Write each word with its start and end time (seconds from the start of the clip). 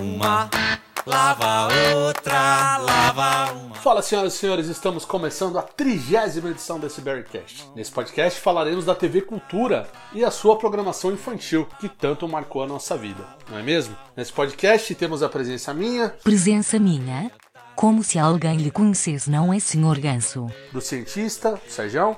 uma, 0.00 0.48
lava 1.06 1.68
outra, 1.94 2.78
lava 2.78 3.52
uma. 3.52 3.74
Fala, 3.74 4.00
senhoras 4.00 4.34
e 4.34 4.38
senhores, 4.38 4.66
estamos 4.68 5.04
começando 5.04 5.58
a 5.58 5.62
trigésima 5.62 6.50
edição 6.50 6.78
desse 6.78 7.00
Berrycast. 7.02 7.68
Nesse 7.74 7.90
podcast 7.90 8.40
falaremos 8.40 8.86
da 8.86 8.94
TV 8.94 9.20
Cultura 9.20 9.88
e 10.14 10.24
a 10.24 10.30
sua 10.30 10.56
programação 10.56 11.12
infantil, 11.12 11.68
que 11.78 11.88
tanto 11.88 12.26
marcou 12.26 12.62
a 12.62 12.66
nossa 12.66 12.96
vida, 12.96 13.26
não 13.50 13.58
é 13.58 13.62
mesmo? 13.62 13.94
Nesse 14.16 14.32
podcast 14.32 14.94
temos 14.94 15.22
a 15.22 15.28
presença 15.28 15.74
minha, 15.74 16.08
Presença 16.24 16.78
minha? 16.78 17.30
Como 17.76 18.02
se 18.02 18.18
alguém 18.18 18.56
lhe 18.56 18.70
conhecesse, 18.70 19.30
não 19.30 19.52
é, 19.52 19.58
senhor 19.58 19.98
Ganso? 19.98 20.46
do 20.72 20.80
cientista, 20.80 21.52
do 21.52 21.70
Serjão, 21.70 22.16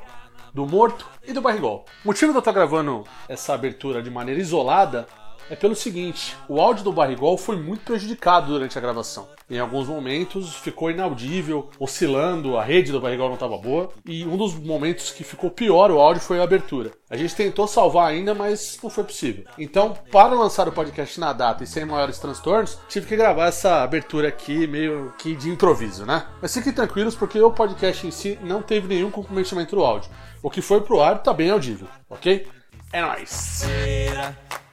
do 0.54 0.66
morto 0.66 1.06
e 1.26 1.32
do 1.32 1.40
barrigol. 1.40 1.84
O 2.04 2.08
motivo 2.08 2.32
de 2.32 2.36
eu 2.36 2.40
estar 2.40 2.52
gravando 2.52 3.04
essa 3.28 3.54
abertura 3.54 4.02
de 4.02 4.10
maneira 4.10 4.40
isolada 4.40 5.06
é 5.50 5.56
pelo 5.56 5.74
seguinte: 5.74 6.36
o 6.48 6.60
áudio 6.60 6.84
do 6.84 6.92
barrigol 6.92 7.36
foi 7.36 7.56
muito 7.56 7.84
prejudicado 7.84 8.48
durante 8.48 8.76
a 8.76 8.80
gravação. 8.80 9.28
Em 9.50 9.58
alguns 9.58 9.86
momentos 9.86 10.54
ficou 10.54 10.90
inaudível, 10.90 11.68
oscilando, 11.78 12.56
a 12.56 12.64
rede 12.64 12.90
do 12.90 13.00
barrigol 13.00 13.28
não 13.28 13.34
estava 13.34 13.58
boa. 13.58 13.90
E 14.06 14.24
um 14.24 14.36
dos 14.36 14.54
momentos 14.54 15.10
que 15.10 15.22
ficou 15.22 15.50
pior 15.50 15.90
o 15.90 16.00
áudio 16.00 16.22
foi 16.22 16.40
a 16.40 16.42
abertura. 16.42 16.92
A 17.10 17.16
gente 17.16 17.36
tentou 17.36 17.66
salvar 17.68 18.08
ainda, 18.08 18.34
mas 18.34 18.78
não 18.82 18.88
foi 18.88 19.04
possível. 19.04 19.44
Então, 19.58 19.94
para 20.10 20.34
lançar 20.34 20.66
o 20.68 20.72
podcast 20.72 21.20
na 21.20 21.34
data 21.34 21.62
e 21.62 21.66
sem 21.66 21.84
maiores 21.84 22.18
transtornos, 22.18 22.78
tive 22.88 23.06
que 23.06 23.16
gravar 23.16 23.48
essa 23.48 23.82
abertura 23.82 24.28
aqui 24.28 24.66
meio 24.66 25.12
que 25.18 25.36
de 25.36 25.50
improviso, 25.50 26.06
né? 26.06 26.26
Mas 26.40 26.54
fiquem 26.54 26.72
tranquilos 26.72 27.14
porque 27.14 27.38
o 27.38 27.50
podcast 27.50 28.06
em 28.06 28.10
si 28.10 28.38
não 28.42 28.62
teve 28.62 28.88
nenhum 28.88 29.10
comprometimento 29.10 29.76
do 29.76 29.84
áudio. 29.84 30.10
O 30.42 30.50
que 30.50 30.62
foi 30.62 30.80
pro 30.80 31.02
ar 31.02 31.22
tá 31.22 31.34
bem 31.34 31.50
audível, 31.50 31.88
ok? 32.08 32.46
É 32.94 33.00
nóis! 33.00 33.64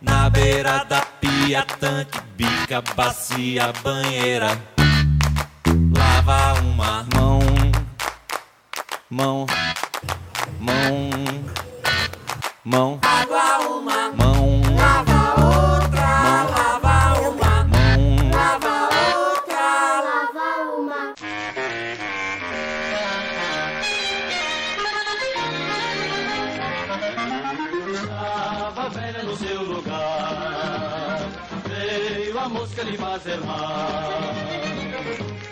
Na 0.01 0.29
beira 0.29 0.83
da 0.83 1.01
pia, 1.21 1.65
tanque, 1.79 2.19
bica, 2.35 2.81
bacia, 2.93 3.71
banheira. 3.81 4.61
Lava 5.97 6.59
uma 6.59 7.07
mão, 7.15 7.39
mão, 9.09 9.45
mão, 10.59 11.09
mão. 12.65 12.99
Lava 13.01 13.67
uma 13.69 14.11
mão, 14.11 14.28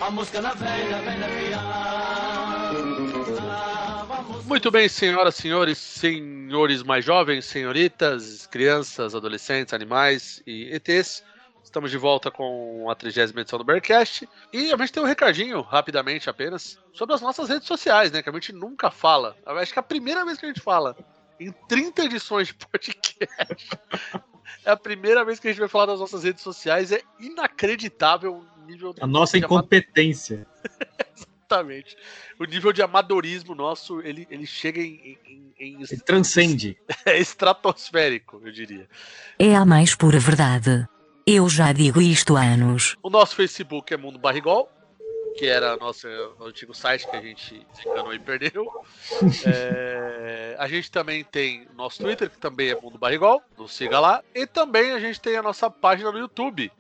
A 0.07 0.09
mosca 0.09 0.41
na 0.41 0.53
velha, 0.53 0.99
velha 1.01 1.59
Muito 4.45 4.71
bem, 4.71 4.87
senhoras, 4.87 5.35
senhores, 5.35 5.77
senhores 5.77 6.81
mais 6.81 7.03
jovens, 7.03 7.43
senhoritas, 7.43 8.47
crianças, 8.47 9.13
adolescentes, 9.13 9.73
animais 9.73 10.41
e 10.47 10.73
ETs. 10.73 11.25
Estamos 11.61 11.91
de 11.91 11.97
volta 11.97 12.31
com 12.31 12.89
a 12.89 12.95
trigésima 12.95 13.41
edição 13.41 13.59
do 13.59 13.65
Bearcast. 13.65 14.29
E 14.53 14.71
a 14.71 14.77
gente 14.77 14.93
tem 14.93 15.03
um 15.03 15.05
recadinho, 15.05 15.59
rapidamente 15.59 16.29
apenas, 16.29 16.79
sobre 16.93 17.13
as 17.13 17.19
nossas 17.19 17.49
redes 17.49 17.67
sociais, 17.67 18.09
né? 18.09 18.23
Que 18.23 18.29
a 18.29 18.33
gente 18.33 18.53
nunca 18.53 18.89
fala. 18.89 19.35
Acho 19.45 19.73
que 19.73 19.79
é 19.79 19.81
a 19.81 19.83
primeira 19.83 20.23
vez 20.23 20.37
que 20.37 20.45
a 20.45 20.47
gente 20.47 20.61
fala. 20.61 20.95
Em 21.37 21.51
30 21.67 22.05
edições 22.05 22.47
de 22.47 22.53
podcast. 22.53 23.69
É 24.65 24.71
a 24.71 24.77
primeira 24.77 25.23
vez 25.23 25.39
que 25.39 25.47
a 25.47 25.51
gente 25.51 25.59
vai 25.59 25.69
falar 25.69 25.87
das 25.87 25.99
nossas 25.99 26.23
redes 26.23 26.41
sociais. 26.41 26.91
É 26.91 27.01
inacreditável 27.19 28.45
nível 28.67 28.93
A 28.99 29.07
nossa 29.07 29.37
incompetência. 29.37 30.45
Exatamente. 31.49 31.95
O 32.37 32.43
nível 32.43 32.73
de 32.73 32.81
amadorismo 32.81 33.55
nosso, 33.55 34.01
ele, 34.01 34.27
ele 34.29 34.45
chega 34.45 34.81
em, 34.81 35.17
em, 35.25 35.53
em- 35.57 35.75
Ele 35.81 36.01
transcende. 36.05 36.77
é 37.05 37.17
estratosférico, 37.17 38.41
eu 38.43 38.51
diria. 38.51 38.87
É 39.39 39.55
a 39.55 39.65
mais 39.65 39.95
pura 39.95 40.19
verdade. 40.19 40.85
Eu 41.25 41.47
já 41.49 41.71
digo 41.71 42.01
isto 42.01 42.35
há 42.35 42.41
anos. 42.41 42.95
O 43.01 43.09
nosso 43.09 43.35
Facebook 43.35 43.93
é 43.93 43.97
Mundo 43.97 44.19
Barrigol, 44.19 44.69
que 45.37 45.45
era 45.45 45.77
nosso 45.77 46.07
antigo 46.41 46.73
site 46.73 47.09
que 47.09 47.15
a 47.15 47.21
gente 47.21 47.65
desencanou 47.73 48.13
e 48.13 48.19
perdeu. 48.19 48.65
É, 49.45 50.55
a 50.59 50.67
gente 50.67 50.91
também 50.91 51.23
tem 51.23 51.67
nosso 51.75 52.01
Twitter, 52.03 52.29
que 52.29 52.37
também 52.37 52.69
é 52.69 52.75
Mundo 52.79 52.97
Barrigol, 52.97 53.41
nos 53.57 53.73
siga 53.73 53.99
lá. 53.99 54.23
E 54.35 54.45
também 54.45 54.91
a 54.91 54.99
gente 54.99 55.19
tem 55.21 55.35
a 55.37 55.41
nossa 55.43 55.69
página 55.69 56.11
no 56.11 56.17
YouTube. 56.19 56.71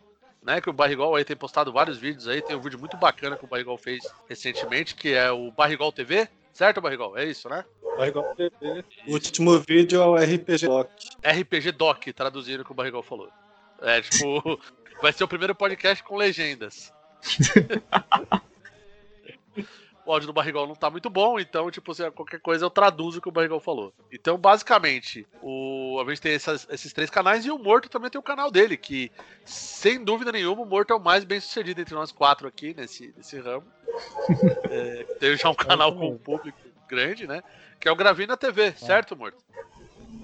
Né, 0.47 0.61
que 0.61 0.69
o 0.69 0.73
Barrigol 0.73 1.13
aí 1.13 1.25
tem 1.25 1.35
postado 1.35 1.73
vários 1.73 1.97
vídeos 1.97 2.25
aí, 2.25 2.41
tem 2.41 2.55
um 2.55 2.61
vídeo 2.61 2.79
muito 2.79 2.95
bacana 2.95 3.35
que 3.35 3.43
o 3.43 3.47
Barrigol 3.49 3.77
fez 3.77 4.01
recentemente, 4.29 4.95
que 4.95 5.13
é 5.13 5.29
o 5.29 5.51
Barrigol 5.51 5.91
TV, 5.91 6.25
certo, 6.53 6.79
Barrigol? 6.79 7.17
É 7.17 7.25
isso, 7.25 7.49
né? 7.49 7.65
Barrigol 7.97 8.33
TV. 8.33 8.85
O 9.05 9.11
último 9.11 9.59
vídeo 9.59 10.01
é 10.01 10.05
o 10.05 10.15
RPG 10.15 10.67
Doc. 10.67 10.89
RPG 11.21 11.73
Doc, 11.73 12.01
traduzindo 12.15 12.61
o 12.61 12.63
que 12.63 12.71
o 12.71 12.73
Barrigol 12.73 13.03
falou. 13.03 13.29
É, 13.81 13.99
tipo, 13.99 14.57
vai 15.03 15.11
ser 15.11 15.25
o 15.25 15.27
primeiro 15.27 15.53
podcast 15.53 16.01
com 16.01 16.15
legendas. 16.15 16.93
o 20.07 20.11
áudio 20.13 20.27
do 20.27 20.33
Barrigol 20.33 20.65
não 20.65 20.75
tá 20.75 20.89
muito 20.89 21.09
bom, 21.09 21.37
então, 21.39 21.69
tipo, 21.69 21.93
se 21.93 22.09
qualquer 22.11 22.39
coisa 22.39 22.63
eu 22.65 22.69
traduzo 22.69 23.19
o 23.19 23.21
que 23.21 23.27
o 23.27 23.31
Barrigol 23.31 23.59
falou. 23.59 23.93
Então, 24.11 24.37
basicamente, 24.37 25.27
o, 25.41 25.99
a 26.01 26.09
gente 26.09 26.21
tem 26.21 26.33
essas- 26.33 26.65
esses 26.69 26.93
três 26.93 27.09
canais 27.09 27.45
e 27.45 27.51
o 27.51 27.59
Morto 27.59 27.89
também 27.89 28.09
tem 28.09 28.19
o 28.19 28.23
canal 28.23 28.49
dele, 28.49 28.77
que, 28.77 29.11
sem 29.45 30.03
dúvida 30.03 30.31
nenhuma, 30.31 30.61
o 30.61 30.65
Morto 30.65 30.93
é 30.93 30.95
o 30.95 30.99
mais 30.99 31.23
bem 31.25 31.39
sucedido 31.39 31.81
entre 31.81 31.93
nós 31.93 32.11
quatro 32.11 32.47
aqui 32.47 32.73
nesse, 32.75 33.13
nesse 33.17 33.39
ramo. 33.39 33.65
É, 34.69 35.03
tem 35.19 35.35
já 35.35 35.49
um 35.49 35.55
canal 35.55 35.93
com 35.95 36.09
um 36.09 36.17
público 36.17 36.57
grande, 36.87 37.25
né? 37.25 37.41
Que 37.79 37.87
é 37.87 37.91
o 37.91 37.95
Gravina 37.95 38.35
TV, 38.37 38.73
certo, 38.73 39.15
Morto? 39.15 39.37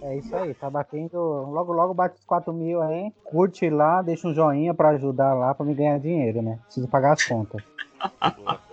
É 0.02 0.18
isso 0.18 0.36
aí, 0.36 0.54
tá 0.54 0.70
batendo. 0.70 1.18
Logo, 1.18 1.72
logo 1.74 1.94
bate 1.94 2.20
os 2.20 2.26
4 2.26 2.52
mil 2.54 2.82
aí. 2.82 3.12
Curte 3.24 3.70
lá, 3.70 4.02
deixa 4.02 4.28
um 4.28 4.34
joinha 4.34 4.74
pra 4.74 4.90
ajudar 4.90 5.34
lá 5.34 5.56
pra 5.56 5.66
me 5.66 5.74
ganhar 5.74 5.98
dinheiro, 6.00 6.42
né? 6.42 6.60
Preciso 6.66 6.88
pagar 6.88 7.14
as 7.14 7.24
contas. 7.24 7.64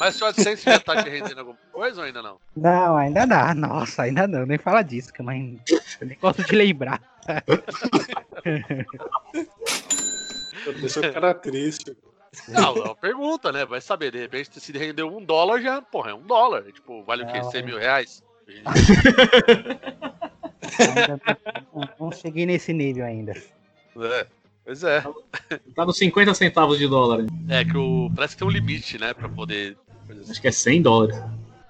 Mas 0.00 0.18
o 0.20 0.24
AdSense 0.24 0.64
já 0.64 0.80
tá 0.80 1.02
te 1.02 1.10
rendendo 1.10 1.40
alguma 1.40 1.58
coisa 1.70 2.00
ou 2.00 2.06
ainda 2.06 2.22
não? 2.22 2.40
Não, 2.56 2.96
ainda 2.96 3.26
dá. 3.26 3.54
Nossa, 3.54 4.04
ainda 4.04 4.26
não. 4.26 4.46
Nem 4.46 4.56
fala 4.56 4.82
disso, 4.82 5.12
que 5.12 5.22
mãe. 5.22 5.60
Eu 6.00 6.06
nem 6.06 6.16
gosto 6.18 6.42
de 6.42 6.56
lembrar. 6.56 7.02
Deixa 10.80 11.00
o 11.00 11.12
cara 11.12 11.34
triste. 11.34 11.94
Não, 12.48 12.76
é 12.76 12.82
uma 12.82 12.94
pergunta, 12.94 13.52
né? 13.52 13.66
Vai 13.66 13.82
saber, 13.82 14.10
de 14.12 14.20
repente, 14.20 14.58
se 14.58 14.72
rendeu 14.72 15.14
um 15.14 15.22
dólar, 15.22 15.60
já, 15.60 15.82
porra, 15.82 16.12
é 16.12 16.14
um 16.14 16.22
dólar. 16.22 16.62
Tipo, 16.72 17.04
vale 17.04 17.24
o 17.24 17.26
quê? 17.26 17.40
Não, 17.40 17.50
100 17.50 17.60
é. 17.60 17.64
mil 17.64 17.78
reais? 17.78 18.22
Não, 21.74 21.88
não 21.98 22.12
cheguei 22.12 22.46
nesse 22.46 22.72
nível 22.72 23.04
ainda. 23.04 23.32
É, 23.32 24.26
pois 24.64 24.82
é. 24.82 25.02
Tá 25.74 25.84
nos 25.84 25.98
50 25.98 26.32
centavos 26.34 26.78
de 26.78 26.88
dólar. 26.88 27.26
É 27.48 27.64
que 27.64 27.76
o, 27.76 28.10
parece 28.14 28.34
que 28.34 28.38
tem 28.38 28.48
um 28.48 28.50
limite, 28.50 28.98
né? 28.98 29.12
Pra 29.12 29.28
poder. 29.28 29.76
Coisa 30.10 30.22
assim. 30.22 30.30
Acho 30.32 30.40
que 30.40 30.48
é 30.48 30.52
100 30.52 30.82
dólares. 30.82 31.16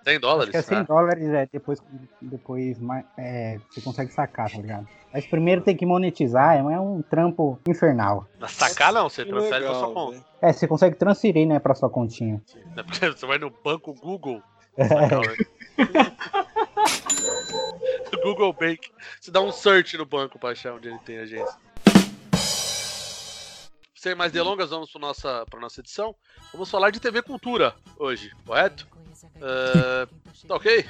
100 0.04 0.12
Acho 0.14 0.20
dólares? 0.20 0.50
que 0.50 0.56
é 0.56 0.62
100 0.62 0.78
Ah, 0.78 0.82
dólares, 0.82 1.28
é, 1.28 1.48
depois, 1.52 1.82
depois 2.22 2.78
é, 3.18 3.58
você 3.70 3.80
consegue 3.80 4.12
sacar, 4.12 4.50
tá 4.50 4.58
ligado? 4.58 4.88
Mas 5.12 5.26
primeiro 5.26 5.60
tem 5.60 5.76
que 5.76 5.84
monetizar, 5.84 6.56
é 6.56 6.60
é 6.60 6.80
um 6.80 7.02
trampo 7.02 7.58
infernal. 7.68 8.26
Na 8.38 8.48
sacar 8.48 8.92
não, 8.92 9.08
você 9.08 9.24
Que 9.24 9.30
transfere 9.30 9.64
pra 9.64 9.74
sua 9.74 9.88
legal, 9.88 10.06
conta. 10.06 10.24
É, 10.40 10.52
você 10.52 10.66
consegue 10.66 10.96
transferir, 10.96 11.46
né, 11.46 11.58
pra 11.58 11.74
sua 11.74 11.90
continha. 11.90 12.40
Porque 12.86 13.10
você 13.10 13.26
vai 13.26 13.38
no 13.38 13.50
banco 13.62 13.92
Google. 13.94 14.42
sacar, 14.76 15.20
né? 15.20 15.36
Google 18.22 18.52
Bank. 18.52 18.90
Você 19.20 19.30
dá 19.30 19.40
um 19.40 19.52
search 19.52 19.96
no 19.96 20.06
banco 20.06 20.38
pra 20.38 20.50
achar 20.50 20.74
onde 20.74 20.88
ele 20.88 20.98
tem 21.00 21.18
agência. 21.18 21.54
Sem 24.00 24.14
mais 24.14 24.32
delongas, 24.32 24.70
vamos 24.70 24.90
para 24.90 24.98
nossa, 25.02 25.44
pra 25.44 25.60
nossa 25.60 25.78
edição. 25.80 26.16
Vamos 26.54 26.70
falar 26.70 26.88
de 26.88 26.98
TV 26.98 27.20
Cultura 27.20 27.76
hoje, 27.98 28.32
correto? 28.46 28.88
É, 29.38 30.08
tá 30.48 30.54
ok? 30.54 30.88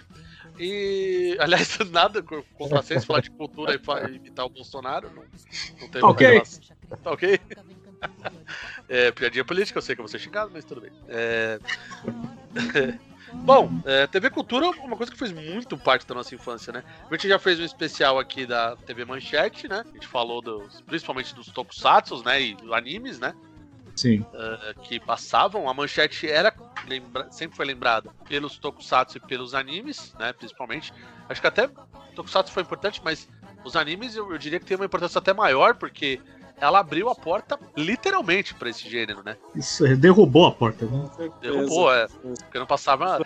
E, 0.57 1.37
aliás, 1.41 1.77
nada 1.91 2.23
co- 2.23 2.45
contra 2.55 2.81
vocês 2.81 3.05
falar 3.05 3.21
de 3.21 3.33
cultura 3.33 3.75
e 3.75 4.15
imitar 4.15 4.47
o 4.47 4.49
Bolsonaro. 4.49 5.11
Não, 5.11 5.25
não 5.81 5.89
tem 5.89 6.05
Ok. 6.05 6.41
Tá 7.03 7.11
ok? 7.11 7.41
É, 8.89 9.11
piadinha 9.11 9.45
política, 9.45 9.79
eu 9.79 9.83
sei 9.83 9.95
que 9.97 10.01
eu 10.01 10.05
vou 10.05 10.09
ser 10.11 10.19
xingado, 10.21 10.51
mas 10.53 10.65
tudo 10.65 10.81
bem. 10.81 10.91
É, 11.09 11.59
Bom, 13.33 13.71
é, 13.85 14.07
TV 14.07 14.31
Cultura 14.31 14.67
é 14.67 14.71
uma 14.81 14.97
coisa 14.97 15.11
que 15.13 15.19
fez 15.19 15.33
muito 15.33 15.77
parte 15.79 16.07
da 16.07 16.15
nossa 16.15 16.35
infância, 16.35 16.73
né? 16.73 16.83
A 17.09 17.15
gente 17.15 17.29
já 17.29 17.39
fez 17.39 17.59
um 17.61 17.65
especial 17.65 18.19
aqui 18.19 18.47
da 18.47 18.77
TV 18.77 19.05
Manchete, 19.05 19.69
né? 19.69 19.83
A 19.89 19.93
gente 19.93 20.07
falou 20.07 20.43
dos, 20.43 20.81
principalmente 20.83 21.35
dos 21.35 21.47
tokusatsu, 21.47 22.23
né? 22.25 22.41
E 22.43 22.57
animes, 22.73 23.19
né? 23.19 23.35
Sim. 23.97 24.25
eh, 24.33 24.75
que 24.83 24.99
passavam, 24.99 25.69
a 25.69 25.75
manchete 25.75 26.27
era 26.27 26.55
lembra- 26.89 27.31
sempre 27.31 27.57
foi 27.57 27.67
lembrada 27.67 28.11
pelos 28.27 28.57
tokusatsu 28.59 29.19
e 29.19 29.21
pelos 29.21 29.55
animes, 29.55 30.15
né, 30.19 30.33
principalmente. 30.33 30.93
Acho 31.29 31.41
que 31.41 31.47
até 31.47 31.69
tokusatsu 32.15 32.53
foi 32.53 32.63
importante, 32.63 33.01
mas 33.05 33.29
os 33.65 33.77
animes 33.77 34.17
eu, 34.17 34.31
eu 34.33 34.39
diria 34.39 34.59
que 34.59 34.65
tem 34.65 34.77
uma 34.77 34.87
importância 34.87 35.19
até 35.19 35.33
maior, 35.35 35.75
porque 35.75 36.21
ela 36.61 36.79
abriu 36.81 37.09
a 37.09 37.15
porta 37.15 37.59
literalmente 37.77 38.55
pra 38.55 38.69
esse 38.71 38.89
gênero, 38.89 39.23
né? 39.25 39.37
Isso, 39.55 39.85
derrubou 39.97 40.47
a 40.47 40.53
porta. 40.53 40.85
Né? 40.87 41.11
Derrubou, 41.41 41.93
é. 41.93 42.07
Porque 42.09 42.59
não 42.59 42.67
passava. 42.67 43.25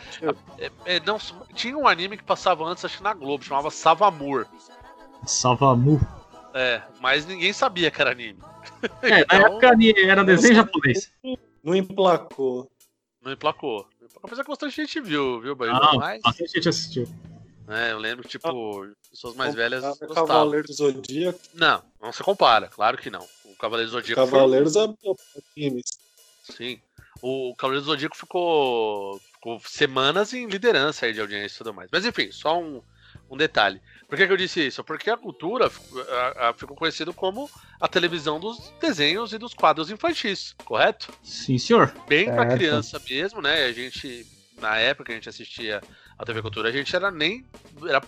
é, 0.58 0.70
é, 0.84 1.00
não, 1.00 1.18
tinha 1.54 1.76
um 1.76 1.88
anime 1.88 2.16
que 2.16 2.22
passava 2.24 2.64
antes, 2.64 2.84
acho 2.84 2.98
que 2.98 3.02
na 3.02 3.12
Globo, 3.12 3.44
chamava 3.44 3.70
Savamur. 3.70 4.46
Savamu. 5.26 6.00
É, 6.52 6.82
mas 7.00 7.26
ninguém 7.26 7.52
sabia 7.52 7.90
que 7.90 8.00
era 8.00 8.12
anime. 8.12 8.38
É, 9.02 9.10
na 9.10 9.20
Então- 9.20 9.38
época 9.46 9.70
ali 9.70 9.92
era 10.08 10.22
desenho 10.24 10.54
japonês. 10.54 11.10
Não 11.62 11.74
emplacou. 11.74 12.70
Não 13.22 13.32
emplacou. 13.32 13.88
Apesar 14.22 14.42
que 14.44 14.48
bastante 14.50 14.76
gente 14.76 15.00
viu, 15.00 15.40
viu, 15.40 15.56
Bahia? 15.56 15.72
Não, 15.72 15.96
Mas, 15.98 16.22
bastante 16.22 16.52
gente 16.52 16.68
assistiu. 16.68 17.08
É, 17.68 17.92
eu 17.92 17.98
lembro 17.98 18.22
que, 18.22 18.30
tipo, 18.30 18.86
pessoas 19.10 19.34
mais 19.36 19.54
velhas 19.54 19.82
gostavam. 19.82 20.26
Cavaleiro 20.26 20.66
do 20.66 20.72
Zodíaco. 20.74 21.40
Não, 21.54 21.82
não 22.00 22.12
se 22.12 22.22
compara, 22.22 22.68
claro 22.68 22.98
que 22.98 23.10
não. 23.10 23.26
O 23.44 23.56
Cavaleiro 23.56 23.90
do 23.90 23.94
Zodíaco 23.94 24.20
foi- 24.22 24.30
Cavaleiros 24.38 24.76
é 24.76 24.86
animes. 25.56 25.84
Sim. 26.56 26.80
O 27.22 27.54
Cavaleiro 27.56 27.84
do 27.84 27.90
Zodíaco 27.90 28.16
ficou, 28.16 29.18
ficou 29.32 29.60
semanas 29.66 30.34
em 30.34 30.46
liderança 30.46 31.06
aí 31.06 31.12
de 31.12 31.20
audiência 31.20 31.54
e 31.54 31.58
tudo 31.58 31.72
mais. 31.72 31.88
Mas 31.90 32.04
enfim, 32.04 32.30
só 32.30 32.60
um, 32.60 32.82
um 33.30 33.36
detalhe. 33.36 33.80
Por 34.08 34.18
que, 34.18 34.26
que 34.26 34.32
eu 34.32 34.36
disse 34.36 34.66
isso? 34.66 34.84
Porque 34.84 35.08
a 35.08 35.16
cultura 35.16 35.70
ficou- 35.70 36.02
a- 36.02 36.48
a- 36.50 36.54
ficou 36.54 36.76
conhecido 36.76 37.14
como 37.14 37.48
a 37.80 37.88
televisão 37.88 38.38
dos 38.38 38.70
desenhos 38.78 39.32
e 39.32 39.38
dos 39.38 39.54
quadros 39.54 39.90
infantis, 39.90 40.54
correto? 40.66 41.10
Sim, 41.22 41.56
senhor. 41.56 41.94
Bem 42.06 42.26
pra 42.26 42.42
Certo. 42.44 42.56
criança 42.58 43.00
mesmo, 43.08 43.40
né? 43.40 43.64
A 43.64 43.72
gente, 43.72 44.26
na 44.58 44.76
época 44.76 45.06
que 45.06 45.12
a 45.12 45.14
gente 45.14 45.28
assistia 45.28 45.80
a 46.18 46.24
TV 46.24 46.42
Cultura, 46.42 46.68
a 46.68 46.72
gente 46.72 46.94
era 46.94 47.10
nem. 47.10 47.44
Era 47.88 48.04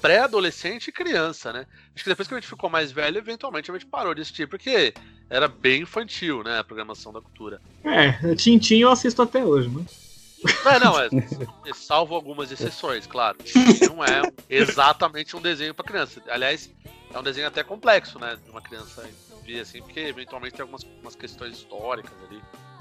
pré-adolescente 0.00 0.88
e 0.88 0.92
criança, 0.92 1.52
né? 1.52 1.66
Acho 1.94 2.04
que 2.04 2.10
depois 2.10 2.26
que 2.26 2.34
a 2.34 2.38
gente 2.40 2.48
ficou 2.48 2.70
mais 2.70 2.90
velho, 2.90 3.18
eventualmente 3.18 3.70
a 3.70 3.74
gente 3.74 3.86
parou 3.86 4.14
de 4.14 4.22
assistir, 4.22 4.48
porque 4.48 4.94
era 5.28 5.46
bem 5.46 5.82
infantil, 5.82 6.42
né? 6.42 6.58
A 6.58 6.64
programação 6.64 7.12
da 7.12 7.20
cultura. 7.20 7.60
É, 7.84 8.34
Tintin 8.34 8.78
eu 8.78 8.90
assisto 8.90 9.20
até 9.20 9.44
hoje, 9.44 9.68
mano. 9.68 9.86
É, 10.64 10.78
não, 10.78 10.98
é, 10.98 11.08
é 11.66 11.74
salvo 11.74 12.14
algumas 12.14 12.50
exceções, 12.50 13.06
claro. 13.06 13.38
Não 13.86 14.02
é 14.02 14.30
exatamente 14.48 15.36
um 15.36 15.40
desenho 15.40 15.74
pra 15.74 15.84
criança. 15.84 16.22
Aliás, 16.28 16.70
é 17.12 17.18
um 17.18 17.22
desenho 17.22 17.46
até 17.46 17.62
complexo, 17.62 18.18
né? 18.18 18.38
De 18.42 18.50
uma 18.50 18.62
criança 18.62 19.06
ver 19.44 19.60
assim, 19.60 19.80
porque 19.82 20.00
eventualmente 20.00 20.54
tem 20.54 20.62
algumas 20.62 20.82
umas 21.02 21.14
questões 21.14 21.56
históricas 21.56 22.12
ali. 22.24 22.40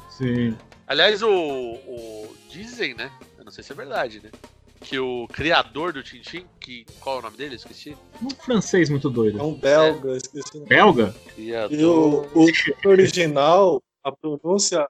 Sim. 0.09 0.57
Aliás, 0.87 1.21
o, 1.21 1.29
o- 1.29 2.35
dizem, 2.49 2.93
né? 2.93 3.11
Eu 3.37 3.43
não 3.43 3.51
sei 3.51 3.63
se 3.63 3.71
é 3.71 3.75
verdade, 3.75 4.21
né? 4.21 4.31
Que 4.81 4.97
o 4.97 5.27
criador 5.27 5.91
do 5.93 6.01
Tintin, 6.01 6.45
que 6.59 6.85
qual 6.99 7.17
é 7.17 7.19
o 7.19 7.21
nome 7.23 7.37
dele? 7.37 7.55
Esqueci. 7.55 7.95
Um 8.21 8.29
francês 8.29 8.89
muito 8.89 9.09
É 9.09 9.11
doido. 9.11 9.43
um 9.43 9.53
belga, 9.53 10.15
esqueci. 10.17 10.55
o 10.55 10.59
nome. 10.59 10.69
Belga? 10.69 11.15
E 11.37 11.45
Criador. 11.45 12.31
o, 12.33 12.45
o 12.45 12.89
original, 12.89 13.83
a 14.03 14.11
pronúncia 14.11 14.87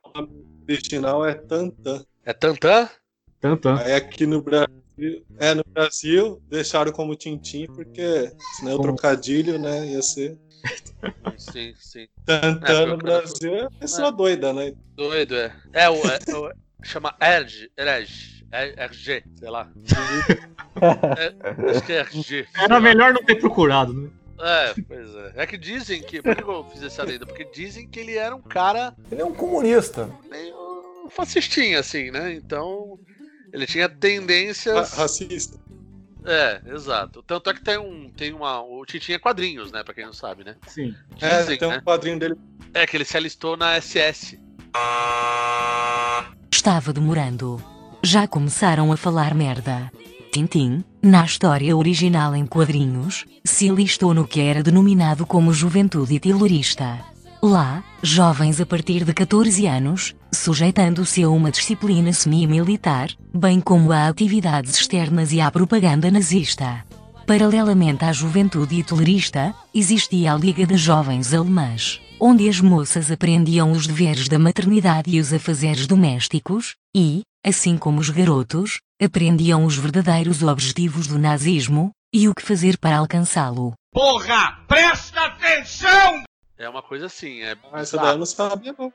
original 0.68 1.26
é 1.26 1.34
Tantan. 1.34 2.06
É 2.24 2.34
Tantan? 2.34 2.90
Tantan. 3.42 3.78
Aí 3.80 3.94
aqui 3.94 4.26
no 4.28 4.42
Brasil, 4.42 5.26
é 5.40 5.54
no 5.56 5.64
Brasil, 5.68 6.40
deixaram 6.50 6.92
como 6.92 7.16
Tintim, 7.16 7.66
porque 7.66 8.32
senão 8.58 8.74
o 8.74 8.78
Como- 8.78 8.90
trocadilho, 8.96 9.58
né, 9.58 9.88
ia 9.88 10.02
ser 10.02 10.38
Sim, 11.38 11.74
sim. 11.80 12.08
Tantan 12.26 12.82
É, 12.82 12.86
no 12.86 12.98
Brasil 12.98 13.56
é 13.56 13.70
pessoa 13.80 14.12
doida, 14.12 14.52
né? 14.54 14.74
Doido, 14.96 15.36
é. 15.36 15.56
É 15.72 15.90
o. 15.90 15.96
É, 15.96 16.20
o- 16.38 16.52
chama 16.84 17.16
Erg. 17.22 17.72
Erg. 18.52 18.74
RG, 18.80 19.24
sei 19.36 19.50
lá. 19.50 19.70
É, 20.82 21.72
acho 21.72 21.82
que 21.86 21.92
é 21.94 22.00
RG. 22.02 22.48
Era 22.56 22.76
lá. 22.76 22.80
melhor 22.80 23.14
não 23.14 23.22
ter 23.24 23.36
procurado, 23.36 23.92
né? 23.94 24.10
É, 24.40 24.74
pois 24.88 25.14
é. 25.16 25.34
É 25.36 25.46
que 25.46 25.58
dizem 25.58 26.02
que. 26.02 26.22
Por 26.22 26.34
que 26.36 26.44
eu 26.44 26.64
fiz 26.72 26.82
essa 26.84 27.04
lenda? 27.04 27.26
Porque 27.26 27.44
dizem 27.46 27.86
que 27.88 28.00
ele 28.00 28.16
era 28.16 28.34
um 28.34 28.42
cara 28.42 28.96
Ele 29.12 29.22
é 29.22 29.26
um 29.26 29.34
comunista. 29.34 30.10
meio 30.30 31.10
fascistinho, 31.10 31.78
assim, 31.78 32.12
né? 32.12 32.34
Então. 32.34 32.98
Ele 33.52 33.66
tinha 33.66 33.88
Ra- 33.88 33.94
tendências. 34.00 34.94
Racista. 34.94 35.60
É, 36.24 36.62
exato. 36.74 37.22
Tanto 37.24 37.50
é 37.50 37.54
que 37.54 37.62
tem 37.64 37.78
um. 37.78 38.10
Tem 38.10 38.32
uma. 38.32 38.62
O 38.62 38.86
Tintin 38.86 39.14
é 39.14 39.20
quadrinhos, 39.20 39.72
né? 39.74 39.84
Pra 39.84 39.94
quem 39.94 40.06
não 40.06 40.14
sabe, 40.14 40.46
né? 40.46 40.56
Sim. 40.68 40.96
É, 41.20 41.40
Dizem, 41.42 41.58
tem 41.58 41.68
um 41.68 41.72
né? 41.72 41.82
quadrinho 41.84 42.18
dele. 42.20 42.36
É 42.74 42.86
que 42.88 42.96
ele 42.96 43.04
se 43.06 43.18
alistou 43.18 43.58
na 43.58 43.76
SS. 43.82 44.40
Estava 46.54 46.94
demorando. 46.94 47.62
Já 48.04 48.26
começaram 48.28 48.92
a 48.94 48.98
falar 48.98 49.34
merda. 49.34 49.92
Tintim, 50.32 50.84
na 51.04 51.26
história 51.26 51.76
original 51.76 52.34
em 52.34 52.46
quadrinhos, 52.46 53.26
se 53.44 53.70
alistou 53.70 54.14
no 54.14 54.26
que 54.26 54.40
era 54.40 54.64
denominado 54.64 55.26
como 55.26 55.54
Juventude 55.54 56.18
Terrorista. 56.20 57.00
Lá, 57.42 57.84
jovens 58.02 58.62
a 58.62 58.66
partir 58.66 59.04
de 59.04 59.14
14 59.14 59.66
anos, 59.68 60.16
sujeitando-se 60.32 61.24
a 61.24 61.30
uma 61.30 61.52
disciplina 61.52 62.14
semi-militar, 62.14 63.10
bem 63.34 63.60
como 63.60 63.92
a 63.92 64.08
atividades 64.08 64.76
externas 64.76 65.34
e 65.34 65.42
à 65.42 65.52
propaganda 65.52 66.10
nazista. 66.10 66.86
Paralelamente 67.28 68.06
à 68.06 68.14
juventude 68.14 68.80
hitlerista, 68.80 69.54
existia 69.74 70.34
a 70.34 70.38
Liga 70.38 70.66
de 70.66 70.78
Jovens 70.78 71.34
Alemãs, 71.34 72.00
onde 72.20 72.48
as 72.48 72.62
moças 72.62 73.12
aprendiam 73.12 73.72
os 73.72 73.86
deveres 73.86 74.28
da 74.28 74.40
maternidade 74.40 75.12
e 75.12 75.20
os 75.20 75.34
afazeres 75.34 75.86
domésticos, 75.86 76.76
e, 76.96 77.22
assim 77.46 77.78
como 77.78 78.00
os 78.00 78.10
garotos, 78.10 78.80
aprendiam 79.02 79.66
os 79.66 79.78
verdadeiros 79.78 80.44
objetivos 80.44 81.08
do 81.08 81.18
nazismo, 81.18 81.92
e 82.14 82.28
o 82.28 82.34
que 82.34 82.42
fazer 82.42 82.78
para 82.78 82.98
alcançá-lo. 82.98 83.74
É 86.58 86.68
uma 86.68 86.82
coisa 86.82 87.06
assim, 87.06 87.42
é. 87.42 87.56
Ah, 87.72 87.80
essa 87.82 87.98
daí 87.98 88.12
eu 88.14 88.18
não 88.18 88.26
sabia, 88.26 88.76
não. 88.78 88.92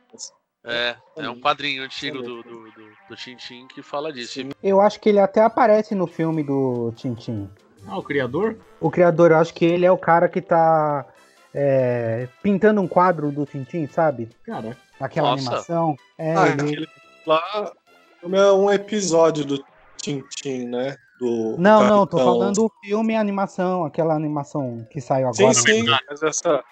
É, 0.66 0.96
é 1.16 1.28
um 1.28 1.40
quadrinho 1.40 1.82
antigo 1.82 2.22
do, 2.22 2.42
do, 2.42 2.64
do, 2.70 2.90
do 3.08 3.16
Tintin 3.16 3.66
que 3.68 3.82
fala 3.82 4.12
disso. 4.12 4.40
Eu 4.62 4.80
acho 4.80 4.98
que 4.98 5.08
ele 5.10 5.18
até 5.18 5.42
aparece 5.42 5.94
no 5.94 6.06
filme 6.06 6.42
do 6.42 6.92
Tintin. 6.96 7.50
Ah, 7.86 7.98
o 7.98 8.02
criador? 8.02 8.58
O 8.80 8.90
criador, 8.90 9.30
eu 9.30 9.38
acho 9.38 9.52
que 9.54 9.64
ele 9.64 9.84
é 9.84 9.92
o 9.92 9.98
cara 9.98 10.28
que 10.28 10.40
tá 10.40 11.06
é, 11.54 12.28
pintando 12.42 12.80
um 12.80 12.88
quadro 12.88 13.30
do 13.30 13.44
Tintin, 13.46 13.86
sabe? 13.86 14.28
Caraca. 14.44 14.76
Aquela 14.98 15.30
Nossa. 15.32 15.42
animação. 15.48 15.96
É, 16.18 16.34
Ah, 16.36 16.48
ele- 16.48 16.62
aquele 16.62 16.88
lá 17.26 17.72
é 18.32 18.52
um 18.52 18.70
episódio 18.70 19.44
do 19.44 19.64
Tintin, 19.96 20.66
né? 20.66 20.96
Do 21.18 21.56
Não, 21.58 21.82
não, 21.84 22.06
tô 22.06 22.16
Capitão- 22.16 22.24
falando 22.24 22.54
do 22.56 22.72
filme 22.84 23.12
e 23.12 23.16
animação, 23.16 23.84
aquela 23.84 24.14
animação 24.14 24.86
que 24.90 25.00
saiu 25.00 25.32
Sim, 25.32 25.42
agora. 25.44 25.54
sim, 25.54 25.84
mas 26.10 26.22
essa 26.22 26.62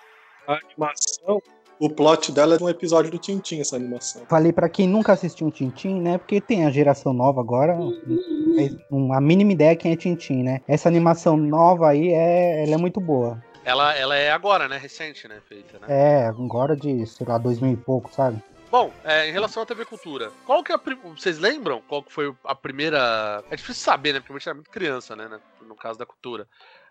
animação, 0.47 1.41
o 1.79 1.89
plot 1.89 2.33
dela 2.33 2.55
é 2.55 2.59
de 2.59 2.65
um 2.65 2.69
episódio 2.69 3.11
do 3.11 3.19
Tintin, 3.19 3.61
essa 3.61 3.77
animação. 3.77 4.23
Falei 4.29 4.53
pra 4.53 4.69
quem 4.69 4.89
nunca 4.89 5.13
assistiu 5.13 5.47
um 5.47 5.51
Tintin, 5.51 6.01
né? 6.01 6.19
Porque 6.19 6.41
tem 6.41 6.67
a 6.67 6.71
geração 6.71 7.13
nova 7.13 7.41
agora, 7.41 7.77
tem 8.57 8.79
uma 8.91 9.21
mínima 9.21 9.53
ideia 9.53 9.77
quem 9.77 9.93
é 9.93 9.97
Tintin, 9.97 10.43
né? 10.43 10.61
Essa 10.67 10.89
animação 10.89 11.37
nova 11.37 11.89
aí 11.91 12.09
é, 12.13 12.65
ela 12.65 12.75
é 12.75 12.77
muito 12.79 13.01
boa. 13.01 13.43
ela, 13.65 13.95
ela 13.97 14.17
é 14.17 14.31
agora, 14.33 14.69
né? 14.69 14.77
Recente, 14.77 15.29
né? 15.29 15.37
Feita, 15.49 15.79
né? 15.79 15.87
É, 15.89 16.27
agora 16.27 16.77
de, 16.77 17.07
sei 17.07 17.27
lá, 17.27 17.39
2000 17.39 17.73
e 17.73 17.77
pouco, 17.77 18.13
sabe? 18.13 18.43
Bom, 18.73 18.91
é, 19.05 19.29
em 19.29 19.33
relação 19.33 19.63
à 19.63 19.67
TV 19.67 19.85
Cultura, 19.85 20.33
qual 20.47 20.65
que 20.65 20.73
é 20.73 20.75
a. 20.75 20.81
Vocês 21.15 21.39
lembram 21.39 21.83
qual 21.87 22.03
que 22.03 22.11
foi 22.11 22.35
a 22.43 22.55
primeira. 22.55 23.45
É 23.51 23.55
difícil 23.57 23.85
saber, 23.85 24.15
né? 24.15 24.21
Porque 24.21 24.33
a 24.33 24.37
gente 24.39 24.49
era 24.49 24.55
muito 24.55 24.71
criança, 24.71 25.15
né? 25.15 25.29
no- 25.29 25.69
No 25.69 25.77
caso 25.77 25.99
da 25.99 26.07
cultura. 26.07 26.49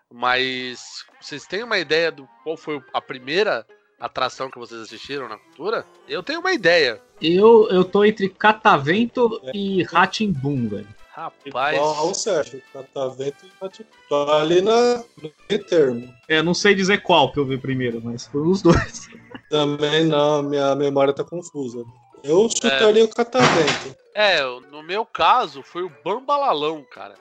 Mas 0.08 1.04
vocês 1.20 1.44
têm 1.44 1.64
uma 1.64 1.78
ideia 1.78 2.12
do 2.12 2.28
qual 2.44 2.56
foi 2.56 2.80
a 2.92 3.00
primeira 3.00 3.66
atração 3.98 4.48
que 4.48 4.58
vocês 4.60 4.80
assistiram 4.80 5.28
na 5.28 5.36
cultura? 5.38 5.84
Eu 6.06 6.22
tenho 6.22 6.38
uma 6.38 6.52
ideia. 6.52 7.02
Eu, 7.20 7.68
eu 7.68 7.84
tô 7.84 8.04
entre 8.04 8.28
Catavento 8.28 9.40
e 9.52 9.82
Ratimbum, 9.82 10.68
velho. 10.68 10.88
Rapaz. 11.14 11.76
Igual 11.76 11.94
ao 11.94 12.14
Sérgio, 12.14 12.62
Catavento 12.72 13.44
e 13.44 13.50
Catavento. 13.50 13.86
Tô 14.08 14.30
ali 14.32 14.62
na, 14.62 15.04
no 15.22 15.32
meio 15.48 15.64
termo. 15.64 16.14
É, 16.26 16.42
não 16.42 16.54
sei 16.54 16.74
dizer 16.74 17.02
qual 17.02 17.30
que 17.30 17.38
eu 17.38 17.44
vi 17.44 17.58
primeiro, 17.58 18.00
mas 18.02 18.26
foi 18.26 18.40
os 18.40 18.62
dois. 18.62 19.08
Também 19.50 20.06
não, 20.06 20.42
minha 20.42 20.74
memória 20.74 21.12
tá 21.12 21.22
confusa. 21.22 21.84
Eu 22.24 22.48
chutaria 22.48 23.04
o 23.04 23.08
Catavento. 23.08 23.96
É, 24.14 24.42
no 24.70 24.82
meu 24.82 25.04
caso, 25.04 25.62
foi 25.62 25.82
o 25.82 25.92
Bambalalão, 26.02 26.82
cara. 26.90 27.14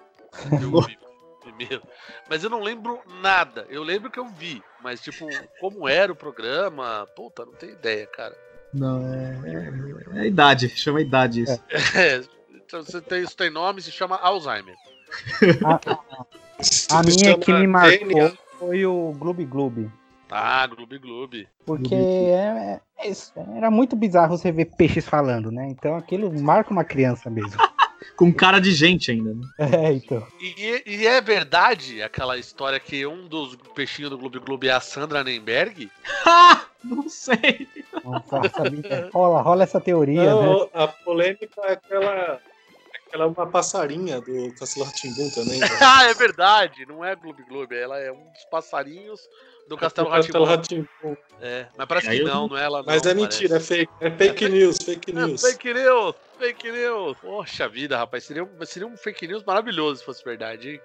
Eu 0.62 0.80
vi 0.88 0.98
primeiro. 1.42 1.84
Mas 2.30 2.44
eu 2.46 2.50
não 2.50 2.62
lembro 2.62 3.00
nada. 3.22 3.66
Eu 3.70 3.84
lembro 3.84 4.10
que 4.10 4.20
eu 4.20 4.28
vi. 4.28 4.64
Mas, 4.82 5.02
tipo, 5.02 5.28
como 5.60 5.90
era 5.90 6.12
o 6.12 6.16
programa. 6.16 7.08
Puta, 7.16 7.46
não 7.46 7.54
tenho 7.54 7.74
ideia, 7.74 8.08
cara. 8.08 8.38
Não, 8.74 9.02
é, 9.14 10.16
é, 10.16 10.18
é 10.18 10.22
a 10.22 10.28
idade, 10.28 10.70
chama 10.70 11.02
idade 11.02 11.42
isso. 11.42 11.62
É, 11.94 12.22
tem, 13.08 13.22
isso 13.22 13.36
tem 13.38 13.50
nome, 13.50 13.82
se 13.82 13.92
chama 13.92 14.16
Alzheimer. 14.18 14.76
A 16.92 17.02
minha 17.04 17.38
que 17.38 17.52
me 17.54 17.68
marcou 17.68 18.08
DNA. 18.08 18.34
foi 18.60 18.86
o 18.86 19.14
Gloob 19.18 19.44
Gloob. 19.46 19.90
Ah, 20.30 20.66
Gloob 20.68 20.98
Gloob. 21.00 21.48
Porque 21.66 21.94
é- 21.96 22.80
é 23.00 23.10
isso, 23.10 23.34
era 23.56 23.70
muito 23.72 23.96
bizarro 23.96 24.38
você 24.38 24.52
ver 24.52 24.66
peixes 24.78 25.06
falando, 25.08 25.52
né? 25.52 25.68
Então 25.70 25.96
aquilo 25.96 26.32
marca 26.42 26.72
uma 26.72 26.84
criança 26.84 27.30
mesmo. 27.30 27.52
Com 28.16 28.32
cara 28.34 28.60
de 28.60 28.72
gente 28.72 29.12
ainda, 29.12 29.34
né? 29.34 29.42
É, 29.60 29.92
então. 29.94 30.26
E, 30.40 30.84
e 30.86 31.08
é 31.08 31.20
verdade 31.22 32.02
aquela 32.02 32.38
história 32.38 32.80
que 32.80 33.06
um 33.06 33.28
dos 33.28 33.56
peixinhos 33.76 34.10
do 34.12 34.18
Gloob 34.18 34.40
Gloob 34.40 34.68
é 34.68 34.72
a 34.72 34.80
Sandra 34.80 35.24
Nemberg? 35.24 35.90
Ah, 36.24 36.66
não 36.84 37.10
sei. 37.10 37.68
A 38.06 38.70
mínima- 38.70 39.10
Rola, 39.12 39.42
rola 39.42 39.64
essa 39.64 39.82
teoria, 39.82 40.24
né? 40.24 40.30
Não, 40.46 40.70
a 40.74 40.88
polêmica 40.88 41.48
é 41.64 41.74
aquela. 41.74 42.40
Aquela 43.12 43.28
uma 43.28 43.46
passarinha 43.46 44.22
do 44.22 44.54
Castelo 44.58 44.86
Ratimbum 44.86 45.30
também. 45.32 45.60
velho. 45.60 45.72
ah, 45.82 46.04
é 46.06 46.14
verdade. 46.14 46.86
Não 46.86 47.04
é 47.04 47.14
Gloob 47.14 47.44
Gloob, 47.44 47.76
ela 47.76 48.00
é 48.00 48.10
um 48.10 48.32
dos 48.32 48.46
passarinhos 48.50 49.20
do 49.68 49.76
Castelo. 49.78 50.08
Rá-Tim-Bum. 50.10 51.18
É, 51.42 51.68
mas 51.78 51.88
parece 51.88 52.10
que 52.10 52.18
eu 52.20 52.28
não, 52.28 52.48
não- 52.48 52.58
é 52.58 52.64
ela 52.64 52.78
não. 52.80 52.86
Mas 52.86 53.02
é 53.06 53.14
parece. 53.14 53.16
mentira, 53.22 53.58
é 53.58 53.60
fake. 53.60 53.92
É 54.00 54.12
fake 54.12 54.48
news, 54.50 54.78
fake 54.78 55.12
É 55.12 55.14
news. 55.14 55.42
fake 55.42 55.74
news, 55.74 56.16
fake 56.40 56.72
news. 56.72 57.18
Poxa 57.20 57.68
vida, 57.68 57.98
rapaz, 57.98 58.24
seria 58.24 58.46
um, 58.46 58.66
seria 58.66 58.88
um 58.88 58.96
fake 58.96 59.28
news 59.28 59.44
maravilhoso 59.44 60.00
se 60.00 60.06
fosse 60.06 60.24
verdade, 60.24 60.70
hein? 60.72 60.82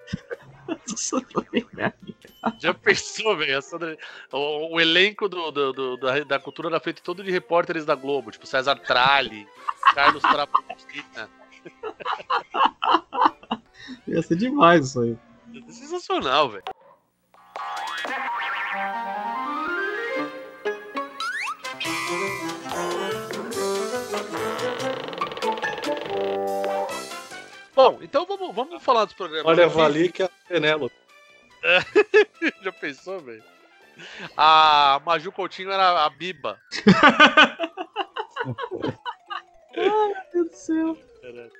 Já 2.59 2.73
pensou, 2.73 3.37
velho? 3.37 3.61
Sandra- 3.61 3.97
O, 4.33 4.75
o 4.75 4.81
elenco 4.81 5.29
do, 5.29 5.49
do- 5.51 5.71
do- 5.73 5.97
da, 5.97 6.19
da 6.25 6.39
cultura 6.39 6.67
era 6.67 6.79
feito 6.79 7.01
todo 7.01 7.23
de 7.23 7.31
repórteres 7.31 7.85
da 7.85 7.95
Globo, 7.95 8.31
tipo 8.31 8.45
César 8.45 8.75
Tralli, 8.75 9.47
Carlos 9.93 10.23
Trapontina. 10.23 11.29
Ia 14.07 14.21
ser 14.21 14.35
demais 14.35 14.85
isso 14.85 15.01
aí. 15.01 15.17
Sensacional, 15.69 16.49
velho. 16.49 16.63
Bom, 27.75 27.99
então 28.01 28.25
vamos, 28.25 28.55
vamos 28.55 28.83
falar 28.83 29.05
dos 29.05 29.13
programas. 29.13 29.45
Olha. 29.45 29.67
Vali 29.67 30.11
que 30.11 30.23
é 30.23 30.25
a 30.25 30.29
Penélope. 30.47 30.95
Já 32.63 32.71
pensou, 32.71 33.19
velho? 33.19 33.43
A 34.35 34.99
Maju 35.05 35.31
Coutinho 35.31 35.71
era 35.71 36.05
a 36.05 36.09
Biba. 36.09 36.59
Meu 39.75 40.15
Deus 40.33 40.49
do 40.49 40.55
céu. 40.55 40.97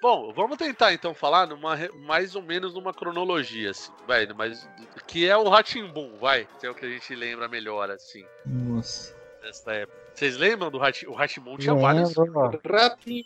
Bom, 0.02 0.32
vamos 0.34 0.58
tentar 0.58 0.94
então 0.94 1.14
falar 1.14 1.48
numa, 1.48 1.78
mais 2.06 2.36
ou 2.36 2.42
menos 2.42 2.74
numa 2.74 2.94
cronologia, 2.94 3.72
assim, 3.72 3.92
vai, 4.08 4.28
mas 4.36 4.68
que 5.08 5.28
é 5.28 5.36
o 5.36 5.50
Ratimbum, 5.50 6.18
vai, 6.20 6.48
que 6.60 6.66
é 6.66 6.70
o 6.70 6.76
que 6.76 6.86
a 6.86 6.90
gente 6.90 7.16
lembra 7.16 7.48
melhor, 7.48 7.90
assim, 7.92 8.26
Nossa. 8.46 9.16
nessa 9.44 9.72
época. 9.74 9.98
Vocês 10.14 10.36
lembram 10.36 10.72
do 10.72 10.80
Ratimbum? 10.80 11.12
O 11.12 11.16
Ratimbum 11.16 11.58
tinha 11.58 11.76
vários. 11.76 12.14
Ratinho. 12.66 13.26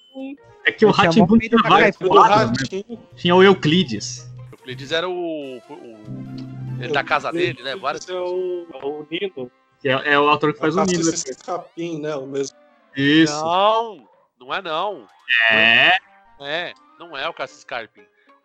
É 0.65 0.71
que 0.73 0.85
o 0.85 0.91
Ratimbun 0.91 1.35
o 1.35 1.39
tinha 1.39 1.61
vários 1.63 1.97
né? 1.99 2.97
Tinha 3.15 3.33
o 3.33 3.41
Euclides. 3.41 4.29
O 4.51 4.55
Euclides 4.55 4.91
era 4.91 5.07
o. 5.07 5.57
o- 5.57 6.51
ele 6.81 6.91
da 6.91 7.03
casa 7.03 7.31
dele, 7.31 7.61
né? 7.63 7.75
Várias 7.75 8.03
Esse 8.03 8.11
é 8.11 8.19
o, 8.19 8.67
é 8.73 8.85
o 8.85 9.07
Nino. 9.09 9.51
É, 9.83 10.13
é 10.13 10.19
o 10.19 10.27
autor 10.27 10.53
que 10.53 10.59
faz 10.59 10.75
o 10.75 10.79
Caça 10.79 10.91
Nilo. 10.91 11.09
esse 11.09 11.35
capim, 11.35 12.01
né? 12.01 12.15
O 12.15 12.25
mesmo. 12.25 12.57
Isso. 12.95 13.33
Não, 13.33 14.07
não 14.39 14.53
é 14.53 14.61
não. 14.61 15.07
É. 15.49 16.10
É, 16.41 16.73
não 16.99 17.15
é 17.17 17.27
o 17.29 17.33
Cassis 17.33 17.63
Carpin. 17.63 18.01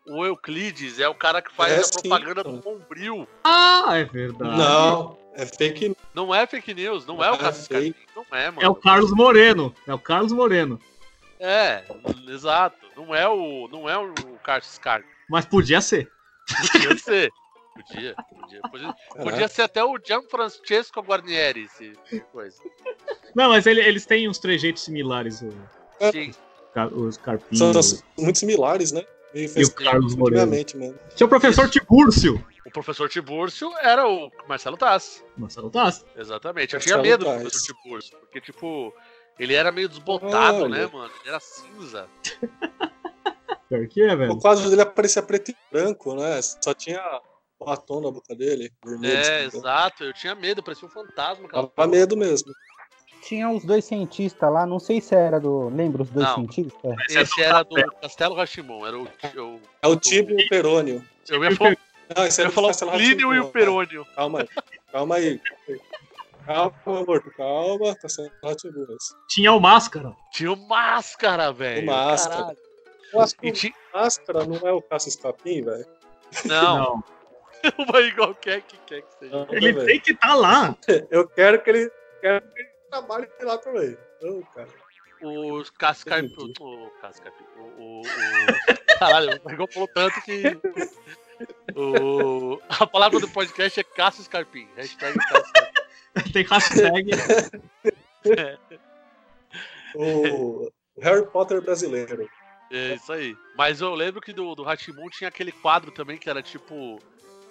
O 0.07 0.25
Euclides 0.25 1.01
é 1.01 1.09
o 1.09 1.15
cara 1.15 1.43
que 1.43 1.53
faz 1.53 1.73
É 1.73 1.81
a 1.81 1.83
sim, 1.83 1.91
propaganda 2.09 2.41
então. 2.43 2.57
do 2.57 2.61
Bombril. 2.61 3.29
Ah, 3.43 3.89
é 3.97 4.05
verdade. 4.05 4.57
Não, 4.57 5.19
é 5.35 5.45
fake 5.47 5.89
news. 5.89 5.97
Não 6.15 6.35
é 6.35 6.47
fake 6.47 6.75
news, 6.75 7.07
não 7.07 7.23
é 7.25 7.31
o 7.31 7.35
É 7.35 7.39
Cassis 7.39 7.67
fake. 7.67 7.93
Carpin. 7.93 8.13
Não 8.31 8.39
é, 8.39 8.51
mano. 8.51 8.63
É 8.63 8.69
o 8.69 8.75
Carlos 8.75 9.11
Moreno. 9.13 9.75
É 9.87 9.93
o 9.95 9.99
Carlos 9.99 10.33
Moreno. 10.33 10.81
É, 11.41 11.85
exato. 12.29 12.77
Não 12.97 13.15
é 13.15 13.29
o, 13.29 13.69
não 13.69 13.89
é 13.89 13.99
o 13.99 14.15
Cassis 14.45 14.79
Carpin. 14.79 15.09
Mas 15.29 15.45
podia 15.45 15.81
ser. 15.81 16.11
Podia 16.73 16.97
ser. 16.99 17.33
Podia, 17.75 18.15
podia. 18.15 18.61
Podia, 18.71 18.95
podia 19.23 19.49
ser 19.49 19.63
até 19.63 19.85
o 19.85 19.99
Gianfrancesco 20.03 21.01
Guarnieri, 21.03 21.65
esse 21.65 21.93
coisa. 22.33 22.57
Não, 23.35 23.51
mas 23.51 23.67
ele- 23.67 23.83
eles 23.83 24.07
têm 24.07 24.29
uns 24.29 24.39
trejeitos 24.39 24.83
similares, 24.85 25.43
o-. 25.43 25.51
Sim. 26.11 26.33
Os 26.95 27.17
carpinhos. 27.17 27.59
São, 27.59 27.83
são 27.83 28.03
muito 28.19 28.39
similares, 28.39 28.93
né? 28.93 29.03
E 29.35 29.65
o 29.65 29.71
Carlos. 29.73 30.15
Tinha 31.15 31.27
o 31.27 31.29
professor 31.29 31.69
Tibúrcio. 31.69 32.43
O 32.65 32.71
professor 32.71 33.09
Tibúrcio 33.09 33.71
era 33.79 34.09
o 34.09 34.31
Marcelo 34.49 34.77
Tassi. 34.77 35.23
Marcelo 35.37 35.71
Tassi. 35.71 36.05
Exatamente. 36.17 36.75
Eu 36.75 36.79
Marcelo 36.79 37.03
tinha 37.03 37.11
medo 37.13 37.25
do 37.25 37.31
professor 37.41 37.75
Tibúrcio. 37.75 38.19
Porque, 38.19 38.41
tipo, 38.41 38.93
ele 39.39 39.55
era 39.55 39.71
meio 39.71 39.89
desbotado, 39.89 40.65
Olha. 40.65 40.69
né, 40.69 40.91
mano? 40.93 41.11
Ele 41.21 41.29
era 41.29 41.41
cinza. 41.41 42.09
Pior 43.69 43.87
que 43.89 44.01
é, 44.01 44.15
O 44.15 44.19
velho. 44.19 44.39
quadro 44.39 44.71
dele 44.71 44.83
aparecia 44.83 45.23
preto 45.23 45.51
e 45.51 45.57
branco, 45.73 46.15
né? 46.15 46.41
Só 46.41 46.73
tinha 46.73 47.03
batom 47.59 48.01
na 48.01 48.11
boca 48.11 48.35
dele. 48.35 48.73
Vermelho, 48.85 49.17
É, 49.17 49.45
assim, 49.47 49.59
exato. 49.59 50.05
Eu 50.05 50.13
tinha 50.13 50.35
medo, 50.35 50.63
parecia 50.63 50.87
um 50.87 50.91
fantasma. 50.91 51.49
porra. 51.49 51.89
medo 51.89 52.17
mesmo. 52.17 52.53
Tinha 53.27 53.51
os 53.51 53.65
dois 53.65 53.85
cientistas 53.85 54.53
lá, 54.53 54.65
não 54.65 54.79
sei 54.79 55.01
se 55.01 55.15
era 55.15 55.41
do. 55.41 55.69
Lembra 55.69 56.03
os 56.03 56.11
dois 56.11 56.27
Não. 56.29 56.35
cientistas? 56.37 56.95
Esse 57.11 57.43
era 57.43 57.63
do 57.65 57.75
Castelo 58.01 58.35
Rashimon. 58.35 58.87
Era 58.87 58.99
o. 58.99 59.03
o 59.05 59.61
É 59.83 59.89
o 59.89 59.97
Tibio 59.97 60.39
e 60.39 60.45
o 60.45 60.49
Perônio. 60.49 61.05
eu 61.29 61.43
ia 61.43 61.51
falar, 61.57 61.77
Não, 62.17 62.25
esse 62.27 62.41
eu 62.41 62.45
era 62.45 62.51
ia 62.51 62.55
falar 62.55 62.71
o 62.73 62.97
Plínio 62.99 63.35
e 63.35 63.41
o 63.41 63.49
Perônio. 63.49 64.07
Calma 64.15 64.41
aí. 64.41 64.49
Calma 64.93 65.15
aí. 65.17 65.41
Calma, 66.45 66.73
morto. 66.87 67.31
Calma. 67.37 67.95
Tá 67.97 68.09
sendo 68.09 68.31
Rá-Tim-Bum 68.45 68.87
esse. 68.97 69.15
Tinha 69.29 69.53
o 69.53 69.61
Máscara. 69.61 70.15
Tinha 70.33 70.53
o 70.53 70.69
Máscara, 70.69 71.53
velho. 71.53 71.83
O 71.83 71.87
Máscara. 71.87 72.37
Caralho. 72.43 72.59
Eu 73.13 73.21
acho 73.21 73.37
que 73.37 73.49
o 73.49 73.53
ti- 73.53 73.75
Máscara 73.93 74.45
não 74.45 74.57
é 74.69 74.73
o 74.73 74.81
Caça 74.83 75.09
Escapim, 75.09 75.63
velho. 75.63 75.87
Não, 76.45 77.03
uma 77.79 78.01
igual 78.03 78.35
quer 78.35 78.61
que 78.63 78.77
quer 78.87 79.03
que 79.03 79.19
seja. 79.19 79.33
Não, 79.37 79.47
Ele 79.51 79.73
velho. 79.73 79.87
tem 79.87 80.01
que 80.01 80.13
estar 80.13 80.35
lá. 80.35 80.77
Eu 81.11 81.27
quero 81.29 81.61
que 81.63 81.71
ele, 81.71 81.91
quero 82.21 82.41
que 82.53 82.61
ele 82.61 82.69
trabalhe 82.91 83.29
lá 83.41 83.59
também. 83.59 83.97
Cara. 84.55 84.69
O 85.23 85.65
Cascar. 85.79 86.23
O 86.61 86.91
Cascar. 87.01 87.33
O, 87.57 87.63
o, 87.63 88.01
o... 88.01 88.03
Caralho, 88.99 89.41
o 89.45 89.51
Igor 89.51 89.69
falou 89.73 89.89
tanto 89.95 90.21
que. 90.23 90.43
O... 91.75 92.61
A 92.69 92.87
palavra 92.87 93.21
do 93.21 93.29
podcast 93.29 93.81
é 93.81 93.85
Cássio 93.85 94.25
Scarpim. 94.25 94.69
Hashtag 94.77 95.19
Cássio 95.19 95.47
Scarpim. 95.47 95.77
Tem 96.33 96.45
hashtag. 96.45 97.11
O 99.95 100.65
o 100.67 100.73
Harry 101.01 101.27
Potter 101.27 101.61
brasileiro. 101.61 102.29
É 102.71 102.95
isso 102.95 103.13
aí. 103.13 103.37
Mas 103.57 103.81
eu 103.81 103.95
lembro 103.95 104.21
que 104.21 104.33
do, 104.33 104.55
do 104.55 104.69
Hatimun 104.69 105.09
tinha 105.11 105.29
aquele 105.29 105.53
quadro 105.53 105.91
também 105.91 106.19
que 106.19 106.29
era 106.29 106.43
tipo. 106.43 106.99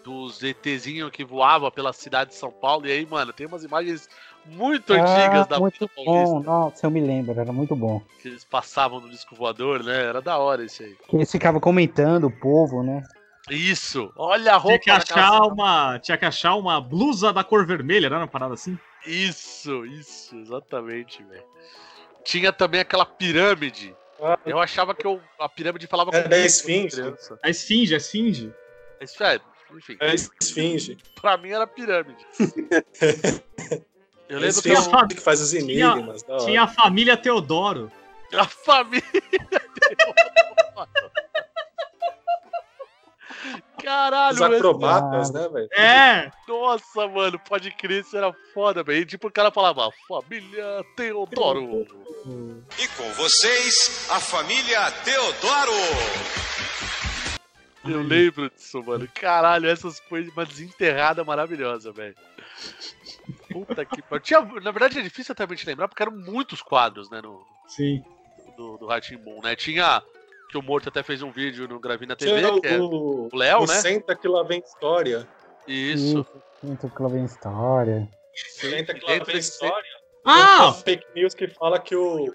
Dos 0.05 0.43
ETzinhos 0.43 1.09
que 1.09 1.25
voava 1.25 1.71
pela 1.71 1.91
cidade 1.91 2.29
de 2.29 2.35
São 2.35 2.51
Paulo. 2.51 2.85
E 2.85 2.91
aí, 2.91 3.05
mano, 3.07 3.33
tem 3.33 3.47
umas 3.47 3.63
imagens 3.63 4.07
muito 4.45 4.93
antigas 4.93 5.47
da 5.47 5.55
Ah, 5.57 5.59
muito 5.59 5.89
Paulista 5.89 6.35
bom, 6.35 6.43
nossa, 6.43 6.85
eu 6.85 6.91
me 6.91 7.01
lembro, 7.01 7.39
era 7.39 7.51
muito 7.51 7.75
bom. 7.75 8.00
que 8.21 8.27
eles 8.27 8.43
passavam 8.43 9.01
no 9.01 9.09
disco 9.09 9.35
voador, 9.35 9.83
né? 9.83 10.03
Era 10.05 10.21
da 10.21 10.38
hora 10.38 10.63
isso 10.63 10.83
aí. 10.83 10.95
Que 11.09 11.15
eles 11.15 11.31
ficavam 11.31 11.59
comentando, 11.59 12.25
o 12.25 12.31
povo, 12.31 12.83
né? 12.83 13.01
Isso! 13.50 14.12
Olha 14.15 14.53
a 14.53 14.57
roupa 14.57 14.79
Tinha 14.79 15.00
que 15.00 15.13
achar 15.13 15.41
uma. 15.41 16.00
Tinha 16.00 16.17
que 16.17 16.25
achar 16.25 16.53
uma 16.55 16.79
blusa 16.79 17.33
da 17.33 17.43
cor 17.43 17.65
vermelha, 17.65 18.07
não 18.09 18.17
era 18.17 18.25
uma 18.25 18.31
parada 18.31 18.53
assim? 18.53 18.77
Isso, 19.07 19.85
isso, 19.88 20.35
exatamente, 20.38 21.24
velho. 21.24 21.43
Tinha 22.24 22.53
também 22.53 22.81
aquela 22.81 23.05
pirâmide. 23.05 23.95
Ah, 24.21 24.38
Eu 24.45 24.59
achava 24.59 24.95
que 24.95 25.05
eu- 25.05 25.21
a 25.39 25.50
pirâmide 25.50 25.88
falava 25.88 26.09
É 26.12 26.21
comigo 26.24 26.29
da 26.41 26.45
Esfinge. 26.45 26.89
criança. 26.91 27.39
A 27.43 27.50
esfinge, 27.50 27.93
a 27.93 27.97
esfinge. 27.97 28.53
Isso 29.01 29.24
é, 29.24 29.39
enfim, 29.77 29.98
É 30.00 30.13
esfinge. 30.15 30.98
pra 31.22 31.38
mim 31.38 31.50
era 31.50 31.65
pirâmide. 31.67 32.25
Eu 34.27 34.38
É 34.38 34.39
lembro 34.41 34.62
que 34.62 34.70
esfinge 34.70 34.89
eu, 34.91 35.08
que 35.08 35.22
faz 35.22 35.39
os 35.39 35.53
enigmas. 35.53 36.24
hora. 36.27 36.46
Tinha 36.46 36.63
a 36.63 36.67
família 36.67 37.15
Teodoro. 37.15 37.91
a 38.34 38.46
família. 38.46 39.03
Caralho, 43.84 44.36
Os 44.36 44.41
acrobatas, 44.41 45.32
né, 45.32 45.48
velho? 45.48 45.70
É! 45.74 46.32
Nossa, 46.48 47.08
mano, 47.08 47.38
pode 47.48 47.70
crer, 47.72 48.01
isso 48.01 48.17
era 48.17 48.34
foda, 48.53 48.82
velho. 48.84 49.01
E, 49.01 49.05
Tipo, 49.05 49.27
o 49.27 49.32
cara 49.32 49.51
falava, 49.51 49.89
família 50.08 50.84
Teodoro. 50.96 51.86
E 52.79 52.88
com 52.98 53.12
vocês, 53.13 54.08
a 54.10 54.20
família 54.20 54.89
Teodoro. 55.03 55.72
Eu 57.88 58.01
lembro 58.01 58.50
disso, 58.50 58.82
mano. 58.84 59.08
Caralho, 59.13 59.70
essas 59.70 60.00
coisas, 60.00 60.32
uma 60.34 60.46
desenterrada 60.46 61.24
maravilhosa, 61.24 61.92
velho. 61.92 62.15
Puta 63.51 63.86
que 63.86 64.01
pariu. 64.01 64.24
Tinha, 64.24 64.42
na 64.42 64.72
verdade 64.72 65.00
é 65.00 65.01
difícil 65.01 65.34
até 65.34 65.44
a 65.44 65.48
gente 65.48 65.65
lembrar, 65.65 65.88
porque 65.88 66.04
eram 66.04 66.13
muitos 66.13 66.62
quadros, 66.62 67.10
né, 67.10 67.22
no, 67.22 67.46
Sim. 67.68 68.04
do, 68.58 68.77
do 68.77 68.88
Ratimbun, 68.88 69.42
né? 69.42 69.56
Tinha, 69.56 70.01
que 70.50 70.58
o 70.58 70.62
Morto 70.62 70.89
até 70.89 71.04
fez 71.04 71.22
um 71.22 71.32
vídeo 71.32 71.68
no 71.68 71.80
Gravina 71.80 72.15
TV, 72.15 72.39
Tinha 72.39 72.62
que 72.62 72.68
é 72.68 72.77
o, 72.77 73.30
o 73.32 73.36
Léo, 73.36 73.63
o 73.63 73.68
né? 73.68 73.75
Senta 73.75 74.15
que 74.15 74.27
lá 74.27 74.44
vem 74.44 74.60
história. 74.60 75.27
Isso. 75.68 76.25
Muito 76.62 76.89
que 76.89 77.01
lá 77.01 77.10
vem 77.10 77.25
história. 77.25 78.10
Senta 78.34 78.94
que 78.94 79.06
lá 79.06 79.24
vem 79.24 79.38
história. 79.38 79.96
Ah! 80.24 80.74
Tem 80.84 80.98
fake 80.98 81.08
news 81.15 81.34
que 81.34 81.48
fala 81.48 81.80
que 81.80 81.96
o, 81.96 82.34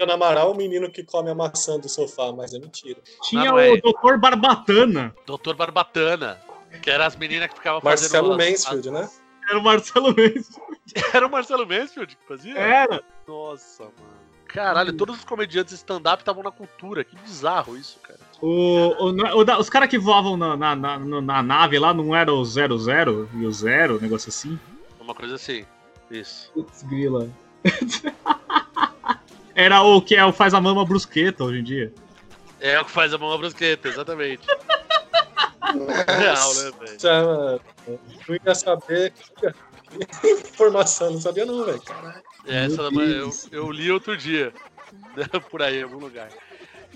o 0.00 0.04
Ana 0.04 0.14
Amaral, 0.14 0.52
o 0.52 0.56
menino 0.56 0.90
que 0.90 1.02
come 1.04 1.30
a 1.30 1.34
maçã 1.34 1.78
do 1.78 1.88
sofá, 1.88 2.32
mas 2.32 2.52
é 2.54 2.58
mentira. 2.58 3.00
Tinha 3.22 3.44
Não, 3.46 3.54
o 3.54 3.58
é. 3.60 3.76
Dr. 3.76 4.16
Barbatana. 4.18 5.14
Doutor 5.26 5.54
Barbatana. 5.54 6.40
Que 6.82 6.90
era 6.90 7.06
as 7.06 7.16
meninas 7.16 7.48
que 7.48 7.54
ficavam 7.56 7.80
Marcelo 7.82 8.28
fazendo. 8.36 8.40
as- 8.42 8.50
Mansfield, 8.50 8.90
né? 8.90 9.10
Era 9.48 9.58
o 9.58 9.62
Marcelo 9.62 10.14
Mendes. 10.14 10.48
Era 11.14 11.26
o 11.26 11.30
Marcelo 11.30 11.66
Mansfield 11.66 12.16
que 12.16 12.26
fazia? 12.26 12.56
Era. 12.56 13.02
Nossa, 13.26 13.82
mano. 13.84 14.20
Caralho, 14.46 14.92
todos 14.96 15.18
os 15.18 15.24
comediantes 15.24 15.74
stand-up 15.74 16.22
estavam 16.22 16.42
na 16.42 16.50
cultura. 16.50 17.04
Que 17.04 17.14
bizarro 17.16 17.76
isso, 17.76 17.98
cara. 18.00 18.18
O, 18.40 18.48
o- 19.10 19.26
é- 19.26 19.34
o 19.34 19.60
os 19.60 19.68
caras 19.70 19.88
que 19.88 19.98
voavam 19.98 20.36
na, 20.36 20.56
na, 20.56 20.74
na, 20.76 20.98
na 20.98 21.42
nave 21.42 21.78
lá 21.78 21.92
não 21.94 22.14
era 22.14 22.32
o 22.32 22.44
00 22.44 23.28
e 23.34 23.46
o 23.46 23.52
0, 23.52 23.96
um 23.96 24.00
negócio 24.00 24.28
assim? 24.28 24.58
Uma 25.00 25.14
coisa 25.14 25.34
assim. 25.36 25.64
Isso. 26.10 26.50
Putz, 26.52 26.82
grila. 26.84 27.28
Era 29.54 29.82
o 29.82 30.00
que 30.00 30.14
é 30.14 30.24
o 30.24 30.32
faz 30.32 30.54
a 30.54 30.60
mama 30.60 30.84
brusqueta 30.84 31.44
hoje 31.44 31.60
em 31.60 31.64
dia. 31.64 31.92
É 32.60 32.80
o 32.80 32.84
que 32.84 32.90
faz 32.90 33.12
a 33.12 33.18
mão 33.18 33.32
à 33.32 33.38
brusqueta, 33.38 33.88
exatamente. 33.88 34.46
Real, 36.18 36.54
né, 36.54 36.72
velho? 36.80 37.60
Não 38.28 38.38
ia 38.44 38.54
saber. 38.54 39.12
Que 40.22 40.30
informação, 40.30 41.12
não 41.12 41.20
sabia 41.20 41.46
não, 41.46 41.64
velho. 41.64 41.80
Caralho. 41.82 42.22
É, 42.46 42.66
Essa 42.66 42.82
eu, 42.82 43.30
eu 43.50 43.70
li 43.70 43.90
outro 43.90 44.16
dia. 44.16 44.52
Por 45.50 45.62
aí, 45.62 45.80
em 45.80 45.82
algum 45.82 45.98
lugar. 45.98 46.28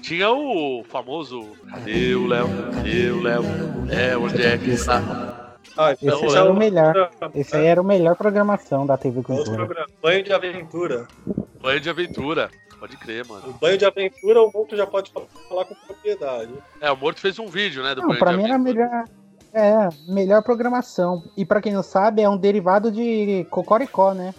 Tinha 0.02 0.30
o 0.30 0.84
famoso. 0.88 1.56
Cadê 1.70 2.14
o 2.14 2.26
Léo? 2.26 2.49
Cadê 2.75 3.11
o 3.11 3.23
Léo? 3.23 3.44
É, 3.90 4.16
onde 4.16 4.42
é 4.42 4.58
que 4.58 4.70
está? 4.70 5.43
Ah, 5.76 5.92
Esse 5.92 6.06
então 6.06 6.22
aí 6.22 6.28
já 6.30 6.40
era 6.40 6.50
o 6.52 6.56
melhor. 6.56 7.10
Esse 7.34 7.56
aí 7.56 7.66
era 7.66 7.80
o 7.80 7.84
melhor 7.84 8.16
programação 8.16 8.86
da 8.86 8.96
TV 8.96 9.22
Cultura. 9.22 9.86
Banho 10.02 10.22
de 10.22 10.32
aventura. 10.32 11.08
Banho 11.60 11.80
de 11.80 11.90
aventura. 11.90 12.50
Pode 12.78 12.96
crer, 12.96 13.26
mano. 13.26 13.48
O 13.48 13.52
banho 13.54 13.78
de 13.78 13.84
aventura, 13.84 14.42
o 14.42 14.50
outro 14.52 14.76
já 14.76 14.86
pode 14.86 15.10
falar 15.48 15.64
com 15.64 15.74
propriedade. 15.74 16.52
É, 16.80 16.90
o 16.92 16.96
Morto 16.96 17.20
fez 17.20 17.38
um 17.38 17.46
vídeo, 17.46 17.82
né? 17.82 17.94
Do 17.94 18.02
Não, 18.02 18.08
banho 18.08 18.20
pra 18.20 18.32
de 18.32 18.36
mim 18.36 18.44
era 18.44 18.58
melhor. 18.58 19.04
É, 19.52 19.88
melhor 20.08 20.42
programação. 20.42 21.22
E 21.36 21.44
pra 21.44 21.60
quem 21.60 21.72
não 21.72 21.82
sabe, 21.82 22.22
é 22.22 22.28
um 22.28 22.36
derivado 22.36 22.90
de 22.90 23.46
Cocoricó, 23.50 24.12
né? 24.12 24.34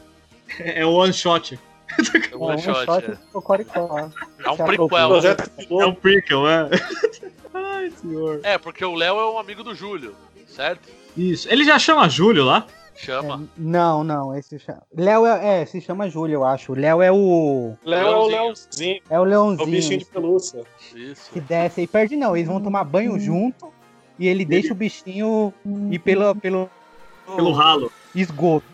É 0.59 0.85
o 0.85 0.91
one 0.91 1.13
shot. 1.13 1.59
É 2.31 2.35
um 2.35 2.43
one 2.43 2.61
shot, 2.61 2.89
é. 2.91 3.11
de 3.11 3.17
Cocoricó. 3.31 3.97
É 3.97 4.03
um 4.49 4.57
prequel. 4.57 4.83
apropria. 4.83 5.07
Projeto 5.07 5.51
É 5.57 5.85
um 5.85 5.95
prequel, 5.95 6.47
é. 6.47 6.69
Ai, 7.53 7.91
senhor. 7.91 8.41
É, 8.43 8.57
porque 8.57 8.83
o 8.83 8.93
Léo 8.93 9.17
é 9.17 9.31
um 9.31 9.39
amigo 9.39 9.63
do 9.63 9.73
Júlio, 9.73 10.15
certo? 10.55 10.89
Isso. 11.17 11.47
Ele 11.51 11.63
já 11.63 11.77
chama 11.79 12.07
Júlio 12.09 12.43
lá? 12.43 12.65
Chama. 12.95 13.43
É, 13.43 13.47
não, 13.57 14.03
não, 14.03 14.35
esse 14.38 14.57
chama. 14.57 14.81
Léo 14.95 15.25
é, 15.25 15.62
é, 15.62 15.65
se 15.65 15.81
chama 15.81 16.09
Júlio, 16.09 16.35
eu 16.35 16.45
acho. 16.45 16.74
Léo 16.74 17.01
é 17.01 17.12
o. 17.12 17.74
Léo 17.83 18.00
é 18.07 18.09
o 18.15 18.27
Leãozinho. 18.27 18.29
Leãozinho. 18.29 19.01
É 19.09 19.13
o 19.13 19.15
É 19.15 19.19
o 19.19 19.24
leãozinho 19.25 19.67
bichinho 19.69 20.00
de 20.00 20.05
pelúcia. 20.05 20.63
Isso. 20.95 21.29
que 21.31 21.41
desce 21.41 21.81
e 21.81 21.88
perde, 21.88 22.15
não. 22.15 22.35
Eles 22.35 22.47
vão 22.47 22.62
tomar 22.62 22.83
banho 22.85 23.19
junto 23.19 23.71
e 24.17 24.27
ele 24.27 24.45
deixa 24.45 24.71
o 24.71 24.75
bichinho 24.75 25.53
ir 25.91 26.00
pelo, 26.00 26.33
pelo, 26.35 26.69
Pelo 27.35 27.51
ralo. 27.51 27.91
esgoto. 28.15 28.65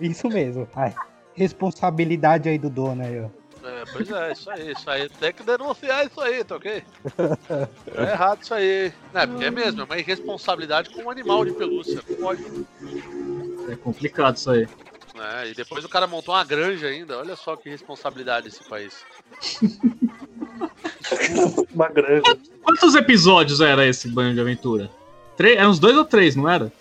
Isso 0.00 0.28
mesmo. 0.28 0.66
Ai, 0.74 0.92
responsabilidade 1.34 2.48
aí 2.48 2.58
do 2.58 2.68
dono 2.70 3.02
aí, 3.02 3.20
ó. 3.20 3.28
É, 3.62 3.84
pois 3.92 4.10
é, 4.10 4.32
isso 4.32 4.50
aí, 4.50 4.72
isso 4.72 4.90
aí. 4.90 5.08
Tem 5.08 5.32
que 5.32 5.42
denunciar 5.42 6.06
isso 6.06 6.20
aí, 6.20 6.42
tá 6.42 6.56
ok? 6.56 6.82
É 7.94 8.02
errado 8.02 8.42
isso 8.42 8.54
aí. 8.54 8.92
É, 9.12 9.26
porque 9.26 9.44
é 9.44 9.50
mesmo, 9.50 9.82
é 9.82 9.84
uma 9.84 9.98
irresponsabilidade 9.98 10.90
com 10.90 11.02
um 11.02 11.10
animal 11.10 11.44
de 11.44 11.52
pelúcia. 11.52 12.00
Não 12.08 12.16
pode. 12.16 12.42
É 13.68 13.76
complicado 13.76 14.36
isso 14.36 14.50
aí. 14.50 14.66
né? 15.14 15.50
E 15.50 15.54
depois 15.54 15.84
o 15.84 15.88
cara 15.88 16.06
montou 16.06 16.34
uma 16.34 16.44
granja 16.44 16.86
ainda. 16.86 17.18
Olha 17.18 17.36
só 17.36 17.54
que 17.54 17.68
responsabilidade 17.68 18.48
esse 18.48 18.64
país. 18.64 19.04
Uma 21.74 21.88
granja. 21.88 22.38
Quantos 22.62 22.94
episódios 22.94 23.60
era 23.60 23.86
esse 23.86 24.08
banho 24.08 24.34
de 24.34 24.40
aventura? 24.40 24.90
Três, 25.36 25.58
eram 25.58 25.70
uns 25.70 25.78
dois 25.78 25.96
ou 25.96 26.04
três, 26.04 26.36
não 26.36 26.48
era? 26.48 26.72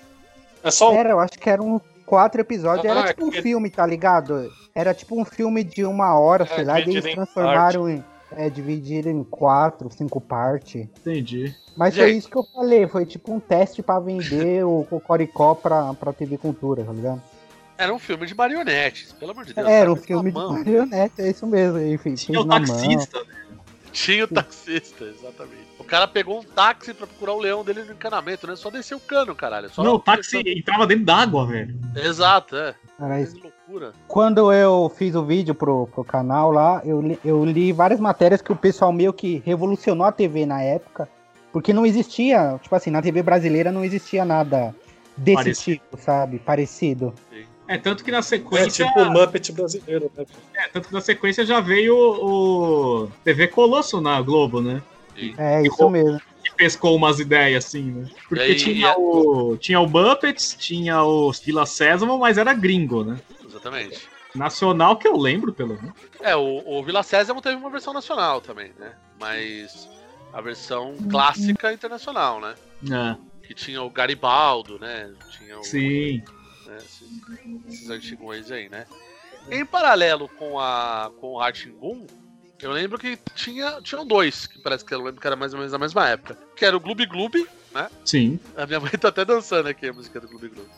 É 0.64 0.72
só 0.72 0.92
um. 0.92 0.96
Era, 0.96 1.10
eu 1.12 1.20
acho 1.20 1.40
que 1.40 1.50
eram 1.50 1.82
quatro 2.10 2.42
episódios. 2.42 2.86
Era 2.86 3.02
Ah, 3.02 3.08
tipo 3.10 3.26
um 3.26 3.30
que- 3.30 3.42
filme, 3.42 3.70
tá 3.70 3.86
ligado? 3.86 4.52
Era 4.74 4.94
tipo 4.94 5.20
um 5.20 5.24
filme 5.24 5.64
de 5.64 5.86
uma 5.86 6.18
hora, 6.20 6.44
É, 6.44 6.56
sei 6.56 6.64
lá, 6.66 6.80
e 6.80 6.84
eles 6.84 7.14
transformaram 7.14 7.88
em. 7.90 8.04
É, 8.32 8.48
dividiram 8.48 9.10
em 9.12 9.24
quatro, 9.24 9.90
cinco 9.92 10.22
partes. 10.22 10.82
Entendi. 11.00 11.52
Mas 11.76 11.96
foi 11.96 12.08
Gente. 12.10 12.18
isso 12.20 12.30
que 12.30 12.36
eu 12.38 12.44
falei, 12.44 12.88
foi 12.88 13.04
tipo 13.06 13.34
um 13.34 13.40
teste 13.40 13.82
pra 13.82 14.00
vender 14.00 14.64
o 14.66 14.86
Cocoricó 14.88 15.56
pra, 15.56 15.94
pra 15.96 16.14
TV 16.14 16.38
Cultura, 16.38 16.84
tá 16.84 16.92
ligado? 16.94 17.20
Era 17.76 17.92
um 17.92 17.98
filme 17.98 18.28
de 18.28 18.36
marionetes, 18.36 19.14
pelo 19.14 19.32
amor 19.32 19.46
de 19.46 19.54
Deus. 19.54 19.68
Era 19.68 19.92
um 19.92 19.96
filme 19.96 20.30
de 20.32 20.38
Na 20.38 20.44
mão. 20.44 20.54
marionete, 20.54 21.22
é 21.22 21.30
isso 21.30 21.48
mesmo. 21.48 21.80
Enfim, 21.80 22.14
Tinha 22.14 22.38
fez 22.38 22.46
o 22.46 22.48
na 22.48 22.60
mão. 22.60 22.78
Tinha 23.92 24.26
o 24.26 24.28
taxista, 24.28 25.06
exatamente. 25.06 25.68
O 25.78 25.84
cara 25.84 26.08
pegou 26.08 26.40
um 26.40 26.44
táxi 26.44 26.94
pra 26.94 27.08
procurar 27.08 27.34
o 27.34 27.40
leão 27.40 27.64
dele 27.64 27.84
no 27.84 27.94
encanamento, 27.94 28.46
né? 28.48 28.56
Só 28.56 28.70
desceu 28.70 28.98
o 28.98 29.02
cano, 29.02 29.36
caralho. 29.36 29.70
Só 29.70 29.84
Não, 29.84 29.96
o 29.96 30.00
táxi 30.00 30.42
entrava 30.46 30.86
dentro 30.86 31.06
d'água, 31.06 31.46
velho. 31.48 31.76
Exato, 31.96 32.56
é. 32.56 32.76
Era 33.00 33.22
isso. 33.22 33.36
Que 33.36 33.42
loucura. 33.42 33.94
Quando 34.08 34.52
eu 34.52 34.92
fiz 34.96 35.16
o 35.16 35.24
vídeo 35.24 35.56
pro, 35.56 35.88
pro 35.88 36.04
canal 36.04 36.52
lá, 36.52 36.82
eu 36.84 37.02
li, 37.02 37.20
eu 37.24 37.44
li 37.46 37.72
várias 37.72 38.00
matérias 38.00 38.42
que 38.42 38.52
o 38.52 38.56
pessoal 38.56 38.92
meio 38.92 39.14
que 39.14 39.42
revolucionou 39.46 40.06
a 40.06 40.12
TV 40.12 40.46
na 40.46 40.62
época. 40.62 41.10
Porque 41.52 41.74
não 41.74 41.86
existia, 41.86 42.60
tipo 42.62 42.76
assim, 42.76 42.92
na 42.92 43.02
TV 43.02 43.24
brasileira 43.24 43.72
não 43.72 43.84
existia 43.84 44.24
nada 44.24 44.76
desse 45.18 45.36
Parecido. 45.36 45.78
tipo, 45.78 45.98
sabe? 45.98 46.40
Parecido. 46.40 47.14
É, 47.70 47.78
tanto 47.78 48.04
que 48.04 48.10
na 48.10 48.18
É 48.18 48.22
sequência. 48.24 48.84
tipo 48.84 49.00
o 49.00 49.12
Muppet 49.12 49.52
brasileiro, 49.52 50.12
né? 50.18 50.26
é, 50.56 50.68
tanto 50.70 50.88
que 50.88 50.94
na 50.94 51.02
sequência 51.02 51.46
já 51.46 51.60
veio 51.60 51.96
o, 51.96 53.04
o 53.04 53.08
TV 53.24 53.48
Colosso 53.48 54.02
na 54.02 54.20
Globo, 54.24 54.60
né? 54.60 54.82
É 55.38 55.62
isso 55.62 55.88
mesmo. 55.88 56.20
Que 56.44 56.52
pescou 56.56 56.96
umas 56.96 57.20
ideias 57.20 57.66
assim, 57.66 57.84
né? 57.92 58.10
Porque 58.28 58.42
aí, 58.42 58.56
tinha, 58.56 58.88
é- 58.88 58.96
o, 58.98 59.56
tinha 59.58 59.80
o 59.80 59.88
Muppets, 59.88 60.56
tinha 60.58 61.04
o 61.04 61.32
Vila 61.32 61.68
Sésamo, 61.68 62.18
mas 62.18 62.40
era 62.40 62.54
gringo, 62.56 63.04
né? 63.04 63.20
Exatamente. 63.46 64.10
Nacional 64.34 64.98
que 64.98 65.08
eu 65.08 65.16
lembro, 65.16 65.54
pelo 65.54 65.76
menos. 65.76 65.94
É, 66.22 66.36
o, 66.36 66.64
o 66.66 66.84
Vila 66.84 67.04
Sésamo 67.04 67.40
teve 67.40 67.56
uma 67.56 67.70
versão 67.70 67.94
nacional 67.94 68.42
também, 68.42 68.72
né? 68.80 68.94
Mas 69.20 69.88
a 70.34 70.42
versão 70.42 70.96
clássica 71.12 71.72
internacional, 71.72 72.42
né? 72.42 72.56
É, 72.92 73.46
Que 73.48 73.54
tinha 73.54 73.84
o 73.84 73.90
Garibaldo, 73.92 74.80
né? 74.80 75.12
Tinha 75.38 75.60
o, 75.60 75.64
sim. 75.64 76.24
Né, 76.70 76.78
esses, 76.78 77.10
esses 77.68 77.90
antigões 77.90 78.52
aí, 78.52 78.70
né? 78.70 78.86
Em 79.50 79.66
paralelo 79.66 80.28
com 80.30 80.60
a 80.60 81.12
com 81.20 81.34
o 81.34 81.40
Ratimbun, 81.40 82.06
eu 82.62 82.72
lembro 82.72 82.98
que 82.98 83.18
tinha 83.36 83.82
tinham 83.82 84.06
dois, 84.06 84.46
que 84.46 84.60
parece 84.60 84.86
que 84.86 84.94
eu 84.94 85.02
lembro 85.02 85.20
que 85.20 85.28
era 85.28 85.36
mais 85.36 85.54
ou 85.54 85.60
menos 85.60 85.72
da 85.72 85.80
mesma 85.80 86.08
época. 86.08 86.38
Que 86.56 86.66
era 86.66 86.76
o 86.76 86.80
Gloob 86.80 87.06
Gloob, 87.06 87.48
né? 87.74 87.90
Sim. 88.06 88.40
A 88.56 88.66
minha 88.66 88.80
mãe 88.80 88.92
tá 88.92 89.08
até 89.08 89.26
dançando 89.26 89.68
aqui 89.68 89.88
a 89.88 89.94
música 89.94 90.20
do 90.20 90.28
Gloob 90.28 90.50
Gloob. 90.50 90.70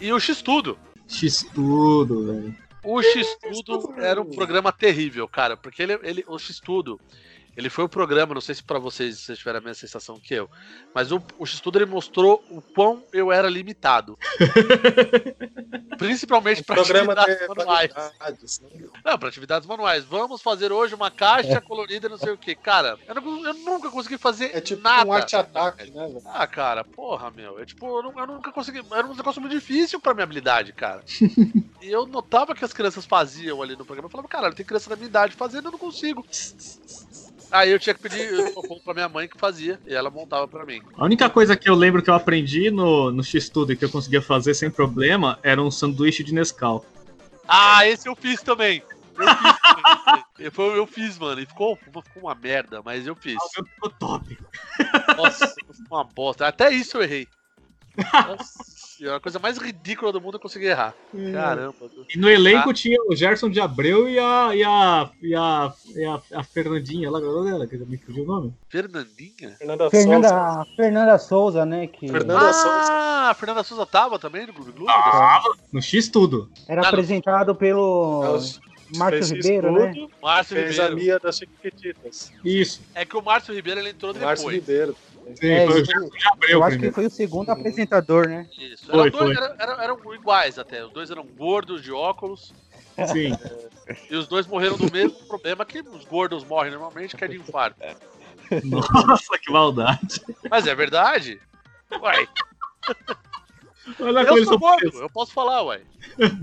E, 0.00 0.06
e 0.06 0.12
o 0.12 0.18
X-Tudo. 0.18 0.78
X 1.08 1.46
tudo, 1.52 2.26
velho. 2.26 2.64
O 2.84 3.02
X-Tudo 3.02 3.94
era 3.98 4.20
um 4.20 4.30
programa 4.30 4.70
terrível, 4.70 5.26
cara, 5.26 5.56
porque 5.56 5.82
ele, 5.82 5.98
ele, 6.02 6.24
o 6.26 6.38
X-Tudo, 6.38 7.00
ele 7.56 7.70
foi 7.70 7.84
um 7.84 7.88
programa, 7.88 8.34
não 8.34 8.40
sei 8.40 8.54
se 8.54 8.62
pra 8.62 8.78
vocês, 8.78 9.18
vocês 9.20 9.38
tiveram 9.38 9.58
a 9.58 9.62
mesma 9.62 9.74
sensação 9.74 10.18
que 10.20 10.34
eu, 10.34 10.48
mas 10.94 11.10
o, 11.12 11.22
o 11.38 11.46
X-Tudo 11.46 11.78
ele 11.78 11.86
mostrou 11.86 12.44
o 12.50 12.60
quão 12.60 13.04
eu 13.12 13.30
era 13.32 13.48
limitado. 13.48 14.18
Principalmente 15.98 16.62
pra 16.62 16.74
Programa 16.76 17.12
atividades 17.12 17.40
de 17.48 17.48
manuais. 17.56 17.94
né? 17.94 18.10
Não, 19.04 19.18
pra 19.18 19.28
atividades 19.28 19.66
manuais. 19.66 20.04
Vamos 20.04 20.42
fazer 20.42 20.72
hoje 20.72 20.94
uma 20.94 21.10
caixa 21.10 21.60
colorida, 21.60 22.08
não 22.08 22.18
sei 22.18 22.32
o 22.32 22.38
que. 22.38 22.54
Cara, 22.54 22.98
eu, 23.06 23.14
não- 23.14 23.46
eu 23.46 23.54
nunca 23.54 23.90
consegui 23.90 24.18
fazer 24.18 24.50
É 24.54 24.60
tipo 24.60 24.82
nada. 24.82 25.08
um 25.08 25.12
arte-ataque, 25.12 25.90
né, 25.90 26.06
velho? 26.08 26.22
Ah, 26.26 26.46
cara, 26.46 26.82
porra, 26.84 27.30
meu. 27.30 27.58
Eu, 27.58 27.66
tipo, 27.66 27.86
eu, 27.86 28.02
nu- 28.02 28.18
eu 28.20 28.26
nunca 28.26 28.50
consegui. 28.52 28.82
Era 28.92 29.06
um 29.06 29.14
negócio 29.14 29.40
muito 29.40 29.52
difícil 29.54 30.00
pra 30.00 30.14
minha 30.14 30.24
habilidade, 30.24 30.72
cara. 30.72 31.04
e 31.80 31.90
eu 31.90 32.06
notava 32.06 32.54
que 32.54 32.64
as 32.64 32.72
crianças 32.72 33.06
faziam 33.06 33.62
ali 33.62 33.76
no 33.76 33.84
programa. 33.84 34.06
Eu 34.06 34.10
falava, 34.10 34.28
caralho, 34.28 34.54
tem 34.54 34.66
criança 34.66 34.90
da 34.90 34.96
minha 34.96 35.08
idade 35.08 35.34
fazendo, 35.36 35.66
eu 35.68 35.72
não 35.72 35.78
consigo. 35.78 36.26
Aí 37.50 37.70
eu 37.70 37.78
tinha 37.78 37.94
que 37.94 38.02
pedir 38.02 38.52
socorro 38.52 38.80
pra 38.84 38.94
minha 38.94 39.08
mãe 39.08 39.28
que 39.28 39.38
fazia. 39.38 39.80
E 39.86 39.94
ela 39.94 40.10
montava 40.10 40.46
pra 40.48 40.64
mim. 40.64 40.82
A 40.96 41.04
única 41.04 41.28
coisa 41.30 41.56
que 41.56 41.68
eu 41.68 41.74
lembro 41.74 42.02
que 42.02 42.10
eu 42.10 42.14
aprendi 42.14 42.70
no, 42.70 43.10
no 43.10 43.22
X-Tudo 43.22 43.72
e 43.72 43.76
que 43.76 43.84
eu 43.84 43.90
conseguia 43.90 44.20
fazer 44.22 44.54
sem 44.54 44.70
problema 44.70 45.38
era 45.42 45.62
um 45.62 45.70
sanduíche 45.70 46.24
de 46.24 46.34
Nescau. 46.34 46.84
Ah, 47.46 47.86
esse 47.86 48.08
eu 48.08 48.16
fiz 48.16 48.42
também. 48.42 48.82
Eu 49.16 49.26
fiz 49.26 49.58
também. 49.60 50.24
Eu, 50.36 50.52
eu 50.76 50.86
fiz, 50.86 51.16
mano. 51.16 51.40
E 51.40 51.46
ficou, 51.46 51.76
ficou 51.76 52.02
uma 52.16 52.34
merda, 52.34 52.82
mas 52.84 53.06
eu 53.06 53.14
fiz. 53.14 53.36
Ah, 53.36 53.64
Ficou 53.64 53.90
top. 53.90 54.36
Nossa, 55.16 55.46
ficou 55.46 55.74
uma 55.98 56.04
bosta. 56.04 56.46
Até 56.46 56.72
isso 56.72 56.96
eu 56.96 57.02
errei. 57.02 57.28
Nossa 58.26 58.73
a 59.08 59.20
coisa 59.20 59.38
mais 59.38 59.58
ridícula 59.58 60.12
do 60.12 60.20
mundo 60.20 60.34
eu 60.34 60.40
consegui 60.40 60.66
errar. 60.66 60.94
Caramba. 61.32 61.74
E 62.14 62.18
no 62.18 62.28
elenco 62.28 62.72
tinha 62.72 62.96
o 63.08 63.14
Gerson 63.14 63.48
de 63.50 63.60
Abreu 63.60 64.08
e 64.08 64.18
a, 64.18 64.50
e 64.54 64.62
a, 64.64 65.10
e 65.22 65.34
a, 65.34 65.72
e 65.96 66.04
a, 66.04 66.20
a 66.40 66.42
Fernandinha 66.44 67.10
lá, 67.10 67.20
qual 67.20 67.44
dela, 67.44 67.66
que 67.66 67.76
me 67.76 67.96
fugiu 67.98 68.24
o 68.24 68.26
nome. 68.26 68.54
Fernandinha? 68.68 69.50
Fernanda, 69.58 69.84
Souza. 69.90 69.96
Fernanda, 70.06 70.66
Fernanda 70.76 71.18
Souza, 71.18 71.66
né? 71.66 71.86
Que 71.86 72.08
Fernanda 72.08 72.52
Souza. 72.52 72.92
Ah, 72.92 73.30
a 73.30 73.34
Fernanda 73.34 73.62
Souza 73.62 73.86
tava 73.86 74.18
também 74.18 74.46
no 74.46 74.52
Gloob 74.52 74.72
Gloob? 74.72 74.92
No 75.72 75.80
X-Tudo. 75.82 76.50
era 76.68 76.80
Ah, 76.80 76.84
não. 76.84 76.88
apresentado 76.90 77.54
pelo 77.54 78.22
É 78.24 78.28
os- 78.30 78.60
Márcio 78.96 79.34
Ribeiro, 79.36 79.72
né? 79.72 79.90
estudo, 79.90 80.10
Márcio 80.22 80.56
Fez 80.56 80.78
a 80.78 80.82
Ribeiro. 80.88 81.04
Mia 81.04 81.18
das 81.18 81.38
Chiquititas. 81.38 82.32
Isso. 82.44 82.82
É 82.94 83.04
que 83.04 83.16
o 83.16 83.22
Márcio 83.22 83.54
Ribeiro 83.54 83.80
ele 83.80 83.88
entrou 83.90 84.12
depois. 84.12 84.28
Márcio 84.28 84.48
Ribeiro. 84.50 84.94
Sim, 85.40 85.46
É, 85.50 85.66
foi 85.66 85.80
Abreu 85.80 86.10
Eu 86.48 86.62
acho 86.64 86.78
que 86.78 86.92
foi 86.92 87.06
o 87.06 87.10
segundo 87.10 87.50
apresentador, 87.50 88.28
né? 88.28 88.48
Isso. 88.58 88.86
Foi, 88.86 89.00
Era 89.00 89.10
dois- 89.10 89.36
foi. 89.36 89.36
era- 89.36 89.56
era- 89.58 89.84
eram 89.84 90.14
iguais 90.14 90.58
até. 90.58 90.84
Os 90.84 90.92
dois 90.92 91.10
eram 91.10 91.26
gordos 91.26 91.82
de 91.82 91.92
óculos. 91.92 92.52
Sim. 93.10 93.32
E 94.10 94.16
os 94.16 94.28
dois 94.28 94.46
morreram 94.46 94.76
do 94.76 94.90
mesmo 94.92 95.16
problema 95.26 95.64
que 95.64 95.80
os 95.80 96.04
gordos 96.04 96.44
morrem 96.44 96.72
normalmente, 96.72 97.16
que 97.16 97.24
é 97.24 97.28
de 97.28 97.36
infarto. 97.36 97.78
Nossa, 98.62 99.38
que 99.38 99.50
maldade. 99.50 100.20
Mas 100.50 100.66
é 100.66 100.74
verdade. 100.74 101.40
Ué, 102.00 102.26
Olha 104.00 104.20
eu 104.20 104.44
sou 104.44 104.58
gordo, 104.58 105.00
eu 105.00 105.10
posso 105.10 105.32
falar, 105.32 105.62
ué. 105.62 105.82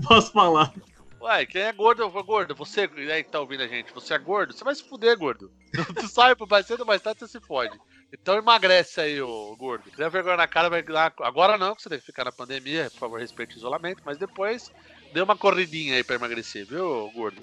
Posso 0.06 0.32
falar. 0.32 0.72
Ué, 1.20 1.46
quem 1.46 1.62
é 1.62 1.72
gordo, 1.72 2.02
eu 2.02 2.10
gordo. 2.22 2.54
Você 2.54 2.88
aí 3.12 3.22
que 3.22 3.30
tá 3.30 3.40
ouvindo 3.40 3.62
a 3.62 3.68
gente, 3.68 3.92
você 3.92 4.14
é 4.14 4.18
gordo? 4.18 4.52
Você 4.52 4.64
vai 4.64 4.74
se 4.74 4.82
fuder, 4.82 5.16
gordo. 5.16 5.50
Tu 5.98 6.08
sai, 6.08 6.34
mais 6.48 6.66
cedo 6.66 6.80
ou 6.80 6.86
mais 6.86 7.00
tarde 7.00 7.20
você 7.20 7.28
se 7.28 7.40
fode. 7.40 7.78
Então 8.12 8.36
emagrece 8.36 9.00
aí, 9.00 9.20
ô 9.22 9.56
gordo. 9.56 9.90
Der 9.96 10.10
vergonha 10.10 10.36
na 10.36 10.46
cara, 10.46 10.68
vai 10.68 10.82
dar. 10.82 11.12
Agora 11.20 11.56
não, 11.56 11.74
que 11.74 11.82
você 11.82 11.88
tem 11.88 11.98
que 11.98 12.04
ficar 12.04 12.24
na 12.24 12.32
pandemia, 12.32 12.90
por 12.90 12.98
favor, 12.98 13.20
respeite 13.20 13.56
o 13.56 13.58
isolamento, 13.58 14.02
mas 14.04 14.18
depois 14.18 14.70
dê 15.12 15.22
uma 15.22 15.36
corridinha 15.36 15.96
aí 15.96 16.04
pra 16.04 16.16
emagrecer, 16.16 16.66
viu, 16.66 17.10
gordo? 17.14 17.40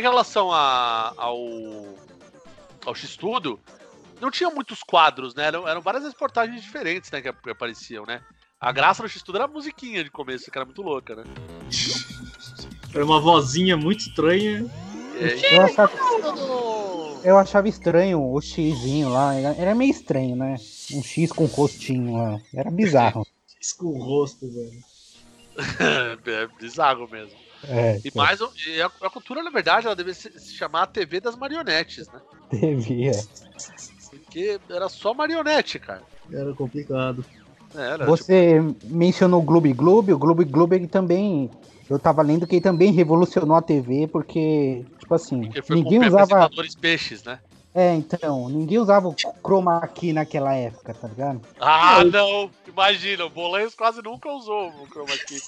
Em 0.00 0.02
relação 0.02 0.50
a- 0.50 1.12
ao, 1.14 1.36
ao 2.86 2.94
X-Tudo, 2.94 3.60
não 4.18 4.30
tinha 4.30 4.48
muitos 4.48 4.82
quadros, 4.82 5.34
né? 5.34 5.44
Eram, 5.44 5.68
eram 5.68 5.82
várias 5.82 6.04
reportagens 6.04 6.62
diferentes, 6.62 7.10
né, 7.10 7.20
que, 7.20 7.28
ap- 7.28 7.42
que 7.42 7.50
apareciam, 7.50 8.06
né? 8.06 8.22
A 8.58 8.72
graça 8.72 9.02
do 9.02 9.08
X-Tudo 9.10 9.36
era 9.36 9.44
a 9.44 9.48
musiquinha 9.48 10.02
de 10.02 10.10
começo, 10.10 10.50
que 10.50 10.56
era 10.56 10.64
muito 10.64 10.80
louca, 10.80 11.14
né? 11.16 11.24
Era 12.94 13.04
uma 13.04 13.20
vozinha 13.20 13.76
muito 13.76 14.00
estranha. 14.00 14.66
É, 15.14 15.54
Eu 15.54 15.62
achava, 15.62 15.92
eu 17.22 17.38
achava 17.38 17.68
estranho 17.68 18.20
o 18.20 18.40
xizinho 18.40 19.10
lá. 19.10 19.32
Era, 19.34 19.74
meio 19.76 19.90
estranho, 19.92 20.34
né? 20.34 20.56
Um 20.92 21.00
X 21.02 21.30
com 21.30 21.44
rostinho 21.44 22.16
lá. 22.16 22.40
Era 22.52 22.68
bizarro. 22.70 23.24
Isso 23.60 23.76
com 23.76 23.86
o 23.88 24.02
rosto, 24.02 24.50
velho. 24.50 24.82
é 26.26 26.46
bizarro 26.58 27.06
mesmo. 27.08 27.38
É, 27.64 28.00
E 28.04 28.10
mais, 28.14 28.40
e 28.66 28.80
a, 28.80 28.86
a 28.86 29.10
cultura, 29.10 29.42
na 29.42 29.50
verdade, 29.50 29.86
ela 29.86 29.96
deve 29.96 30.14
se, 30.14 30.30
se 30.38 30.54
chamar 30.54 30.82
a 30.82 30.86
TV 30.86 31.20
das 31.20 31.36
marionetes, 31.36 32.08
né? 32.08 32.20
devia. 32.50 33.12
Porque 34.10 34.60
era 34.68 34.88
só 34.88 35.14
marionete, 35.14 35.78
cara. 35.78 36.02
Era 36.32 36.52
complicado. 36.54 37.24
É, 37.74 37.80
Era, 37.80 38.06
Você 38.06 38.60
mencionou 38.84 39.40
o 39.40 39.44
Gloob 39.44 39.72
Gloob, 39.72 40.12
o 40.12 40.18
Gloob 40.18 40.44
Gloob 40.44 40.74
ele 40.74 40.88
também. 40.88 41.50
Eu 41.88 41.98
tava 41.98 42.22
lendo 42.22 42.46
que 42.46 42.54
ele 42.56 42.62
também 42.62 42.92
revolucionou 42.92 43.56
a 43.56 43.62
TV, 43.62 44.06
porque, 44.06 44.84
tipo 45.00 45.12
assim, 45.12 45.50
tipo, 45.50 45.66
foi 45.66 45.76
ninguém 45.76 46.06
usava. 46.06 46.48
peixes, 46.80 47.24
né? 47.24 47.40
É, 47.72 47.94
então, 47.94 48.48
ninguém 48.48 48.78
usava 48.78 49.06
o 49.06 49.14
chroma 49.44 49.80
key 49.86 50.12
naquela 50.12 50.52
época, 50.54 50.92
tá 50.92 51.06
ligado? 51.06 51.40
Ah, 51.60 52.02
não! 52.04 52.50
Imagina, 52.66 53.24
o 53.24 53.30
Bolanhos 53.30 53.76
quase 53.76 54.02
nunca 54.02 54.28
usou 54.28 54.70
o 54.70 54.86
chroma 54.88 55.16
key. 55.26 55.38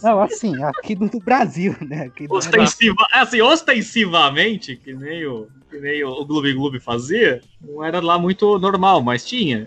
Não, 0.00 0.20
assim, 0.22 0.62
aqui 0.62 0.94
do, 0.94 1.08
Brasil, 1.18 1.74
né? 1.80 2.02
Aqui 2.04 2.28
do 2.28 2.34
Ostensiva, 2.34 3.04
assim, 3.12 3.40
ostensivamente, 3.40 4.76
que 4.76 4.92
nem 4.92 5.26
o, 5.26 5.48
que 5.68 5.78
nem 5.80 6.04
o 6.04 6.24
Gloob 6.24 6.52
Gloob 6.54 6.78
fazia, 6.80 7.42
não 7.60 7.84
era 7.84 8.00
lá 8.00 8.16
muito 8.16 8.56
normal, 8.58 9.02
mas 9.02 9.26
tinha. 9.26 9.66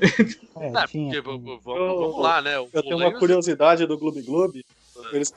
É, 0.55 0.67
É, 0.67 0.87
tinha. 0.87 1.21
porque, 1.21 1.21
vamos, 1.21 1.59
vamos 1.63 2.19
lá, 2.19 2.41
né? 2.41 2.57
O 2.59 2.69
Eu 2.71 2.81
tenho 2.81 2.95
uma 2.95 2.99
Bolanhos- 3.03 3.19
curiosidade 3.19 3.85
do 3.85 3.97
Gloob 3.97 4.21
Gloob. 4.21 4.63
Eles 5.11 5.29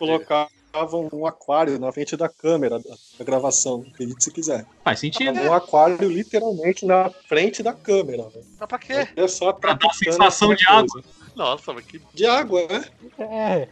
colocavam 0.77 1.09
um 1.13 1.27
aquário 1.27 1.79
na 1.79 1.91
frente 1.91 2.17
da 2.17 2.29
câmera 2.29 2.79
da, 2.79 3.25
gravação, 3.25 3.85
acredite 3.93 4.23
se 4.25 4.31
quiser. 4.31 4.67
Faz 4.85 5.01
sentido. 5.01 5.41
Um 5.41 5.53
aquário 5.53 6.09
literalmente 6.09 6.85
na 6.85 7.11
frente 7.29 7.63
da 7.63 7.73
câmera. 7.73 8.25
velho. 8.29 8.45
Mas 8.59 8.69
pra 8.69 8.79
quê? 8.79 9.09
É 9.17 9.27
só 9.29 9.53
Pra 9.53 9.73
dar 9.75 9.93
sensação 9.95 10.55
de 10.55 10.67
alguma 10.67 10.81
água. 10.81 10.93
coisa. 11.03 11.09
Nossa, 11.35 11.73
mas 11.73 11.85
que. 11.87 12.01
De 12.15 12.27
água, 12.27 12.67
né? 12.69 12.85
É. 13.19 13.69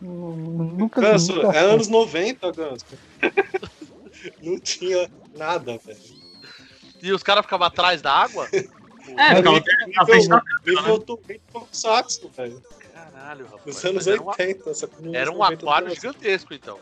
nu- 0.00 0.36
Nunca. 0.76 1.00
Ganso, 1.00 1.34
nunca 1.36 1.56
é 1.56 1.60
anos 1.60 1.88
90, 1.88 2.50
Ganso. 2.52 2.84
Não 4.42 4.58
tinha 4.58 5.10
nada, 5.36 5.78
velho. 5.78 5.98
E 7.02 7.12
os 7.12 7.22
caras 7.22 7.44
ficavam 7.44 7.66
atrás 7.66 8.02
da 8.02 8.12
água? 8.12 8.46
É, 8.52 9.36
ficava 9.36 9.62
na 9.96 10.04
frente 10.06 10.28
da 10.28 10.42
Nível 10.66 10.98
do 10.98 11.18
Saxo, 11.72 12.28
velho. 12.36 12.62
Caralho, 13.12 13.44
rapaz. 13.46 13.66
Nos 13.66 13.84
anos 13.84 13.94
Mas 13.96 14.06
era 14.06 14.22
um, 14.22 14.26
80. 14.28 14.74
só 14.74 14.86
que 14.86 15.16
era 15.16 15.30
um 15.30 15.38
90 15.38 15.64
aquário 15.64 15.88
não. 15.88 15.94
gigantesco, 15.94 16.54
então. 16.54 16.78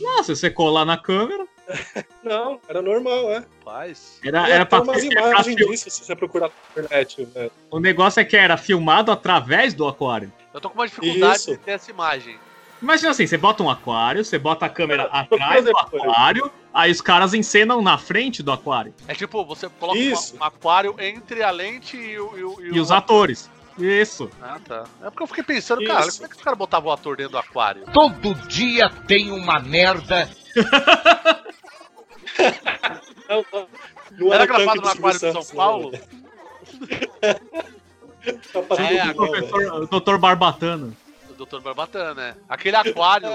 Nossa, 0.00 0.34
se 0.34 0.40
você 0.40 0.50
colar 0.50 0.84
na 0.84 0.96
câmera, 0.96 1.46
Não, 2.22 2.58
era 2.68 2.80
normal, 2.80 3.30
é. 3.30 3.44
Rapaz. 3.58 4.18
era, 4.24 4.48
era 4.48 4.64
pra, 4.66 4.80
umas 4.82 5.04
pra 5.04 5.28
imagens 5.30 5.56
fil- 5.56 5.68
disso 5.70 5.90
se 5.90 6.04
você 6.04 6.16
procurar 6.16 6.48
na 6.48 6.82
internet, 6.82 7.24
velho. 7.26 7.52
O 7.70 7.78
negócio 7.80 8.20
é 8.20 8.24
que 8.24 8.36
era 8.36 8.56
filmado 8.56 9.10
através 9.12 9.74
do 9.74 9.86
aquário. 9.86 10.32
Eu 10.54 10.60
tô 10.60 10.70
com 10.70 10.76
uma 10.78 10.86
dificuldade 10.86 11.36
Isso. 11.36 11.50
de 11.52 11.56
ter 11.58 11.72
essa 11.72 11.90
imagem. 11.90 12.38
Imagina 12.80 13.10
assim, 13.10 13.26
você 13.26 13.36
bota 13.36 13.62
um 13.62 13.68
aquário, 13.68 14.24
você 14.24 14.38
bota 14.38 14.64
a 14.66 14.68
câmera 14.68 15.04
atrás 15.12 15.64
do 15.64 15.76
aquário, 15.76 16.50
aí 16.72 16.90
os 16.92 17.00
caras 17.00 17.34
encenam 17.34 17.82
na 17.82 17.98
frente 17.98 18.42
do 18.42 18.52
aquário. 18.52 18.94
É 19.08 19.14
tipo, 19.14 19.44
você 19.44 19.68
coloca 19.68 19.98
Isso. 19.98 20.36
um 20.36 20.44
aquário 20.44 20.94
entre 20.98 21.42
a 21.42 21.50
lente 21.50 21.96
e 21.96 22.18
o. 22.18 22.38
E, 22.38 22.44
o- 22.44 22.76
E 22.76 22.80
os 22.80 22.90
atores. 22.92 23.50
Isso. 23.78 24.30
Ah, 24.42 24.58
tá. 24.66 24.84
É 25.02 25.10
porque 25.10 25.22
eu 25.22 25.26
fiquei 25.28 25.44
pensando, 25.44 25.84
cara, 25.84 26.10
como 26.10 26.24
é 26.24 26.28
que 26.28 26.36
os 26.36 26.42
caras 26.42 26.58
botavam 26.58 26.90
o 26.90 26.92
ator 26.92 27.16
dentro 27.16 27.32
do 27.32 27.38
aquário? 27.38 27.84
Todo 27.92 28.34
dia 28.48 28.90
tem 29.06 29.30
uma 29.30 29.58
merda. 29.60 30.28
Não, 33.28 33.44
não. 33.52 33.68
Não 34.12 34.32
Era 34.34 34.46
gravado 34.46 34.80
no 34.80 34.88
aquário 34.88 35.20
de 35.20 35.32
São 35.32 35.44
Paulo? 35.56 35.92
Tá 38.52 38.60
passando 38.62 38.86
É, 38.86 38.96
é, 38.98 39.72
O 39.72 39.86
doutor 39.86 40.18
Barbatana. 40.18 40.92
O 41.30 41.46
Dr. 41.46 41.60
Barbatana, 41.60 42.14
né? 42.14 42.36
Aquele 42.48 42.76
aquário, 42.76 43.28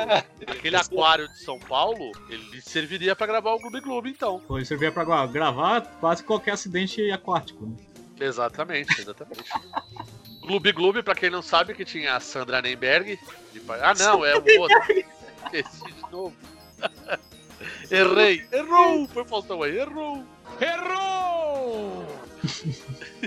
aquele 0.46 0.76
aquário 0.76 1.28
de 1.30 1.40
São 1.40 1.58
Paulo, 1.58 2.12
ele 2.30 2.62
serviria 2.62 3.16
pra 3.16 3.26
gravar 3.26 3.54
o 3.54 3.60
Gloob 3.60 3.80
Gloob, 3.80 4.10
então. 4.10 4.42
Foi 4.48 4.64
servir 4.66 4.92
pra 4.92 5.04
gra- 5.06 5.26
gravar 5.26 5.82
quase 6.00 6.22
qualquer 6.24 6.52
acidente 6.52 7.10
aquático. 7.12 7.66
Né? 7.66 7.76
Exatamente, 8.20 9.02
exatamente. 9.02 9.44
Gloob 10.46 10.72
Gloob, 10.72 11.04
pra 11.04 11.16
quem 11.16 11.30
não 11.30 11.42
sabe, 11.42 11.74
que 11.74 11.86
tinha 11.86 12.16
a 12.16 12.20
Sandra 12.20 12.62
Nemberg. 12.62 13.20
de 13.52 13.62
Ah, 13.82 13.94
não, 13.94 14.26
é 14.26 14.36
o 14.36 14.44
outro. 14.60 14.78
Esse 15.52 15.84
de 15.86 16.12
novo. 16.12 16.36
Errei. 17.90 18.46
Errou! 18.52 19.08
Foi 19.08 19.24
Faustão 19.26 19.64
aí, 19.64 19.78
errou! 19.78 20.24
Errou! 20.60 22.06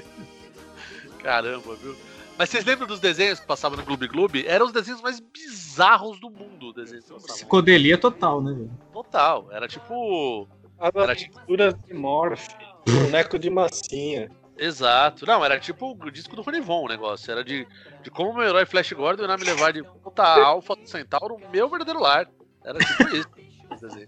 Caramba, 1.23 1.75
viu? 1.77 1.97
Mas 2.39 2.51
vocês 2.51 2.65
lembram 2.65 2.87
dos 2.87 3.01
desenhos 3.01 3.41
que 3.41 3.47
passavam 3.47 3.79
no 3.79 3.85
Gloob 3.85 4.07
Gloob? 4.09 4.47
Eram 4.47 4.67
os 4.67 4.73
desenhos 4.73 5.01
mais 5.01 5.21
bizarros 5.21 6.21
do 6.21 6.29
mundo, 6.29 6.73
desenhos. 6.73 7.07
Psicodelia 7.25 7.97
total, 7.97 8.43
né? 8.43 8.53
velho? 8.53 8.71
Total. 8.93 9.49
Era 9.51 9.67
tipo. 9.67 10.47
Era 10.95 11.17
tipo. 11.17 11.41
de 11.87 11.95
Morph, 11.95 12.47
boneco 12.87 13.39
de 13.39 13.49
massinha. 13.49 14.31
Exato. 14.59 15.27
Não, 15.27 15.45
era 15.45 15.59
tipo 15.59 15.93
o 15.93 16.11
disco 16.11 16.35
do 16.35 16.43
Ronivon 16.43 16.85
o 16.85 16.89
negócio. 16.89 17.31
Era 17.31 17.45
de, 17.45 17.67
de 18.03 18.11
como 18.11 18.33
meu 18.35 18.45
herói 18.49 18.65
Flash 18.67 18.93
Gordon 18.93 19.25
irá 19.25 19.37
me 19.37 19.45
levar 19.45 19.73
de 19.73 19.83
puta 19.83 20.23
alfa 20.23 20.75
do 20.77 20.87
Centauro 20.89 21.39
no 21.39 21.49
meu 21.51 21.69
verdadeiro 21.69 22.01
lar. 22.01 22.29
Era 22.65 22.79
tipo 22.79 23.17
isso. 23.17 23.29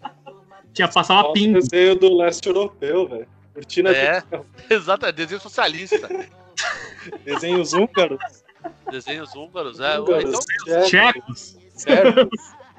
Tinha 0.72 0.88
passava 0.88 1.20
Olha 1.20 1.30
o 1.30 1.32
pingo. 1.32 1.58
desenho 1.60 1.96
do 1.96 2.16
leste 2.16 2.46
europeu, 2.46 3.08
velho. 3.08 3.28
Cortina 3.54 3.90
É. 3.90 4.22
Exato, 4.70 5.06
é 5.06 5.12
desenho 5.12 5.40
socialista. 5.40 6.08
desenhos 7.24 7.72
húngaros. 7.72 8.18
Desenhos 8.90 9.34
húngaros, 9.34 9.80
é. 9.80 9.98
húngaros, 9.98 10.44
Então, 10.62 10.82
Tchecos. 10.84 11.58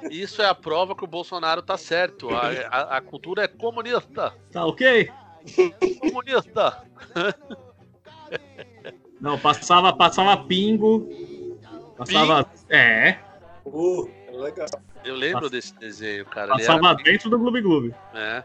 isso 0.10 0.42
é 0.42 0.46
a 0.46 0.56
prova 0.56 0.96
que 0.96 1.04
o 1.04 1.08
Bolsonaro 1.08 1.62
tá 1.62 1.78
certo. 1.78 2.30
A, 2.30 2.50
a, 2.70 2.98
a 2.98 3.02
cultura 3.02 3.44
é 3.44 3.48
comunista. 3.48 4.34
Tá 4.52 4.66
ok? 4.66 5.12
Comunista. 6.00 6.84
Não, 9.20 9.38
passava, 9.38 9.92
passava 9.94 10.38
pingo. 10.46 11.08
Passava. 11.98 12.50
É. 12.70 13.18
Uh, 13.66 14.10
eu 14.28 14.40
legal. 14.40 14.68
Eu 15.04 15.16
lembro 15.16 15.42
Passa- 15.42 15.52
desse 15.52 15.74
desenho, 15.76 16.26
cara. 16.26 16.50
Passava 16.50 16.90
era- 16.90 16.96
dentro 17.04 17.30
do 17.30 17.40
Gloob 17.40 17.62
Gloob. 17.62 17.96
É. 18.14 18.44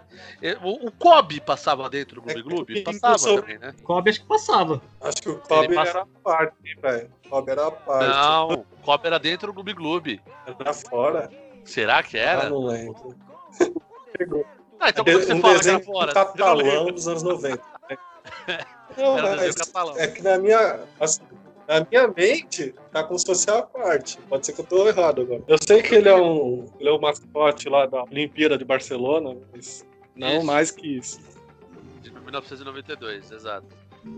O, 0.63 0.87
o 0.87 0.93
Kobe 0.93 1.41
passava 1.41 1.89
dentro 1.91 2.21
do 2.21 2.23
Gloob 2.23 2.43
Gloob? 2.43 2.79
É, 2.79 2.83
Passava 2.83 3.19
sou- 3.19 3.41
também, 3.41 3.59
né? 3.59 3.75
Kobe 3.83 4.11
acho 4.11 4.21
que 4.21 4.27
passava. 4.27 4.81
Acho 5.01 5.17
que 5.23 5.29
o 5.31 5.39
Kobe 5.41 5.75
passa- 5.75 5.91
era 5.91 6.03
a 6.03 6.07
parte, 6.23 6.57
hein, 6.65 6.77
velho. 6.81 7.11
O 7.27 7.29
Kobe 7.29 7.51
era 7.51 7.67
a 7.67 7.71
parte. 7.73 8.09
Não, 8.09 8.49
o 8.53 8.65
Kobe 8.83 9.07
era 9.07 9.19
dentro 9.19 9.49
do 9.49 9.53
Gloob 9.55 9.73
Gloob. 9.75 10.21
Era 10.61 10.73
fora. 10.73 11.31
Será 11.65 12.03
que 12.03 12.17
era? 12.19 12.49
não 12.51 12.67
lembro. 12.67 13.15
Pegou. 14.17 14.45
Ah, 14.81 14.91
então 14.91 15.05
por 15.05 15.21
que 15.21 15.27
você 15.27 15.33
um 15.35 15.41
fala 15.41 15.43
que 15.43 15.49
era 15.49 15.59
desenho 15.59 15.85
fora? 15.85 16.13
catalão 16.13 16.87
dos 16.87 17.09
anos 17.09 17.23
90. 17.23 17.63
Não, 18.97 19.19
Era 19.19 19.37
mas 19.37 19.55
catalão. 19.55 19.97
é 19.99 20.07
que 20.07 20.23
na 20.23 20.39
minha, 20.39 20.81
assim, 21.01 21.21
na 21.67 21.87
minha 21.91 22.09
mente 22.09 22.75
tá 22.93 23.03
como 23.03 23.19
se 23.19 23.27
fosse 23.27 23.51
a 23.51 23.63
parte. 23.63 24.19
Pode 24.29 24.47
ser 24.47 24.53
que 24.53 24.61
eu 24.61 24.65
tô 24.67 24.87
errado 24.87 25.23
agora. 25.23 25.43
Eu 25.49 25.57
sei 25.61 25.83
que 25.83 25.95
ele 25.95 26.09
é 26.09 26.15
um, 26.15 26.67
ele 26.79 26.89
é 26.89 26.93
o 26.93 27.01
mascote 27.01 27.69
lá 27.69 27.87
da 27.87 28.05
Olimpíada 28.05 28.57
de 28.57 28.65
Barcelona, 28.65 29.37
mas 29.53 29.85
não 30.15 30.37
Isso. 30.39 30.47
mais 30.47 30.71
que 30.71 30.97
isso. 30.99 31.19
De 32.03 32.11
1992, 32.11 33.31
exato. 33.33 33.67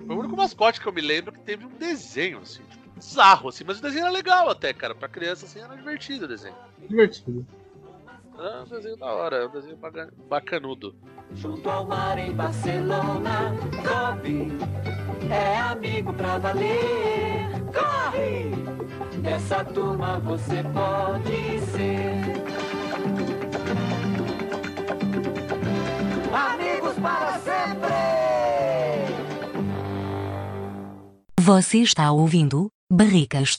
Foi 0.07 0.16
o 0.16 0.19
único 0.19 0.37
mascote 0.37 0.81
que 0.81 0.87
eu 0.87 0.92
me 0.92 1.01
lembro 1.01 1.33
que 1.33 1.40
teve 1.40 1.64
um 1.64 1.71
desenho, 1.71 2.40
assim, 2.40 2.62
tipo, 2.64 2.88
bizarro, 2.97 3.49
assim, 3.49 3.64
mas 3.64 3.79
o 3.79 3.83
desenho 3.83 4.05
era 4.05 4.12
legal 4.12 4.49
até, 4.51 4.73
cara. 4.73 4.95
Pra 4.95 5.09
criança, 5.09 5.47
assim, 5.47 5.61
era 5.61 5.75
divertido 5.77 6.25
o 6.25 6.29
desenho. 6.29 6.57
Divertido. 6.88 7.47
Era 8.38 8.62
um 8.62 8.68
desenho 8.68 8.96
da 8.96 9.07
hora, 9.07 9.37
é 9.37 9.46
um 9.46 9.51
desenho 9.51 9.79
bacanudo. 10.29 10.94
Junto 11.35 11.68
ao 11.68 11.87
mar 11.87 12.18
em 12.18 12.33
Barcelona, 12.33 13.55
Kobe 13.83 14.53
é 15.31 15.59
amigo 15.59 16.12
pra 16.12 16.38
valer. 16.38 17.49
Corre! 17.72 18.51
Nessa 19.22 19.64
turma 19.64 20.18
você 20.20 20.62
pode 20.62 21.61
ser. 21.72 22.12
Amigos 26.33 26.94
para 26.96 27.38
sempre! 27.38 27.96
Você 31.40 31.79
está 31.79 32.12
ouvindo 32.12 32.68
Barricas. 32.90 33.59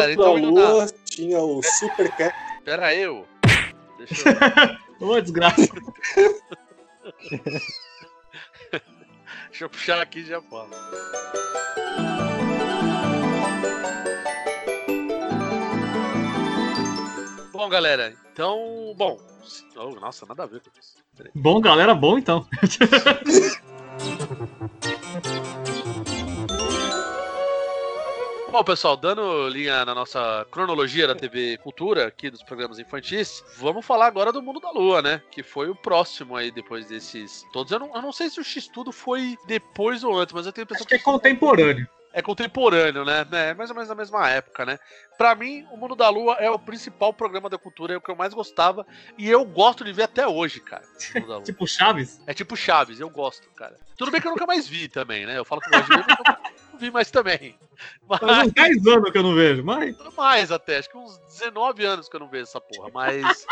Galera, 0.00 0.12
então 0.12 0.36
Lua 0.36 0.86
tinha 1.04 1.40
o 1.40 1.60
Super 1.62 2.10
Cat. 2.16 2.34
Pera 2.64 2.94
eu. 2.94 3.26
Deixa 3.98 4.30
eu, 5.00 5.06
Ô, 5.08 5.20
desgraça. 5.20 5.60
deixa 9.50 9.64
eu 9.64 9.70
puxar 9.70 10.00
aqui 10.00 10.20
e 10.20 10.26
já 10.26 10.40
falo. 10.42 10.70
Bom, 17.52 17.68
galera, 17.68 18.14
então. 18.32 18.94
Bom. 18.96 19.18
oh, 19.76 19.90
nossa, 20.00 20.24
nada 20.26 20.44
a 20.44 20.46
ver 20.46 20.60
com 20.60 20.70
isso. 20.80 20.94
Bom, 21.34 21.60
galera, 21.60 21.94
bom 21.94 22.16
então. 22.18 22.46
Bom, 28.50 28.64
pessoal, 28.64 28.96
dando 28.96 29.48
linha 29.48 29.84
na 29.84 29.94
nossa 29.94 30.44
cronologia 30.50 31.06
da 31.06 31.14
TV 31.14 31.56
Cultura, 31.58 32.08
aqui 32.08 32.28
dos 32.28 32.42
programas 32.42 32.80
infantis, 32.80 33.44
vamos 33.56 33.86
falar 33.86 34.06
agora 34.06 34.32
do 34.32 34.42
Mundo 34.42 34.58
da 34.58 34.72
Lua, 34.72 35.00
né? 35.00 35.22
Que 35.30 35.40
foi 35.42 35.70
o 35.70 35.74
próximo 35.74 36.34
aí, 36.36 36.50
depois 36.50 36.86
desses 36.88 37.44
todos. 37.52 37.70
Eu 37.70 37.78
não, 37.78 37.94
eu 37.94 38.02
não 38.02 38.12
sei 38.12 38.28
se 38.28 38.40
o 38.40 38.44
X-Tudo 38.44 38.90
foi 38.90 39.36
depois 39.46 40.02
ou 40.02 40.18
antes, 40.18 40.34
mas 40.34 40.46
eu 40.46 40.52
tenho 40.52 40.64
a 40.64 40.66
impressão 40.66 40.82
Acho 40.84 40.88
que 40.88 40.94
é 40.96 40.98
contemporâneo. 40.98 41.86
é 42.12 42.20
contemporâneo, 42.20 43.04
né? 43.04 43.24
É 43.30 43.54
mais 43.54 43.70
ou 43.70 43.76
menos 43.76 43.88
na 43.88 43.94
mesma 43.94 44.28
época, 44.28 44.66
né? 44.66 44.80
Pra 45.16 45.32
mim, 45.36 45.64
o 45.70 45.76
Mundo 45.76 45.94
da 45.94 46.08
Lua 46.08 46.34
é 46.40 46.50
o 46.50 46.58
principal 46.58 47.12
programa 47.14 47.48
da 47.48 47.56
cultura, 47.56 47.94
é 47.94 47.96
o 47.96 48.00
que 48.00 48.10
eu 48.10 48.16
mais 48.16 48.34
gostava 48.34 48.84
e 49.16 49.30
eu 49.30 49.44
gosto 49.44 49.84
de 49.84 49.92
ver 49.92 50.02
até 50.02 50.26
hoje, 50.26 50.58
cara. 50.58 50.82
Tipo 51.44 51.68
Chaves. 51.68 52.20
É 52.26 52.34
tipo 52.34 52.56
Chaves, 52.56 52.98
eu 52.98 53.08
gosto, 53.08 53.48
cara. 53.50 53.76
Tudo 53.96 54.10
bem 54.10 54.20
que 54.20 54.26
eu 54.26 54.32
nunca 54.32 54.46
mais 54.46 54.66
vi 54.66 54.88
também, 54.88 55.24
né? 55.24 55.38
Eu 55.38 55.44
falo 55.44 55.60
que 55.60 55.68
eu 55.68 55.78
gosto 55.78 55.88
de 55.88 55.96
ver, 55.96 56.16
vi 56.80 56.90
mais 56.90 57.10
também. 57.10 57.54
Faz 58.08 58.20
Mas 58.20 58.46
uns 58.48 58.52
10 58.52 58.86
anos 58.86 59.10
que 59.10 59.18
eu 59.18 59.22
não 59.22 59.34
vejo, 59.34 59.64
mas. 59.64 59.96
mais 60.16 60.52
até, 60.52 60.78
acho 60.78 60.90
que 60.90 60.98
uns 60.98 61.18
19 61.38 61.84
anos 61.84 62.08
que 62.08 62.16
eu 62.16 62.20
não 62.20 62.28
vejo 62.28 62.42
essa 62.42 62.60
porra, 62.60 62.90
mas 62.92 63.46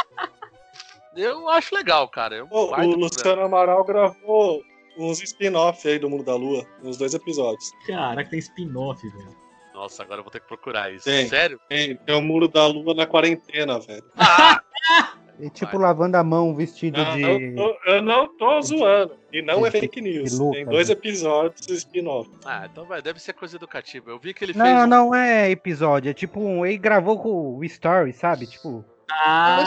eu 1.17 1.49
acho 1.49 1.75
legal, 1.75 2.09
cara. 2.09 2.37
Eu 2.37 2.49
Ô, 2.51 2.75
o. 2.75 2.97
Luciano 2.97 3.43
Amaral 3.43 3.85
gravou 3.85 4.63
uns 4.99 5.23
spin-off 5.23 5.87
aí 5.89 5.99
do 5.99 6.11
Mundo 6.11 6.25
da 6.25 6.35
Lua, 6.35 6.67
uns 6.83 6.99
dois 6.99 7.15
episódios. 7.15 7.71
Caraca, 7.87 8.29
tem 8.29 8.39
spin-off, 8.39 9.01
velho. 9.09 9.37
Nossa, 9.73 10.03
agora 10.03 10.19
eu 10.21 10.25
vou 10.25 10.33
ter 10.33 10.41
que 10.41 10.49
procurar 10.49 10.93
isso. 10.93 11.05
Tem. 11.05 11.29
Sério? 11.29 11.61
Tem, 11.69 11.95
tem 11.97 12.15
o 12.15 12.21
Mundo 12.21 12.49
da 12.49 12.67
Lua 12.67 12.95
na 12.95 13.07
quarentena, 13.07 13.79
velho. 13.79 14.05
Ah, 14.17 14.61
E 15.41 15.49
tipo 15.51 15.79
lavando 15.79 16.17
a 16.17 16.25
mão 16.25 16.55
vestido 16.55 16.99
Não, 17.03 17.15
de. 17.17 17.23
eu, 17.23 17.55
tô, 17.57 17.77
eu 17.91 18.03
não 18.03 18.37
tô 18.37 18.61
zoando. 18.63 19.17
E 19.33 19.41
não 19.43 19.65
é 19.65 19.71
fake 19.71 20.01
news. 20.01 20.39
louca, 20.39 20.57
Tem 20.57 20.67
dois 20.67 20.89
né? 20.89 20.93
episódios 20.95 21.69
spin-off. 21.69 22.29
ah, 22.45 22.69
então 22.71 22.85
vai, 22.87 23.01
deve 23.01 23.21
ser 23.21 23.33
coisa 23.35 23.57
educativa. 23.57 24.11
Eu 24.11 24.19
vi 24.19 24.35
que 24.35 24.45
ele 24.45 24.53
fez. 24.53 24.65
Não, 24.65 24.83
um- 24.85 24.87
não 24.87 25.15
é 25.15 25.51
episódio, 25.51 26.11
é 26.11 26.15
tipo 26.15 26.41
um. 26.41 26.67
Ele 26.67 26.77
gravou 26.79 27.19
com 27.21 27.57
o 27.57 27.65
Story, 27.65 28.13
sabe? 28.13 28.47
Tipo, 28.47 28.85
Ah, 29.11 29.65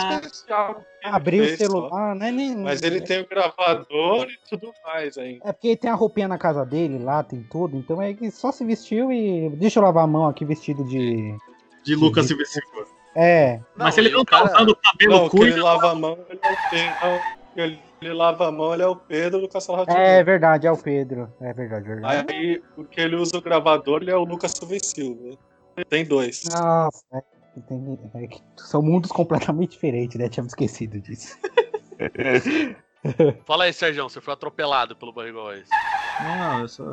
abriu 1.03 1.43
o 1.43 1.57
celular, 1.57 2.15
né? 2.15 2.31
Nem, 2.31 2.55
Mas 2.57 2.81
ele 2.83 3.01
tem 3.01 3.21
o 3.21 3.27
gravador 3.27 4.27
e 4.29 4.37
tudo 4.49 4.71
mais 4.85 5.17
ainda. 5.17 5.39
É 5.47 5.51
porque 5.51 5.69
ele 5.69 5.77
tem 5.77 5.89
a 5.89 5.95
roupinha 5.95 6.27
na 6.27 6.37
casa 6.37 6.65
dele 6.65 6.99
lá, 6.99 7.23
tem 7.23 7.41
tudo. 7.43 7.77
Então 7.77 8.01
é 8.01 8.13
que 8.13 8.29
só 8.29 8.51
se 8.51 8.63
vestiu 8.65 9.11
e. 9.11 9.49
Deixa 9.51 9.79
eu 9.79 9.83
lavar 9.83 10.03
a 10.03 10.07
mão 10.07 10.27
aqui 10.27 10.43
vestido 10.45 10.83
de. 10.83 11.35
de 11.83 11.95
Lucas 11.95 12.27
Silva. 12.27 12.43
É. 13.15 13.59
Mas 13.75 13.93
se 13.95 13.99
ele 14.01 14.09
não 14.09 14.23
tá 14.23 14.39
cara- 14.43 14.55
usando 14.55 14.69
o 14.69 14.75
cabelo 14.75 15.13
Não, 15.13 15.29
que 15.29 15.37
cuida. 15.37 15.51
ele 15.55 15.61
lava 15.61 15.91
a 15.91 15.95
mão, 15.95 16.17
ele 16.29 16.39
é 16.41 16.51
o 16.51 16.69
Pedro. 16.69 17.21
Ele, 17.55 17.79
ele 18.01 18.13
lava 18.13 18.47
a 18.47 18.51
mão, 18.51 18.73
ele 18.73 18.83
é 18.83 18.87
o 18.87 18.95
Pedro 18.95 19.41
do 19.41 19.49
Castelo. 19.49 19.83
É 19.89 20.23
verdade, 20.23 20.67
é 20.67 20.71
o 20.71 20.77
Pedro. 20.77 21.31
É 21.41 21.53
verdade, 21.53 21.87
verdade. 21.87 22.33
Aí, 22.33 22.61
porque 22.75 23.01
ele 23.01 23.15
usa 23.17 23.37
o 23.37 23.41
gravador, 23.41 24.01
ele 24.01 24.11
é 24.11 24.15
o 24.15 24.23
Lucas 24.23 24.51
Silva 24.51 24.77
Silva. 24.81 25.37
Tem 25.89 26.05
dois. 26.05 26.43
Nossa, 26.53 27.03
é, 27.13 27.21
tem- 27.67 27.99
é 28.15 28.27
que 28.27 28.41
são 28.57 28.81
mundos 28.81 29.11
completamente 29.11 29.71
diferentes, 29.71 30.17
né? 30.17 30.29
Tínhamos 30.29 30.51
esquecido 30.53 30.99
disso. 31.01 31.37
Fala 33.45 33.65
aí, 33.65 33.73
Sérgio, 33.73 34.03
você 34.03 34.21
foi 34.21 34.33
atropelado 34.33 34.95
pelo 34.95 35.11
Barrigol 35.11 35.49
aí. 35.49 35.63
Não, 36.23 36.61
eu 36.61 36.67
só, 36.67 36.83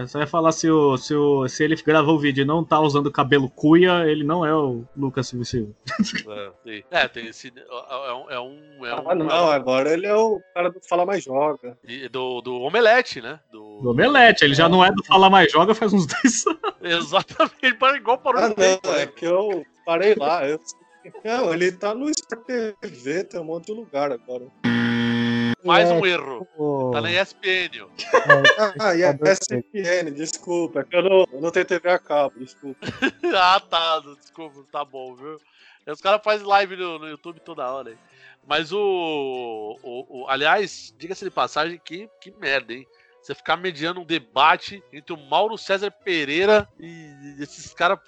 eu 0.00 0.08
só 0.08 0.18
ia 0.20 0.26
falar 0.26 0.52
se, 0.52 0.70
o, 0.70 0.96
se, 0.96 1.14
o, 1.14 1.48
se 1.48 1.64
ele 1.64 1.74
gravou 1.76 2.16
o 2.16 2.18
vídeo 2.18 2.42
e 2.42 2.44
não 2.44 2.62
tá 2.64 2.78
usando 2.80 3.10
cabelo 3.10 3.48
cuia, 3.50 4.04
ele 4.06 4.24
não 4.24 4.44
é 4.44 4.54
o 4.54 4.84
Lucas 4.96 5.28
Silva 5.28 5.44
Silva. 5.44 5.72
É. 6.66 6.82
É, 6.90 7.08
tem 7.08 7.26
esse. 7.26 7.52
É 7.56 8.12
um. 8.12 8.30
É 8.30 8.40
um, 8.40 8.86
é 8.86 8.94
um 9.00 9.10
Ah, 9.10 9.14
não, 9.14 9.50
agora 9.50 9.92
ele 9.92 10.06
é 10.06 10.14
o 10.14 10.40
cara 10.54 10.70
do 10.70 10.80
Fala 10.88 11.06
Mais 11.06 11.22
Joga. 11.24 11.78
e 11.86 12.08
do, 12.08 12.40
do 12.40 12.60
Omelete, 12.60 13.20
né? 13.20 13.40
Do... 13.50 13.80
Do 13.80 13.90
Omelete, 13.90 14.44
ele 14.44 14.54
já 14.54 14.68
não 14.68 14.84
é 14.84 14.90
do 14.92 15.04
Fala 15.04 15.30
Mais 15.30 15.50
Joga 15.50 15.74
faz 15.74 15.92
uns 15.92 16.06
10 16.22 16.46
anos. 16.46 16.60
Exatamente, 16.82 17.78
Barrigol 17.78 18.18
parou 18.18 18.42
Ah, 18.42 18.48
no 18.48 18.54
tempo. 18.54 18.80
não, 18.86 18.94
é 18.94 18.98
né? 18.98 19.06
que 19.06 19.24
eu 19.24 19.64
parei 19.86 20.14
lá. 20.14 20.46
Eu... 20.46 20.60
Não, 21.22 21.52
ele 21.52 21.70
tá 21.70 21.94
no 21.94 22.08
Sport 22.10 22.46
TV, 22.80 23.24
tem 23.24 23.38
um 23.40 23.44
monte 23.44 23.66
de 23.66 23.72
lugar 23.72 24.10
agora. 24.10 24.46
Mais 25.64 25.90
É, 25.90 25.92
um 25.94 26.04
erro. 26.06 26.40
tipo, 26.40 26.90
Tá 26.92 27.00
na 27.00 27.10
ESPN, 27.10 27.80
ó. 27.82 27.88
Ah, 28.78 28.94
e 28.94 29.02
a 29.04 29.10
SPN, 29.12 30.10
desculpa, 30.12 30.86
é 30.92 30.96
eu 30.98 31.02
não, 31.02 31.26
eu 31.32 31.40
não 31.40 31.50
tenho 31.50 31.64
TV 31.66 31.88
a 31.90 31.98
cabo, 31.98 32.38
desculpa. 32.38 32.78
ah, 33.36 33.60
tá. 33.60 34.00
Desculpa, 34.20 34.64
tá 34.70 34.84
bom, 34.84 35.14
viu? 35.14 35.38
Os 35.86 36.00
caras 36.00 36.20
fazem 36.22 36.46
live 36.46 36.76
no, 36.76 36.98
no 36.98 37.08
YouTube 37.08 37.40
toda 37.40 37.70
hora, 37.70 37.90
hein? 37.90 37.98
Mas 38.46 38.72
o. 38.72 39.78
o, 39.82 40.22
o- 40.22 40.28
aliás, 40.28 40.94
diga-se 40.98 41.24
de 41.24 41.30
passagem, 41.30 41.80
que, 41.82 42.08
que 42.20 42.30
merda, 42.32 42.72
hein? 42.74 42.86
Você 43.22 43.34
ficar 43.34 43.56
mediando 43.56 44.00
um 44.00 44.04
debate 44.04 44.82
entre 44.92 45.14
o 45.14 45.16
Mauro 45.16 45.56
César 45.56 45.90
Pereira 45.90 46.68
e 46.78 47.36
esses 47.40 47.72
caras 47.72 47.98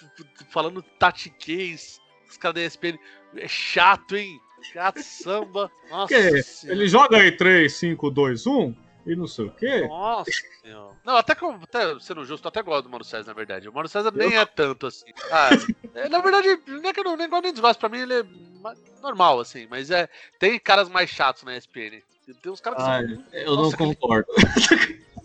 falando 0.51 0.81
tatiquês, 0.81 1.99
os 2.29 2.37
caras 2.37 2.55
da 2.55 2.61
ESPN. 2.61 2.99
É 3.35 3.47
chato, 3.47 4.15
hein? 4.15 4.39
Chato 4.61 5.01
samba. 5.01 5.71
Nossa. 5.89 6.13
Senhora. 6.43 6.75
ele 6.79 6.87
joga 6.87 7.17
aí 7.17 7.31
3, 7.31 7.71
5, 7.73 8.09
2, 8.11 8.45
1, 8.47 8.75
e 9.05 9.15
não 9.15 9.27
sei 9.27 9.45
o 9.45 9.51
quê. 9.51 9.87
Nossa, 9.87 10.31
meu. 10.63 10.91
Não, 11.05 11.15
até 11.15 11.33
que 11.35 11.43
eu, 11.43 11.51
até 11.51 11.97
sendo 11.99 12.25
justo, 12.25 12.45
eu 12.45 12.49
até 12.49 12.61
gosto 12.61 12.83
do 12.83 12.89
Mauro 12.89 13.05
César, 13.05 13.27
na 13.27 13.33
verdade. 13.33 13.69
O 13.69 13.73
Mauro 13.73 13.87
César 13.87 14.11
nem 14.13 14.35
é 14.37 14.45
tanto 14.45 14.87
assim. 14.87 15.05
Ah, 15.31 15.49
é, 15.95 16.09
na 16.09 16.19
verdade, 16.19 16.59
não 16.67 16.89
é 16.89 16.93
que 16.93 16.99
eu 16.99 17.03
não, 17.05 17.15
nem 17.15 17.29
gosto 17.29 17.43
nem 17.43 17.53
desgosto. 17.53 17.79
Pra 17.79 17.87
mim, 17.89 17.99
ele 17.99 18.13
é 18.19 18.23
ma- 18.61 18.75
normal, 19.01 19.39
assim. 19.39 19.65
Mas 19.69 19.89
é. 19.91 20.09
Tem 20.39 20.59
caras 20.59 20.89
mais 20.89 21.09
chatos 21.09 21.43
na 21.43 21.55
ESPN. 21.55 22.01
Tem 22.41 22.51
uns 22.51 22.59
caras 22.59 22.83
que 22.83 22.89
Ah, 22.89 23.01
são. 23.01 23.23
eu 23.31 23.55
não 23.55 23.63
Nossa, 23.63 23.77
concordo. 23.77 24.27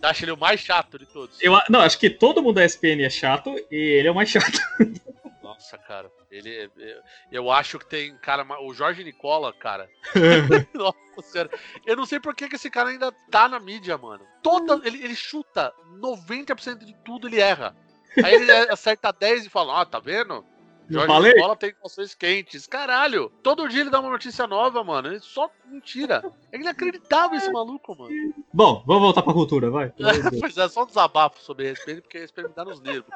Acho 0.03 0.25
ele 0.25 0.33
o 0.33 0.37
mais 0.37 0.61
chato 0.61 0.99
de 0.99 1.07
todos. 1.07 1.37
Eu, 1.41 1.53
não, 1.69 1.81
acho 1.81 1.99
que 1.99 2.09
todo 2.11 2.43
mundo 2.43 2.57
da 2.57 2.65
SPN 2.65 3.03
é 3.05 3.11
chato 3.11 3.55
e 3.71 3.77
ele 3.77 4.07
é 4.09 4.11
o 4.11 4.15
mais 4.15 4.29
chato. 4.29 4.59
Nossa, 5.63 5.79
cara. 5.79 6.11
Ele 6.31 6.51
é- 6.51 6.71
é- 6.79 7.03
eu 7.31 7.51
acho 7.51 7.79
que 7.79 7.87
tem 7.87 8.17
cara. 8.19 8.45
O 8.63 8.75
Jorge 8.75 9.05
Nicola, 9.05 9.53
cara. 9.53 9.89
Nossa 10.75 11.23
senhora. 11.23 11.51
Eu 11.87 11.97
não 11.97 12.05
sei 12.05 12.19
por 12.19 12.35
que, 12.35 12.49
que 12.49 12.57
esse 12.57 12.69
cara 12.69 12.91
ainda 12.91 13.13
tá 13.31 13.49
na 13.49 13.61
mídia, 13.61 13.97
mano. 13.97 14.27
Toda, 14.43 14.81
ele, 14.87 15.03
ele 15.05 15.15
chuta 15.15 15.73
90% 16.01 16.85
de 16.85 16.95
tudo, 17.05 17.29
ele 17.29 17.41
erra. 17.41 17.77
Aí 18.23 18.35
ele 18.35 18.51
acerta 18.51 19.13
10 19.13 19.47
e 19.47 19.49
fala: 19.49 19.81
Ó, 19.81 19.85
tá 19.85 20.01
vendo? 20.01 20.45
Jorge 20.91 21.07
falei? 21.07 21.33
Nicola 21.33 21.57
tem 21.57 21.73
emoções 21.79 22.13
quentes. 22.13 22.67
Caralho, 22.67 23.31
todo 23.41 23.69
dia 23.69 23.83
ele 23.83 23.91
dá 23.91 24.01
uma 24.01 24.11
notícia 24.11 24.47
nova, 24.49 24.83
mano. 24.83 25.09
Ele 25.09 25.21
só 25.21 25.49
mentira. 25.65 26.23
É 26.51 26.59
inacreditável 26.59 27.39
esse 27.39 27.51
maluco, 27.53 27.97
mano. 27.97 28.35
Bom, 28.53 28.83
vamos 28.85 29.03
voltar 29.03 29.23
pra 29.23 29.33
cultura, 29.33 29.71
vai. 29.71 29.93
pois 30.41 30.59
é, 30.59 30.69
só 30.69 30.83
um 30.83 30.87
desabafo 30.87 31.41
sobre 31.41 31.71
ESPN, 31.71 32.01
porque 32.01 32.19
ESPN 32.19 32.49
me 32.49 32.55
dá 32.55 32.65
nos 32.65 32.81
nervos. 32.81 33.15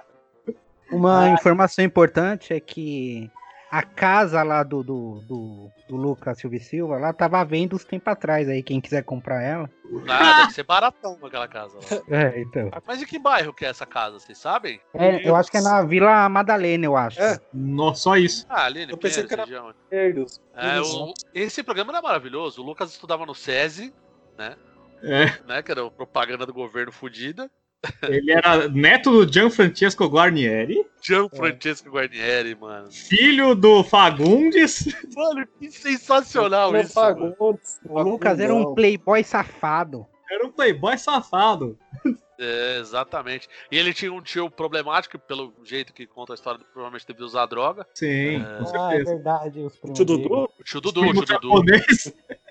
Uma 0.90 1.30
informação 1.30 1.84
importante 1.84 2.52
é 2.52 2.60
que 2.60 3.30
a 3.70 3.82
casa 3.82 4.42
lá 4.44 4.62
do, 4.62 4.82
do, 4.84 5.20
do, 5.26 5.70
do 5.88 5.96
Lucas 5.96 6.38
Silva 6.38 6.58
Silva 6.60 6.98
lá 6.98 7.12
tava 7.12 7.40
à 7.40 7.44
venda 7.44 7.74
uns 7.74 7.84
tempo 7.84 8.08
atrás 8.08 8.48
aí, 8.48 8.62
quem 8.62 8.80
quiser 8.80 9.02
comprar 9.02 9.42
ela. 9.42 9.68
Ah, 10.08 10.40
deve 10.42 10.52
ser 10.52 10.62
baratão 10.62 11.18
aquela 11.22 11.48
casa 11.48 11.76
lá. 11.76 11.82
É, 12.08 12.40
então. 12.40 12.70
Mas 12.86 13.02
em 13.02 13.06
que 13.06 13.18
bairro 13.18 13.52
que 13.52 13.64
é 13.64 13.68
essa 13.68 13.84
casa, 13.84 14.18
vocês 14.20 14.38
sabem? 14.38 14.80
É, 14.94 15.28
eu 15.28 15.34
acho 15.34 15.50
que 15.50 15.56
é 15.56 15.60
na 15.60 15.82
Vila 15.82 16.28
Madalena, 16.28 16.84
eu 16.86 16.96
acho. 16.96 17.20
É. 17.20 17.38
Nossa, 17.52 18.00
só 18.02 18.16
isso. 18.16 18.46
Ah, 18.48 18.64
ali 18.66 18.86
no 18.86 18.92
Eu 18.92 18.96
pensei 18.96 19.24
Pinheiros, 19.24 19.46
que 19.46 19.54
era- 19.54 19.72
região. 19.90 20.34
É, 20.54 20.80
o- 20.80 21.12
esse 21.34 21.62
programa 21.64 21.92
era 21.92 22.00
maravilhoso. 22.00 22.62
O 22.62 22.64
Lucas 22.64 22.92
estudava 22.92 23.26
no 23.26 23.34
SESI, 23.34 23.92
né? 24.38 24.54
É, 25.02 25.26
né? 25.46 25.62
Que 25.62 25.72
era 25.72 25.84
o 25.84 25.90
propaganda 25.90 26.46
do 26.46 26.54
governo 26.54 26.92
fudida. 26.92 27.50
Ele 28.08 28.32
era 28.32 28.68
neto 28.68 29.10
do 29.24 29.32
Gianfrancesco 29.32 30.06
Guarnieri, 30.06 30.84
Gianfrancesco 31.02 31.90
Guarnieri, 31.90 32.54
mano. 32.54 32.90
filho 32.90 33.54
do 33.54 33.82
Fagundes. 33.84 34.86
Mano, 35.14 35.46
que 35.58 35.70
sensacional 35.70 36.74
isso. 36.76 36.94
pagou. 36.94 37.34
O 37.84 38.02
Lucas 38.02 38.38
era 38.40 38.54
um 38.54 38.74
playboy 38.74 39.22
safado. 39.22 40.06
Era 40.30 40.46
um 40.46 40.50
playboy 40.50 40.96
safado. 40.98 41.78
É, 42.38 42.78
exatamente. 42.80 43.48
E 43.72 43.78
ele 43.78 43.94
tinha 43.94 44.12
um 44.12 44.20
tio 44.20 44.50
problemático, 44.50 45.18
pelo 45.18 45.54
jeito 45.64 45.94
que 45.94 46.06
conta 46.06 46.32
a 46.32 46.34
história, 46.34 46.60
provavelmente 46.72 47.06
devia 47.06 47.24
usar 47.24 47.46
droga. 47.46 47.86
Sim, 47.94 48.36
É. 48.36 48.38
com 48.62 48.76
Ah, 48.76 48.88
é 48.94 48.96
certeza. 48.98 49.14
verdade. 49.14 49.60
Os 49.60 49.76
primos 49.78 49.96
Tio. 49.96 50.04
Dudu? 50.04 50.50
O 50.60 50.62
tio 50.64 50.80
Dudu, 50.82 51.00
o 51.00 51.24
tio 51.24 51.38
Dudu. 51.40 51.62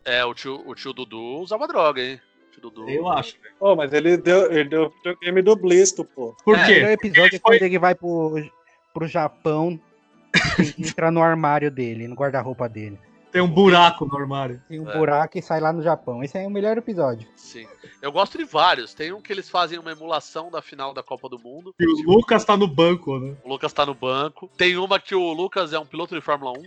É, 0.04 0.26
o 0.26 0.34
tio, 0.34 0.64
o 0.66 0.74
tio 0.74 0.92
Dudu 0.94 1.20
usava 1.42 1.68
droga, 1.68 2.02
hein? 2.02 2.20
O 2.58 2.62
Dudu. 2.62 2.90
eu 2.90 3.08
acho. 3.08 3.36
Oh, 3.60 3.76
mas 3.76 3.92
ele 3.94 4.18
deu, 4.18 4.52
ele 4.52 4.70
deu 4.70 4.90
videogame 4.90 5.42
do 5.42 5.56
Blisto, 5.56 6.04
pô. 6.06 6.36
Por 6.44 6.56
O 6.56 6.58
melhor 6.60 6.88
quê? 6.98 7.08
episódio 7.08 7.36
é 7.36 7.40
quando 7.40 7.62
ele 7.62 7.80
vai 7.80 7.96
pro, 7.96 8.36
pro 8.94 9.08
Japão 9.08 9.80
e 10.78 10.82
entra 11.00 11.12
no 11.12 11.22
armário 11.22 11.70
dele, 11.72 12.08
no 12.08 12.16
guarda-roupa 12.16 12.68
dele. 12.70 13.00
Tem 13.32 13.42
um 13.42 13.50
buraco 13.52 14.06
no 14.06 14.18
armário. 14.18 14.62
Tem 14.70 14.80
um 14.80 14.90
É. 14.90 14.98
buraco 14.98 15.38
e 15.38 15.42
sai 15.42 15.60
lá 15.60 15.74
no 15.74 15.82
Japão. 15.84 16.24
Esse 16.24 16.38
é 16.38 16.48
o 16.48 16.50
melhor 16.50 16.78
episódio. 16.78 17.28
Sim. 17.36 17.68
Eu 18.02 18.10
gosto 18.10 18.38
de 18.38 18.46
vários. 18.46 18.94
Tem 18.94 19.12
um 19.12 19.20
que 19.22 19.34
eles 19.34 19.50
fazem 19.50 19.78
uma 19.78 19.92
emulação 19.92 20.50
da 20.50 20.62
final 20.62 20.94
da 20.94 21.04
Copa 21.04 21.28
do 21.28 21.38
Mundo. 21.38 21.76
E 21.78 21.86
o 21.86 22.14
Lucas 22.16 22.46
tá 22.46 22.56
no 22.56 22.66
banco, 22.66 23.20
né? 23.20 23.36
O 23.44 23.50
Lucas 23.50 23.74
tá 23.74 23.86
no 23.86 23.94
banco. 23.94 24.50
Tem 24.56 24.78
uma 24.78 25.02
que 25.02 25.14
o 25.14 25.34
Lucas 25.34 25.74
é 25.74 25.80
um 25.80 25.86
piloto 25.86 26.16
de 26.16 26.22
Fórmula 26.22 26.58
1. 26.58 26.64